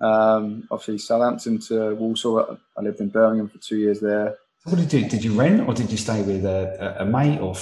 um, 0.00 0.68
obviously, 0.70 0.98
Southampton 0.98 1.58
to 1.60 1.94
Walsall. 1.94 2.58
I 2.76 2.82
lived 2.82 3.00
in 3.00 3.08
Birmingham 3.08 3.48
for 3.48 3.58
two 3.58 3.78
years 3.78 4.00
there. 4.00 4.36
What 4.64 4.76
did 4.76 4.92
you 4.92 5.02
do? 5.02 5.08
Did 5.08 5.24
you 5.24 5.38
rent 5.38 5.66
or 5.66 5.74
did 5.74 5.90
you 5.90 5.96
stay 5.96 6.22
with 6.22 6.44
a, 6.44 6.96
a, 7.00 7.04
mate? 7.04 7.40
Or 7.40 7.54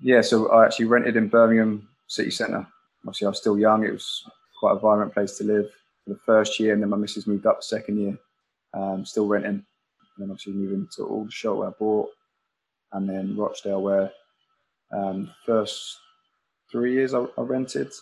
yeah, 0.00 0.20
so 0.20 0.50
I 0.50 0.64
actually 0.64 0.86
rented 0.86 1.16
in 1.16 1.28
Birmingham 1.28 1.88
city 2.08 2.30
centre. 2.30 2.66
Obviously, 3.06 3.26
I 3.26 3.30
was 3.30 3.38
still 3.38 3.58
young. 3.58 3.84
It 3.84 3.92
was 3.92 4.24
quite 4.58 4.72
a 4.72 4.78
vibrant 4.78 5.14
place 5.14 5.38
to 5.38 5.44
live 5.44 5.70
for 6.04 6.14
the 6.14 6.20
first 6.26 6.58
year, 6.58 6.72
and 6.72 6.82
then 6.82 6.90
my 6.90 6.96
missus 6.96 7.26
moved 7.26 7.46
up 7.46 7.60
the 7.60 7.64
second 7.64 7.98
year. 7.98 8.18
Um, 8.74 9.04
still 9.04 9.26
renting, 9.26 9.50
and 9.50 9.64
then 10.18 10.30
obviously 10.30 10.52
moving 10.52 10.88
to 10.96 11.04
Aldershot 11.04 11.56
where 11.56 11.68
I 11.68 11.72
bought, 11.78 12.10
and 12.92 13.08
then 13.08 13.36
Rochdale 13.36 13.82
where 13.82 14.12
um, 14.92 15.30
first 15.46 15.98
three 16.70 16.92
years 16.94 17.14
I, 17.14 17.26
I 17.38 17.42
rented, 17.42 17.92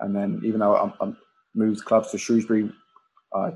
and 0.00 0.14
then 0.14 0.40
even 0.44 0.60
though 0.60 0.76
I'm, 0.76 0.92
I'm 1.00 1.16
moved 1.58 1.84
clubs 1.84 2.10
to 2.12 2.18
Shrewsbury, 2.18 2.70
I 3.34 3.52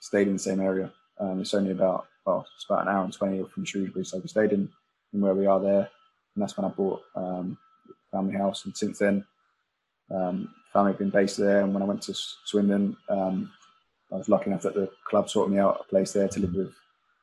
stayed 0.00 0.28
in 0.28 0.34
the 0.34 0.38
same 0.38 0.60
area. 0.60 0.92
Um, 1.18 1.40
it's 1.40 1.54
only 1.54 1.72
about 1.72 2.06
well, 2.24 2.46
it's 2.54 2.66
about 2.68 2.82
an 2.82 2.88
hour 2.88 3.04
and 3.04 3.12
twenty 3.12 3.42
from 3.52 3.64
Shrewsbury, 3.64 4.04
so 4.04 4.18
we 4.18 4.28
stayed 4.28 4.52
in, 4.52 4.68
in 5.12 5.20
where 5.20 5.34
we 5.34 5.46
are 5.46 5.60
there, 5.60 5.88
and 6.34 6.42
that's 6.42 6.56
when 6.56 6.66
I 6.66 6.68
bought 6.68 7.02
um, 7.14 7.56
family 8.12 8.34
house. 8.34 8.64
And 8.64 8.76
since 8.76 8.98
then, 8.98 9.24
um, 10.10 10.54
family 10.72 10.92
been 10.92 11.10
based 11.10 11.38
there. 11.38 11.60
And 11.62 11.72
when 11.72 11.82
I 11.82 11.86
went 11.86 12.02
to 12.02 12.14
Swindon, 12.14 12.96
um, 13.08 13.50
I 14.12 14.16
was 14.16 14.28
lucky 14.28 14.50
enough 14.50 14.62
that 14.62 14.74
the 14.74 14.90
club 15.08 15.30
sorted 15.30 15.54
me 15.54 15.60
out 15.60 15.80
a 15.80 15.84
place 15.84 16.12
there 16.12 16.28
to 16.28 16.40
live 16.40 16.54
with 16.54 16.74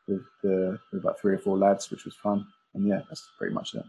with, 0.07 0.25
the, 0.41 0.77
with 0.91 1.01
about 1.01 1.19
three 1.19 1.33
or 1.33 1.37
four 1.37 1.57
lads, 1.57 1.89
which 1.89 2.03
was 2.03 2.15
fun. 2.15 2.45
And 2.73 2.85
yeah, 2.85 3.01
that's 3.07 3.25
pretty 3.37 3.53
much 3.53 3.73
it. 3.73 3.85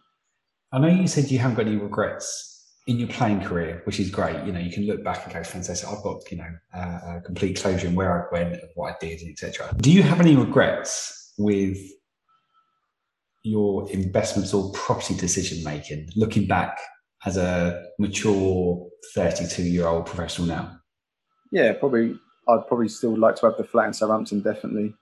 I 0.72 0.78
know 0.78 0.88
you 0.88 1.08
said 1.08 1.30
you 1.30 1.38
haven't 1.38 1.56
got 1.56 1.66
any 1.66 1.76
regrets 1.76 2.53
in 2.86 2.98
your 2.98 3.08
playing 3.08 3.40
career, 3.40 3.80
which 3.84 3.98
is 3.98 4.10
great, 4.10 4.44
you 4.44 4.52
know, 4.52 4.60
you 4.60 4.70
can 4.70 4.86
look 4.86 5.02
back 5.02 5.24
and 5.24 5.32
go, 5.32 5.42
fantastic. 5.42 5.88
I've 5.88 6.02
got, 6.02 6.30
you 6.30 6.36
know, 6.36 6.50
uh, 6.74 7.20
complete 7.24 7.58
closure 7.58 7.86
in 7.86 7.94
where 7.94 8.28
I 8.28 8.32
went, 8.32 8.60
what 8.74 8.92
I 8.92 8.96
did, 9.00 9.22
etc. 9.22 9.74
Do 9.78 9.90
you 9.90 10.02
have 10.02 10.20
any 10.20 10.36
regrets 10.36 11.32
with 11.38 11.78
your 13.42 13.90
investments 13.90 14.52
or 14.52 14.70
property 14.72 15.14
decision 15.14 15.64
making, 15.64 16.10
looking 16.14 16.46
back 16.46 16.78
as 17.24 17.38
a 17.38 17.82
mature 17.98 18.86
32 19.14 19.62
year 19.62 19.86
old 19.86 20.04
professional 20.04 20.46
now? 20.48 20.78
Yeah, 21.52 21.72
probably. 21.72 22.18
I'd 22.46 22.66
probably 22.68 22.88
still 22.88 23.16
like 23.16 23.36
to 23.36 23.46
have 23.46 23.56
the 23.56 23.64
flat 23.64 23.86
in 23.86 23.94
Southampton, 23.94 24.40
definitely. 24.40 24.94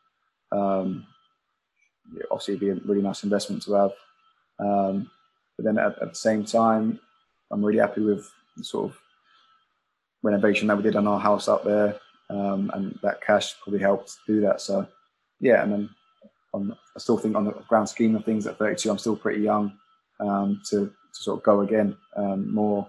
Um, 0.52 1.04
obviously, 2.30 2.54
it'd 2.54 2.60
be 2.60 2.68
a 2.68 2.86
really 2.86 3.02
nice 3.02 3.24
investment 3.24 3.62
to 3.64 3.72
have. 3.74 3.92
Um, 4.60 5.10
but 5.56 5.64
then 5.64 5.78
at, 5.78 6.00
at 6.00 6.10
the 6.10 6.14
same 6.14 6.44
time, 6.44 7.00
I'm 7.52 7.64
really 7.64 7.78
happy 7.78 8.00
with 8.00 8.30
the 8.56 8.64
sort 8.64 8.90
of 8.90 8.98
renovation 10.22 10.68
that 10.68 10.76
we 10.76 10.82
did 10.82 10.96
on 10.96 11.06
our 11.06 11.20
house 11.20 11.48
up 11.48 11.64
there, 11.64 11.98
um, 12.30 12.70
and 12.74 12.98
that 13.02 13.20
cash 13.20 13.54
probably 13.62 13.80
helped 13.80 14.16
do 14.26 14.40
that. 14.40 14.60
So, 14.60 14.86
yeah, 15.40 15.62
and 15.62 15.72
then 15.72 15.90
on, 16.54 16.76
I 16.96 16.98
still 16.98 17.18
think 17.18 17.36
on 17.36 17.44
the 17.44 17.52
grand 17.68 17.88
scheme 17.88 18.16
of 18.16 18.24
things 18.24 18.46
at 18.46 18.58
32, 18.58 18.90
I'm 18.90 18.98
still 18.98 19.16
pretty 19.16 19.42
young 19.42 19.72
um, 20.20 20.60
to, 20.70 20.86
to 20.86 21.22
sort 21.22 21.38
of 21.38 21.44
go 21.44 21.60
again, 21.60 21.96
um, 22.16 22.52
more 22.52 22.88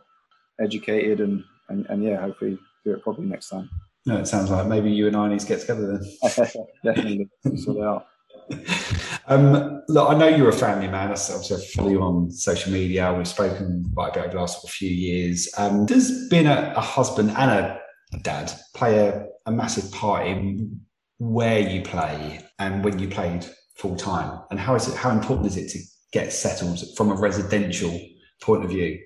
educated, 0.60 1.20
and, 1.20 1.44
and 1.70 1.86
and 1.88 2.04
yeah, 2.04 2.20
hopefully 2.20 2.58
do 2.86 2.94
it 2.94 3.04
probably 3.04 3.26
next 3.26 3.50
time. 3.50 3.70
No, 4.06 4.18
it 4.18 4.28
sounds 4.28 4.50
like 4.50 4.68
maybe 4.68 4.92
you 4.92 5.08
and 5.08 5.16
I 5.16 5.30
need 5.30 5.40
to 5.40 5.48
get 5.48 5.62
together 5.62 5.98
then. 5.98 6.18
Definitely 6.84 7.30
sort 7.56 7.78
it 7.78 7.84
out. 7.84 8.08
Um, 9.28 9.82
look, 9.88 10.10
I 10.10 10.18
know 10.18 10.28
you're 10.28 10.50
a 10.50 10.54
family 10.54 10.88
man. 10.88 11.10
I 11.10 11.12
obviously 11.12 11.66
follow 11.74 11.90
you 11.90 12.02
on 12.02 12.32
social 12.32 12.72
media. 12.72 13.14
We've 13.14 13.28
spoken 13.28 13.90
quite 13.94 14.10
a 14.10 14.14
bit 14.14 14.24
over 14.26 14.34
the 14.34 14.40
last 14.40 14.70
few 14.70 14.90
years. 14.90 15.50
Um, 15.58 15.86
does 15.86 16.28
being 16.30 16.48
a, 16.48 16.74
a, 16.76 16.82
husband 16.82 17.32
and 17.32 17.52
a 17.52 17.82
dad 18.22 18.52
play 18.76 19.08
a, 19.08 19.26
a 19.46 19.52
massive 19.52 19.92
part 19.92 20.28
in 20.28 20.82
where 21.20 21.60
you 21.60 21.82
play 21.82 22.46
and 22.60 22.84
when 22.84 23.00
you 23.00 23.08
played 23.08 23.46
full 23.76 23.96
time? 23.96 24.42
And 24.52 24.60
how 24.60 24.76
is 24.76 24.88
it? 24.88 24.96
How 24.96 25.12
important 25.12 25.48
is 25.48 25.58
it 25.58 25.70
to 25.70 25.80
get 26.12 26.34
settled 26.34 26.80
from 26.98 27.10
a 27.10 27.16
residential 27.16 27.98
point 28.42 28.64
of 28.64 28.72
view? 28.72 29.00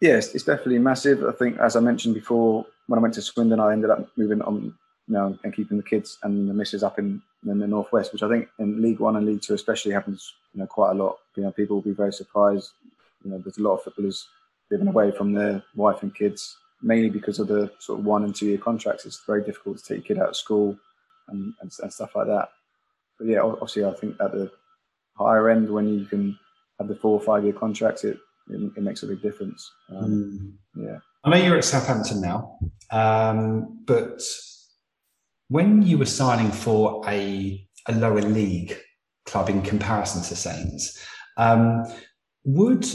Yes, 0.00 0.34
it's 0.34 0.44
definitely 0.44 0.78
massive. 0.78 1.24
I 1.24 1.32
think, 1.32 1.58
as 1.58 1.76
I 1.76 1.80
mentioned 1.80 2.14
before, 2.14 2.64
when 2.86 2.98
I 2.98 3.02
went 3.02 3.14
to 3.14 3.22
Swindon, 3.22 3.60
I 3.60 3.72
ended 3.72 3.90
up 3.90 4.08
moving 4.16 4.40
on, 4.42 4.74
you 5.08 5.14
know, 5.14 5.38
and 5.42 5.54
keeping 5.54 5.76
the 5.76 5.82
kids 5.82 6.18
and 6.22 6.48
the 6.48 6.54
misses 6.54 6.82
up 6.82 6.98
in 6.98 7.22
than 7.42 7.58
the 7.58 7.66
Northwest, 7.66 8.12
which 8.12 8.22
I 8.22 8.28
think 8.28 8.48
in 8.58 8.82
League 8.82 9.00
One 9.00 9.16
and 9.16 9.26
League 9.26 9.42
Two 9.42 9.54
especially 9.54 9.92
happens, 9.92 10.34
you 10.52 10.60
know, 10.60 10.66
quite 10.66 10.90
a 10.90 10.94
lot. 10.94 11.18
You 11.36 11.44
know, 11.44 11.52
people 11.52 11.76
will 11.76 11.82
be 11.82 11.92
very 11.92 12.12
surprised. 12.12 12.70
You 13.24 13.30
know, 13.30 13.38
there's 13.38 13.58
a 13.58 13.62
lot 13.62 13.74
of 13.74 13.82
footballers 13.82 14.28
living 14.70 14.88
away 14.88 15.10
from 15.12 15.32
their 15.32 15.62
wife 15.74 16.02
and 16.02 16.14
kids, 16.14 16.56
mainly 16.82 17.10
because 17.10 17.38
of 17.38 17.48
the 17.48 17.70
sort 17.78 18.00
of 18.00 18.04
one 18.04 18.24
and 18.24 18.34
two 18.34 18.46
year 18.46 18.58
contracts. 18.58 19.06
It's 19.06 19.24
very 19.24 19.42
difficult 19.42 19.78
to 19.78 19.84
take 19.84 20.08
your 20.08 20.16
kid 20.16 20.22
out 20.22 20.30
of 20.30 20.36
school 20.36 20.76
and, 21.28 21.54
and, 21.60 21.72
and 21.80 21.92
stuff 21.92 22.14
like 22.14 22.26
that. 22.26 22.48
But 23.18 23.28
yeah, 23.28 23.40
obviously, 23.40 23.84
I 23.84 23.92
think 23.92 24.16
at 24.20 24.32
the 24.32 24.50
higher 25.16 25.48
end, 25.48 25.70
when 25.70 25.88
you 25.88 26.06
can 26.06 26.38
have 26.78 26.88
the 26.88 26.96
four 26.96 27.18
or 27.18 27.24
five 27.24 27.44
year 27.44 27.52
contracts, 27.52 28.04
it, 28.04 28.18
it, 28.50 28.72
it 28.76 28.82
makes 28.82 29.02
a 29.02 29.06
big 29.06 29.22
difference. 29.22 29.70
Um, 29.90 30.58
mm. 30.76 30.84
Yeah. 30.84 30.98
I 31.24 31.30
know 31.30 31.36
you're 31.36 31.58
at 31.58 31.64
Southampton 31.64 32.20
now, 32.20 32.58
um, 32.90 33.80
but 33.84 34.22
when 35.48 35.82
you 35.82 35.98
were 35.98 36.06
signing 36.06 36.50
for 36.50 37.02
a, 37.08 37.66
a 37.86 37.92
lower 37.92 38.22
league 38.22 38.76
club 39.26 39.48
in 39.48 39.62
comparison 39.62 40.22
to 40.22 40.36
Saints, 40.36 40.98
um, 41.36 41.84
would 42.44 42.86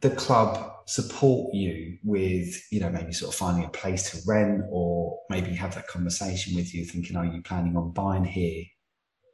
the 0.00 0.10
club 0.10 0.72
support 0.86 1.52
you 1.54 1.98
with, 2.04 2.62
you 2.70 2.80
know, 2.80 2.90
maybe 2.90 3.12
sort 3.12 3.32
of 3.32 3.38
finding 3.38 3.64
a 3.64 3.68
place 3.68 4.10
to 4.10 4.18
rent 4.26 4.62
or 4.70 5.18
maybe 5.30 5.50
have 5.50 5.74
that 5.74 5.88
conversation 5.88 6.54
with 6.54 6.72
you 6.74 6.84
thinking, 6.84 7.16
are 7.16 7.24
you 7.24 7.42
planning 7.42 7.76
on 7.76 7.92
buying 7.92 8.24
here 8.24 8.64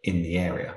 in 0.05 0.23
the 0.23 0.39
area? 0.39 0.75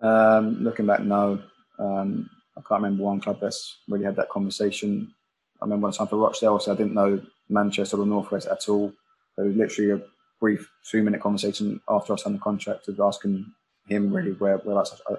Um, 0.00 0.62
looking 0.62 0.86
back 0.86 1.00
now, 1.00 1.40
um, 1.78 2.30
I 2.56 2.60
can't 2.60 2.82
remember 2.82 3.04
one 3.04 3.20
club 3.20 3.38
that's 3.40 3.78
really 3.88 4.04
had 4.04 4.16
that 4.16 4.30
conversation. 4.30 5.12
I 5.60 5.64
remember 5.64 5.84
one 5.84 5.92
time 5.92 6.06
for 6.06 6.16
Rochdale, 6.16 6.60
so 6.60 6.72
I 6.72 6.76
didn't 6.76 6.94
know 6.94 7.20
Manchester 7.48 8.00
or 8.00 8.06
Northwest 8.06 8.46
at 8.46 8.68
all. 8.68 8.92
It 9.36 9.42
was 9.42 9.56
literally 9.56 9.90
a 9.92 10.02
brief 10.40 10.70
two 10.88 11.02
minute 11.02 11.20
conversation 11.20 11.80
after 11.88 12.12
I 12.12 12.16
signed 12.16 12.36
the 12.36 12.40
contract 12.40 12.88
of 12.88 13.00
asking 13.00 13.52
him 13.86 14.12
really 14.12 14.32
where 14.32 14.58
whereabouts 14.58 15.00
I, 15.08 15.14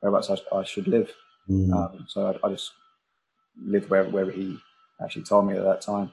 whereabouts 0.00 0.30
I, 0.30 0.56
I 0.56 0.64
should 0.64 0.88
live. 0.88 1.10
Mm. 1.48 1.72
Um, 1.74 2.06
so 2.08 2.38
I, 2.42 2.46
I, 2.46 2.50
just 2.50 2.72
lived 3.62 3.90
wherever, 3.90 4.08
wherever 4.08 4.30
he 4.30 4.58
actually 5.02 5.24
told 5.24 5.46
me 5.46 5.56
at 5.56 5.64
that 5.64 5.82
time. 5.82 6.10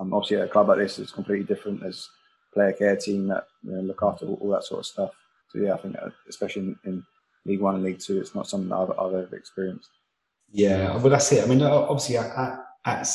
Um, 0.00 0.12
obviously, 0.14 0.38
at 0.38 0.46
a 0.46 0.48
club 0.48 0.68
like 0.68 0.78
this, 0.78 0.98
it's 0.98 1.12
completely 1.12 1.44
different. 1.44 1.80
There's 1.80 2.08
player 2.52 2.72
care 2.72 2.96
team 2.96 3.28
that 3.28 3.44
you 3.62 3.72
know, 3.72 3.80
look 3.82 4.00
after 4.02 4.26
all, 4.26 4.38
all, 4.40 4.50
that 4.50 4.64
sort 4.64 4.80
of 4.80 4.86
stuff. 4.86 5.10
So 5.50 5.60
yeah, 5.60 5.74
I 5.74 5.76
think 5.78 5.96
especially 6.28 6.62
in, 6.62 6.76
in, 6.84 7.04
League 7.46 7.60
One 7.60 7.76
and 7.76 7.84
League 7.84 8.00
Two, 8.00 8.20
it's 8.20 8.34
not 8.34 8.46
something 8.46 8.68
that 8.68 8.76
I've, 8.76 8.90
I've 8.98 9.14
ever 9.14 9.36
experienced. 9.36 9.88
Yeah, 10.50 10.96
well, 10.96 11.08
that's 11.08 11.30
it. 11.32 11.44
I 11.44 11.46
mean, 11.46 11.62
obviously, 11.62 12.18
at, 12.18 12.58
at 12.84 13.08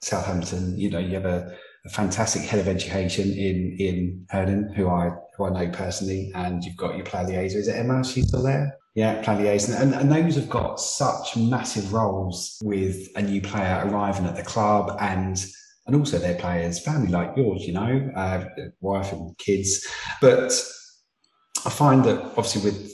Southampton, 0.00 0.78
you 0.78 0.90
know, 0.90 0.98
you 0.98 1.14
have 1.14 1.24
a 1.24 1.56
a 1.88 1.90
fantastic 1.90 2.42
head 2.42 2.60
of 2.60 2.68
education 2.68 3.30
in 3.32 3.76
in 3.78 4.26
Herden, 4.30 4.72
who 4.74 4.88
I 4.88 5.10
who 5.36 5.44
I 5.46 5.50
know 5.50 5.70
personally, 5.70 6.30
and 6.34 6.62
you've 6.62 6.76
got 6.76 6.96
your 6.96 7.04
player 7.04 7.26
liaison. 7.26 7.60
Is 7.60 7.68
it 7.68 7.76
Emma? 7.76 8.04
She's 8.04 8.28
still 8.28 8.42
there. 8.42 8.76
Yeah, 8.94 9.22
player 9.22 9.42
liaison, 9.42 9.80
and, 9.80 9.94
and 9.94 10.10
those 10.10 10.34
have 10.36 10.50
got 10.50 10.80
such 10.80 11.36
massive 11.36 11.92
roles 11.92 12.58
with 12.62 13.08
a 13.16 13.22
new 13.22 13.40
player 13.40 13.82
arriving 13.86 14.26
at 14.26 14.36
the 14.36 14.42
club, 14.42 14.96
and 15.00 15.44
and 15.86 15.96
also 15.96 16.18
their 16.18 16.34
players' 16.34 16.78
family 16.78 17.08
like 17.08 17.34
yours, 17.36 17.66
you 17.66 17.72
know, 17.72 18.10
uh, 18.14 18.44
wife 18.80 19.10
and 19.12 19.36
kids. 19.38 19.86
But 20.20 20.52
I 21.64 21.70
find 21.70 22.04
that 22.04 22.22
obviously 22.36 22.70
with 22.70 22.92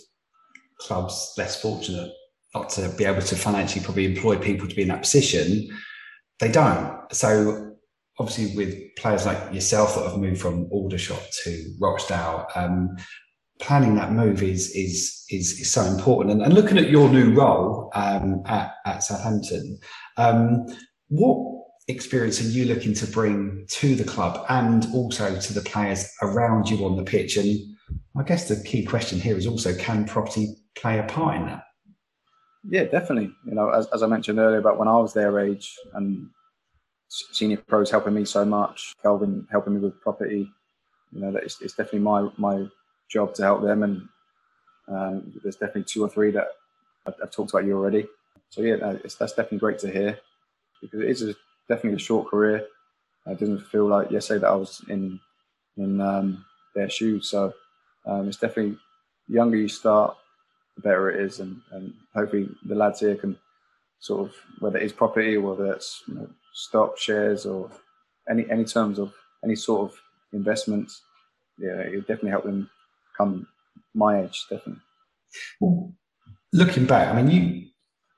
clubs 0.78 1.34
less 1.36 1.61
fortunate 1.61 2.12
not 2.55 2.68
to 2.68 2.88
be 2.97 3.05
able 3.05 3.22
to 3.22 3.34
financially 3.34 3.84
probably 3.84 4.05
employ 4.05 4.36
people 4.36 4.68
to 4.68 4.76
be 4.76 4.82
in 4.82 4.88
that 4.88 5.03
position, 5.03 5.68
they 6.38 6.53
don't. 6.53 7.12
So 7.12 7.74
obviously 8.19 8.57
with 8.57 8.75
players 8.97 9.27
like 9.27 9.53
yourself 9.53 9.95
that 9.95 10.05
have 10.05 10.19
moved 10.19 10.41
from 10.41 10.69
Aldershot 10.71 11.23
to 11.45 11.75
Rochdale, 11.81 12.47
um, 12.55 12.97
planning 13.61 13.97
that 13.97 14.12
move 14.12 14.43
is 14.43 14.71
is 14.71 15.25
is, 15.31 15.61
is 15.61 15.71
so 15.71 15.83
important. 15.85 16.33
And, 16.33 16.43
and, 16.43 16.55
looking 16.55 16.79
at 16.79 16.91
your 16.91 17.09
new 17.09 17.33
role 17.33 17.91
um, 17.95 18.43
at, 18.47 18.75
at 18.85 19.03
Southampton, 19.03 19.79
um, 20.17 20.67
what 21.09 21.55
experience 21.89 22.41
are 22.41 22.49
you 22.49 22.67
looking 22.67 22.95
to 22.95 23.07
bring 23.07 23.67
to 23.69 23.95
the 23.95 24.05
club 24.05 24.45
and 24.49 24.87
also 24.95 25.39
to 25.39 25.55
the 25.55 25.61
players 25.61 26.11
around 26.23 26.69
you 26.69 26.85
on 26.85 26.97
the 26.97 27.03
pitch? 27.03 27.37
And 27.37 27.59
I 28.17 28.23
guess 28.23 28.49
the 28.49 28.62
key 28.65 28.85
question 28.85 29.19
here 29.19 29.37
is 29.37 29.47
also 29.47 29.75
can 29.77 30.05
property 30.05 30.55
play 30.77 30.99
a 30.99 31.05
part 31.05 31.37
in 31.37 31.47
that? 31.47 31.65
Yeah, 32.69 32.85
definitely. 32.85 33.31
You 33.47 33.55
know, 33.55 33.71
as, 33.71 33.87
as 33.89 34.03
I 34.03 34.07
mentioned 34.07 34.39
earlier 34.39 34.59
about 34.59 34.79
when 34.79 34.89
I 34.89 34.97
was 34.97 35.12
their 35.12 35.39
age 35.39 35.75
and 35.95 36.29
senior 37.33 37.59
pros 37.59 37.91
helping 37.91 38.15
me 38.15 38.25
so 38.25 38.45
much, 38.45 38.95
Kelvin 39.03 39.47
helping 39.51 39.75
me 39.75 39.81
with 39.81 40.01
property. 40.01 40.51
You 41.12 41.21
know, 41.21 41.33
that 41.33 41.45
it's, 41.45 41.61
it's 41.61 41.75
definitely 41.75 42.01
my 42.01 42.29
my 42.37 42.67
job 43.09 43.35
to 43.35 43.43
help 43.43 43.62
them, 43.62 43.83
and 43.83 44.09
um, 44.89 45.41
there's 45.43 45.57
definitely 45.57 45.85
two 45.85 46.03
or 46.03 46.09
three 46.09 46.31
that 46.33 46.49
I've, 47.07 47.15
I've 47.23 47.31
talked 47.31 47.51
about 47.51 47.65
you 47.65 47.77
already. 47.77 48.07
So 48.51 48.62
yeah, 48.62 48.77
that's 48.77 49.17
definitely 49.17 49.59
great 49.59 49.79
to 49.81 49.91
hear 49.91 50.19
because 50.81 51.01
it 51.01 51.09
is 51.09 51.23
a, 51.23 51.35
definitely 51.69 51.97
a 51.97 51.99
short 51.99 52.29
career. 52.29 52.67
It 53.27 53.41
doesn't 53.41 53.67
feel 53.67 53.87
like 53.87 54.11
yesterday 54.11 54.41
that 54.41 54.51
I 54.51 54.55
was 54.55 54.83
in 54.89 55.19
in 55.77 56.01
um, 56.01 56.45
their 56.75 56.91
shoes. 56.91 57.31
So 57.31 57.53
um, 58.07 58.29
it's 58.29 58.37
definitely 58.37 58.77
the 59.29 59.35
younger 59.35 59.57
you 59.57 59.69
start, 59.69 60.17
the 60.77 60.83
better 60.83 61.11
it 61.11 61.21
is, 61.21 61.41
and, 61.41 61.61
and 61.73 61.95
hopefully 62.15 62.49
the 62.65 62.75
lads 62.75 63.01
here 63.01 63.17
can 63.17 63.39
sort 64.01 64.28
of 64.28 64.34
whether 64.61 64.78
it's 64.78 64.92
property 64.92 65.36
or 65.36 65.55
whether 65.55 65.72
it's 65.72 66.03
you 66.09 66.14
know, 66.14 66.28
stock 66.53 66.99
shares 66.99 67.47
or 67.47 67.70
any 68.28 68.49
any 68.51 68.64
terms 68.64 68.99
of 68.99 69.12
any 69.45 69.57
sort 69.57 69.90
of 69.90 69.99
investments, 70.32 71.03
yeah, 71.59 71.80
it 71.80 72.01
definitely 72.01 72.30
help 72.30 72.45
them 72.45 72.70
come 73.16 73.47
my 73.95 74.22
age, 74.22 74.47
definitely. 74.51 74.82
Well, 75.61 75.92
looking 76.53 76.86
back, 76.86 77.14
I 77.14 77.20
mean, 77.20 77.30
you 77.30 77.66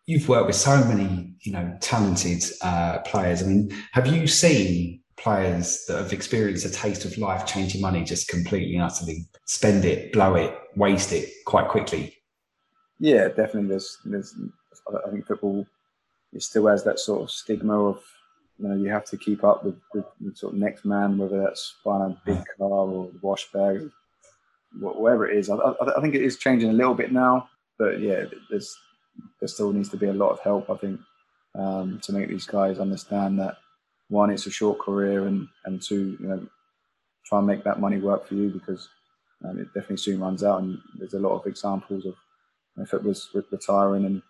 you've 0.07 0.29
worked 0.29 0.47
with 0.47 0.57
so 0.57 0.85
many, 0.85 1.35
you 1.43 1.53
know, 1.53 1.77
talented 1.81 2.43
uh, 2.63 2.99
players. 3.01 3.43
I 3.43 3.47
mean, 3.47 3.71
have 3.93 4.07
you 4.07 4.27
seen 4.27 5.01
players 5.17 5.85
that 5.89 5.99
have 5.99 6.13
experienced 6.13 6.65
a 6.65 6.71
taste 6.71 7.05
of 7.05 7.19
life 7.19 7.47
changing 7.47 7.81
money 7.81 8.05
just 8.05 8.29
completely 8.29 8.75
and 8.75 8.85
utterly 8.85 9.27
spend 9.47 9.85
it, 9.85 10.13
blow 10.13 10.35
it, 10.35 10.55
waste 10.77 11.13
it 11.13 11.29
quite 11.47 11.69
quickly? 11.69 12.15
Yeah, 13.01 13.29
definitely. 13.29 13.71
There's, 13.71 13.99
there's 14.05 14.35
I 14.89 15.11
think 15.11 15.27
football 15.27 15.67
it 16.33 16.43
still 16.43 16.67
has 16.67 16.85
that 16.85 16.99
sort 16.99 17.23
of 17.23 17.31
stigma 17.31 17.89
of 17.89 18.03
you 18.59 18.69
know 18.69 18.77
you 18.77 18.91
have 18.91 19.05
to 19.07 19.17
keep 19.17 19.45
up 19.45 19.65
with, 19.65 19.77
with 19.95 20.05
the 20.21 20.35
sort 20.35 20.55
of 20.55 20.59
next 20.59 20.85
man, 20.85 21.19
whether 21.19 21.41
that's 21.41 21.75
buying 21.85 22.13
a 22.13 22.21
big 22.25 22.43
car 22.59 22.69
or 22.69 23.07
the 23.07 23.19
wash 23.23 23.51
bag, 23.53 23.91
whatever 24.79 25.29
it 25.29 25.37
is. 25.37 25.51
I, 25.51 25.57
I, 25.57 25.99
I, 25.99 26.01
think 26.01 26.15
it 26.15 26.23
is 26.23 26.39
changing 26.39 26.71
a 26.71 26.75
little 26.75 26.95
bit 26.95 27.13
now, 27.13 27.49
but 27.79 28.01
yeah, 28.01 28.25
there's 28.51 28.77
there 29.41 29.49
still 29.49 29.73
needs 29.73 29.89
to 29.91 29.97
be 29.97 30.07
a 30.07 30.13
lot 30.13 30.31
of 30.31 30.41
help. 30.41 30.71
I 30.71 30.77
think 30.77 31.01
um, 31.55 32.01
to 32.03 32.13
make 32.13 32.29
these 32.29 32.47
guys 32.47 32.79
understand 32.79 33.39
that 33.41 33.57
one, 34.09 34.31
it's 34.31 34.47
a 34.47 34.51
short 34.51 34.79
career, 34.79 35.27
and 35.27 35.49
and 35.65 35.83
two, 35.83 36.17
you 36.21 36.29
know, 36.29 36.47
try 37.27 37.39
and 37.39 37.47
make 37.47 37.65
that 37.65 37.81
money 37.81 37.99
work 37.99 38.27
for 38.27 38.35
you 38.35 38.51
because 38.51 38.89
um, 39.45 39.59
it 39.59 39.67
definitely 39.75 39.99
soon 39.99 40.21
runs 40.21 40.45
out. 40.45 40.63
And 40.63 40.79
there's 40.99 41.15
a 41.15 41.19
lot 41.19 41.39
of 41.39 41.47
examples 41.47 42.07
of 42.07 42.15
you 42.15 42.83
know, 42.83 42.87
footballers 42.87 43.29
retiring 43.51 44.05
and 44.05 44.23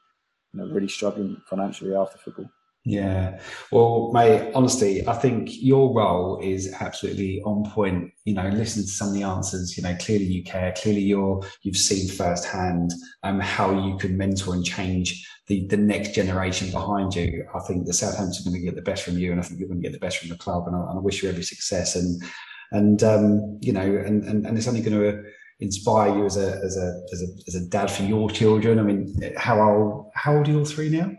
you 0.56 0.62
know, 0.64 0.72
really 0.72 0.88
struggling 0.88 1.40
financially 1.46 1.94
after 1.94 2.18
football. 2.18 2.50
Yeah. 2.84 3.40
Well, 3.72 4.12
mate, 4.12 4.52
honestly, 4.54 5.06
I 5.08 5.14
think 5.14 5.60
your 5.60 5.92
role 5.92 6.38
is 6.40 6.72
absolutely 6.78 7.42
on 7.42 7.68
point. 7.68 8.12
You 8.24 8.34
know, 8.34 8.48
listen 8.48 8.82
to 8.82 8.88
some 8.88 9.08
of 9.08 9.14
the 9.14 9.24
answers, 9.24 9.76
you 9.76 9.82
know, 9.82 9.96
clearly 9.96 10.24
you 10.24 10.44
care, 10.44 10.72
clearly 10.76 11.00
you're, 11.00 11.42
you've 11.62 11.76
seen 11.76 12.08
firsthand 12.08 12.92
um, 13.24 13.40
how 13.40 13.72
you 13.72 13.98
can 13.98 14.16
mentor 14.16 14.54
and 14.54 14.64
change 14.64 15.28
the, 15.48 15.66
the 15.66 15.76
next 15.76 16.14
generation 16.14 16.70
behind 16.70 17.16
you. 17.16 17.44
I 17.54 17.58
think 17.66 17.86
the 17.86 17.92
Southampton 17.92 18.46
are 18.46 18.50
going 18.50 18.60
to 18.60 18.66
get 18.66 18.76
the 18.76 18.82
best 18.82 19.02
from 19.02 19.18
you 19.18 19.32
and 19.32 19.40
I 19.40 19.42
think 19.42 19.58
you're 19.58 19.68
going 19.68 19.82
to 19.82 19.88
get 19.88 19.92
the 19.92 20.06
best 20.06 20.18
from 20.18 20.28
the 20.28 20.36
club. 20.36 20.68
And 20.68 20.76
I, 20.76 20.80
and 20.90 20.98
I 20.98 21.02
wish 21.02 21.24
you 21.24 21.28
every 21.28 21.42
success. 21.42 21.96
And, 21.96 22.22
and, 22.70 23.02
um, 23.02 23.58
you 23.62 23.72
know, 23.72 23.80
and, 23.80 24.22
and, 24.22 24.46
and 24.46 24.56
it's 24.56 24.68
only 24.68 24.80
going 24.80 25.00
to, 25.00 25.24
inspire 25.60 26.16
you 26.16 26.26
as 26.26 26.36
a 26.36 26.60
as 26.64 26.76
a 26.76 27.02
as 27.12 27.22
a 27.22 27.26
as 27.46 27.54
a 27.54 27.66
dad 27.68 27.90
for 27.90 28.02
your 28.02 28.30
children? 28.30 28.78
I 28.78 28.82
mean, 28.82 29.14
how 29.36 29.60
old 29.60 30.10
how 30.14 30.36
old 30.36 30.48
are 30.48 30.52
your 30.52 30.64
three 30.64 30.90
now? 30.90 31.12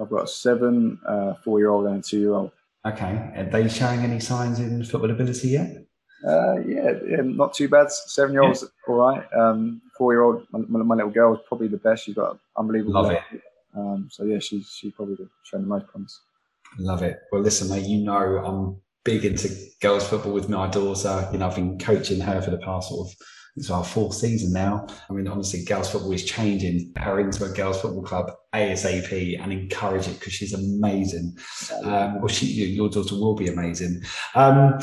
I've 0.00 0.10
got 0.10 0.30
seven, 0.30 1.00
uh, 1.06 1.34
four 1.44 1.58
year 1.58 1.70
old, 1.70 1.86
and 1.86 1.98
a 1.98 2.02
two 2.02 2.20
year 2.20 2.34
old. 2.34 2.52
Okay, 2.86 3.32
are 3.36 3.48
they 3.50 3.68
showing 3.68 4.00
any 4.00 4.20
signs 4.20 4.60
in 4.60 4.84
football 4.84 5.10
ability 5.10 5.48
yet? 5.48 5.84
Uh, 6.26 6.56
yeah, 6.66 6.92
yeah, 7.06 7.20
not 7.22 7.54
too 7.54 7.68
bad. 7.68 7.90
Seven 7.90 8.32
year 8.32 8.42
olds, 8.42 8.62
yeah. 8.62 8.92
all 8.92 9.00
right. 9.00 9.32
Um, 9.34 9.82
four 9.96 10.12
year 10.12 10.22
old, 10.22 10.46
my, 10.50 10.60
my, 10.60 10.94
little 10.94 11.10
girl 11.10 11.34
is 11.34 11.40
probably 11.46 11.68
the 11.68 11.76
best. 11.76 12.04
She's 12.04 12.14
got 12.14 12.38
unbelievable. 12.56 12.94
Love 12.94 13.10
it. 13.12 13.22
Um, 13.76 14.08
so 14.10 14.24
yeah, 14.24 14.38
she's 14.38 14.68
she's 14.68 14.92
probably 14.92 15.16
showing 15.44 15.64
the 15.64 15.68
most 15.68 15.86
promise. 15.88 16.20
Love 16.78 17.02
it. 17.02 17.20
Well, 17.30 17.42
listen, 17.42 17.68
mate. 17.68 17.86
You 17.86 18.04
know 18.04 18.38
I'm 18.38 18.80
big 19.04 19.24
into 19.24 19.48
girls 19.80 20.08
football 20.08 20.32
with 20.32 20.48
my 20.48 20.68
daughter. 20.68 21.28
You 21.32 21.38
know, 21.38 21.48
I've 21.48 21.54
been 21.54 21.78
coaching 21.78 22.20
her 22.20 22.40
for 22.40 22.50
the 22.50 22.58
past 22.58 22.88
sort 22.88 23.08
of 23.08 23.14
it's 23.58 23.70
our 23.70 23.84
fourth 23.84 24.14
season 24.14 24.52
now. 24.52 24.86
I 25.08 25.12
mean, 25.12 25.26
honestly, 25.26 25.64
girls 25.64 25.90
football 25.90 26.12
is 26.12 26.24
changing 26.24 26.92
her 26.96 27.20
into 27.20 27.44
a 27.44 27.48
girls 27.48 27.80
football 27.80 28.02
club 28.02 28.30
ASAP 28.54 29.40
and 29.40 29.52
encourage 29.52 30.06
it 30.06 30.18
because 30.18 30.32
she's 30.32 30.54
amazing. 30.54 31.36
Um, 31.84 32.20
well, 32.20 32.28
she, 32.28 32.46
your 32.46 32.88
daughter 32.88 33.14
will 33.14 33.34
be 33.34 33.48
amazing. 33.48 34.02
Um, 34.34 34.78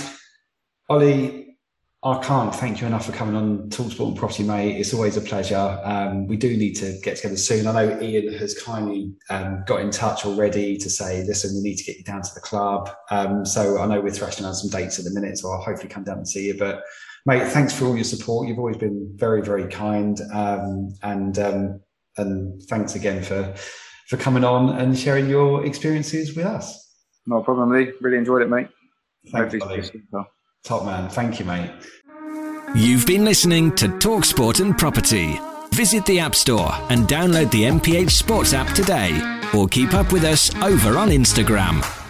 Ollie, 0.89 1.57
I 2.03 2.19
can't 2.19 2.53
thank 2.53 2.81
you 2.81 2.87
enough 2.87 3.07
for 3.07 3.13
coming 3.13 3.35
on 3.35 3.69
Talksport 3.69 4.09
and 4.09 4.17
Property, 4.17 4.43
mate. 4.43 4.77
It's 4.77 4.93
always 4.93 5.17
a 5.17 5.21
pleasure. 5.21 5.79
Um, 5.83 6.27
we 6.27 6.37
do 6.37 6.55
need 6.55 6.75
to 6.75 6.99
get 7.01 7.15
together 7.15 7.37
soon. 7.37 7.65
I 7.65 7.71
know 7.71 7.99
Ian 7.99 8.31
has 8.37 8.61
kindly 8.61 9.11
um, 9.31 9.63
got 9.65 9.79
in 9.79 9.89
touch 9.89 10.23
already 10.23 10.77
to 10.77 10.87
say, 10.87 11.23
listen, 11.23 11.55
we 11.55 11.67
need 11.67 11.77
to 11.77 11.83
get 11.83 11.97
you 11.97 12.03
down 12.03 12.21
to 12.21 12.33
the 12.35 12.41
club. 12.41 12.91
Um, 13.09 13.43
so 13.43 13.79
I 13.79 13.87
know 13.87 14.01
we're 14.01 14.11
thrashing 14.11 14.45
out 14.45 14.53
some 14.53 14.69
dates 14.69 14.99
at 14.99 15.05
the 15.05 15.19
minute, 15.19 15.39
so 15.39 15.51
I'll 15.51 15.61
hopefully 15.61 15.89
come 15.89 16.03
down 16.03 16.17
and 16.17 16.27
see 16.27 16.45
you. 16.45 16.57
But 16.59 16.83
mate, 17.25 17.47
thanks 17.47 17.73
for 17.73 17.85
all 17.85 17.95
your 17.95 18.03
support. 18.03 18.47
You've 18.47 18.59
always 18.59 18.77
been 18.77 19.11
very, 19.15 19.41
very 19.41 19.67
kind, 19.67 20.19
um, 20.31 20.93
and 21.03 21.37
um, 21.39 21.81
and 22.17 22.61
thanks 22.63 22.95
again 22.95 23.23
for 23.23 23.53
for 24.07 24.17
coming 24.17 24.43
on 24.43 24.69
and 24.77 24.97
sharing 24.97 25.29
your 25.29 25.65
experiences 25.65 26.35
with 26.35 26.45
us. 26.45 26.81
No 27.25 27.41
problem, 27.41 27.71
Lee. 27.71 27.91
Really 28.01 28.17
enjoyed 28.17 28.41
it, 28.43 28.49
mate. 28.49 28.67
Thanks, 29.31 29.55
Top 30.63 30.85
man. 30.85 31.09
Thank 31.09 31.39
you, 31.39 31.45
mate. 31.45 31.71
You've 32.75 33.05
been 33.05 33.23
listening 33.23 33.75
to 33.75 33.87
Talk 33.99 34.25
Sport 34.25 34.59
and 34.59 34.77
Property. 34.77 35.39
Visit 35.71 36.05
the 36.05 36.19
App 36.19 36.35
Store 36.35 36.71
and 36.89 37.07
download 37.07 37.51
the 37.51 37.63
MPH 37.63 38.11
Sports 38.11 38.53
app 38.53 38.73
today, 38.73 39.39
or 39.53 39.67
keep 39.67 39.93
up 39.93 40.11
with 40.11 40.23
us 40.23 40.53
over 40.55 40.97
on 40.97 41.09
Instagram. 41.09 42.04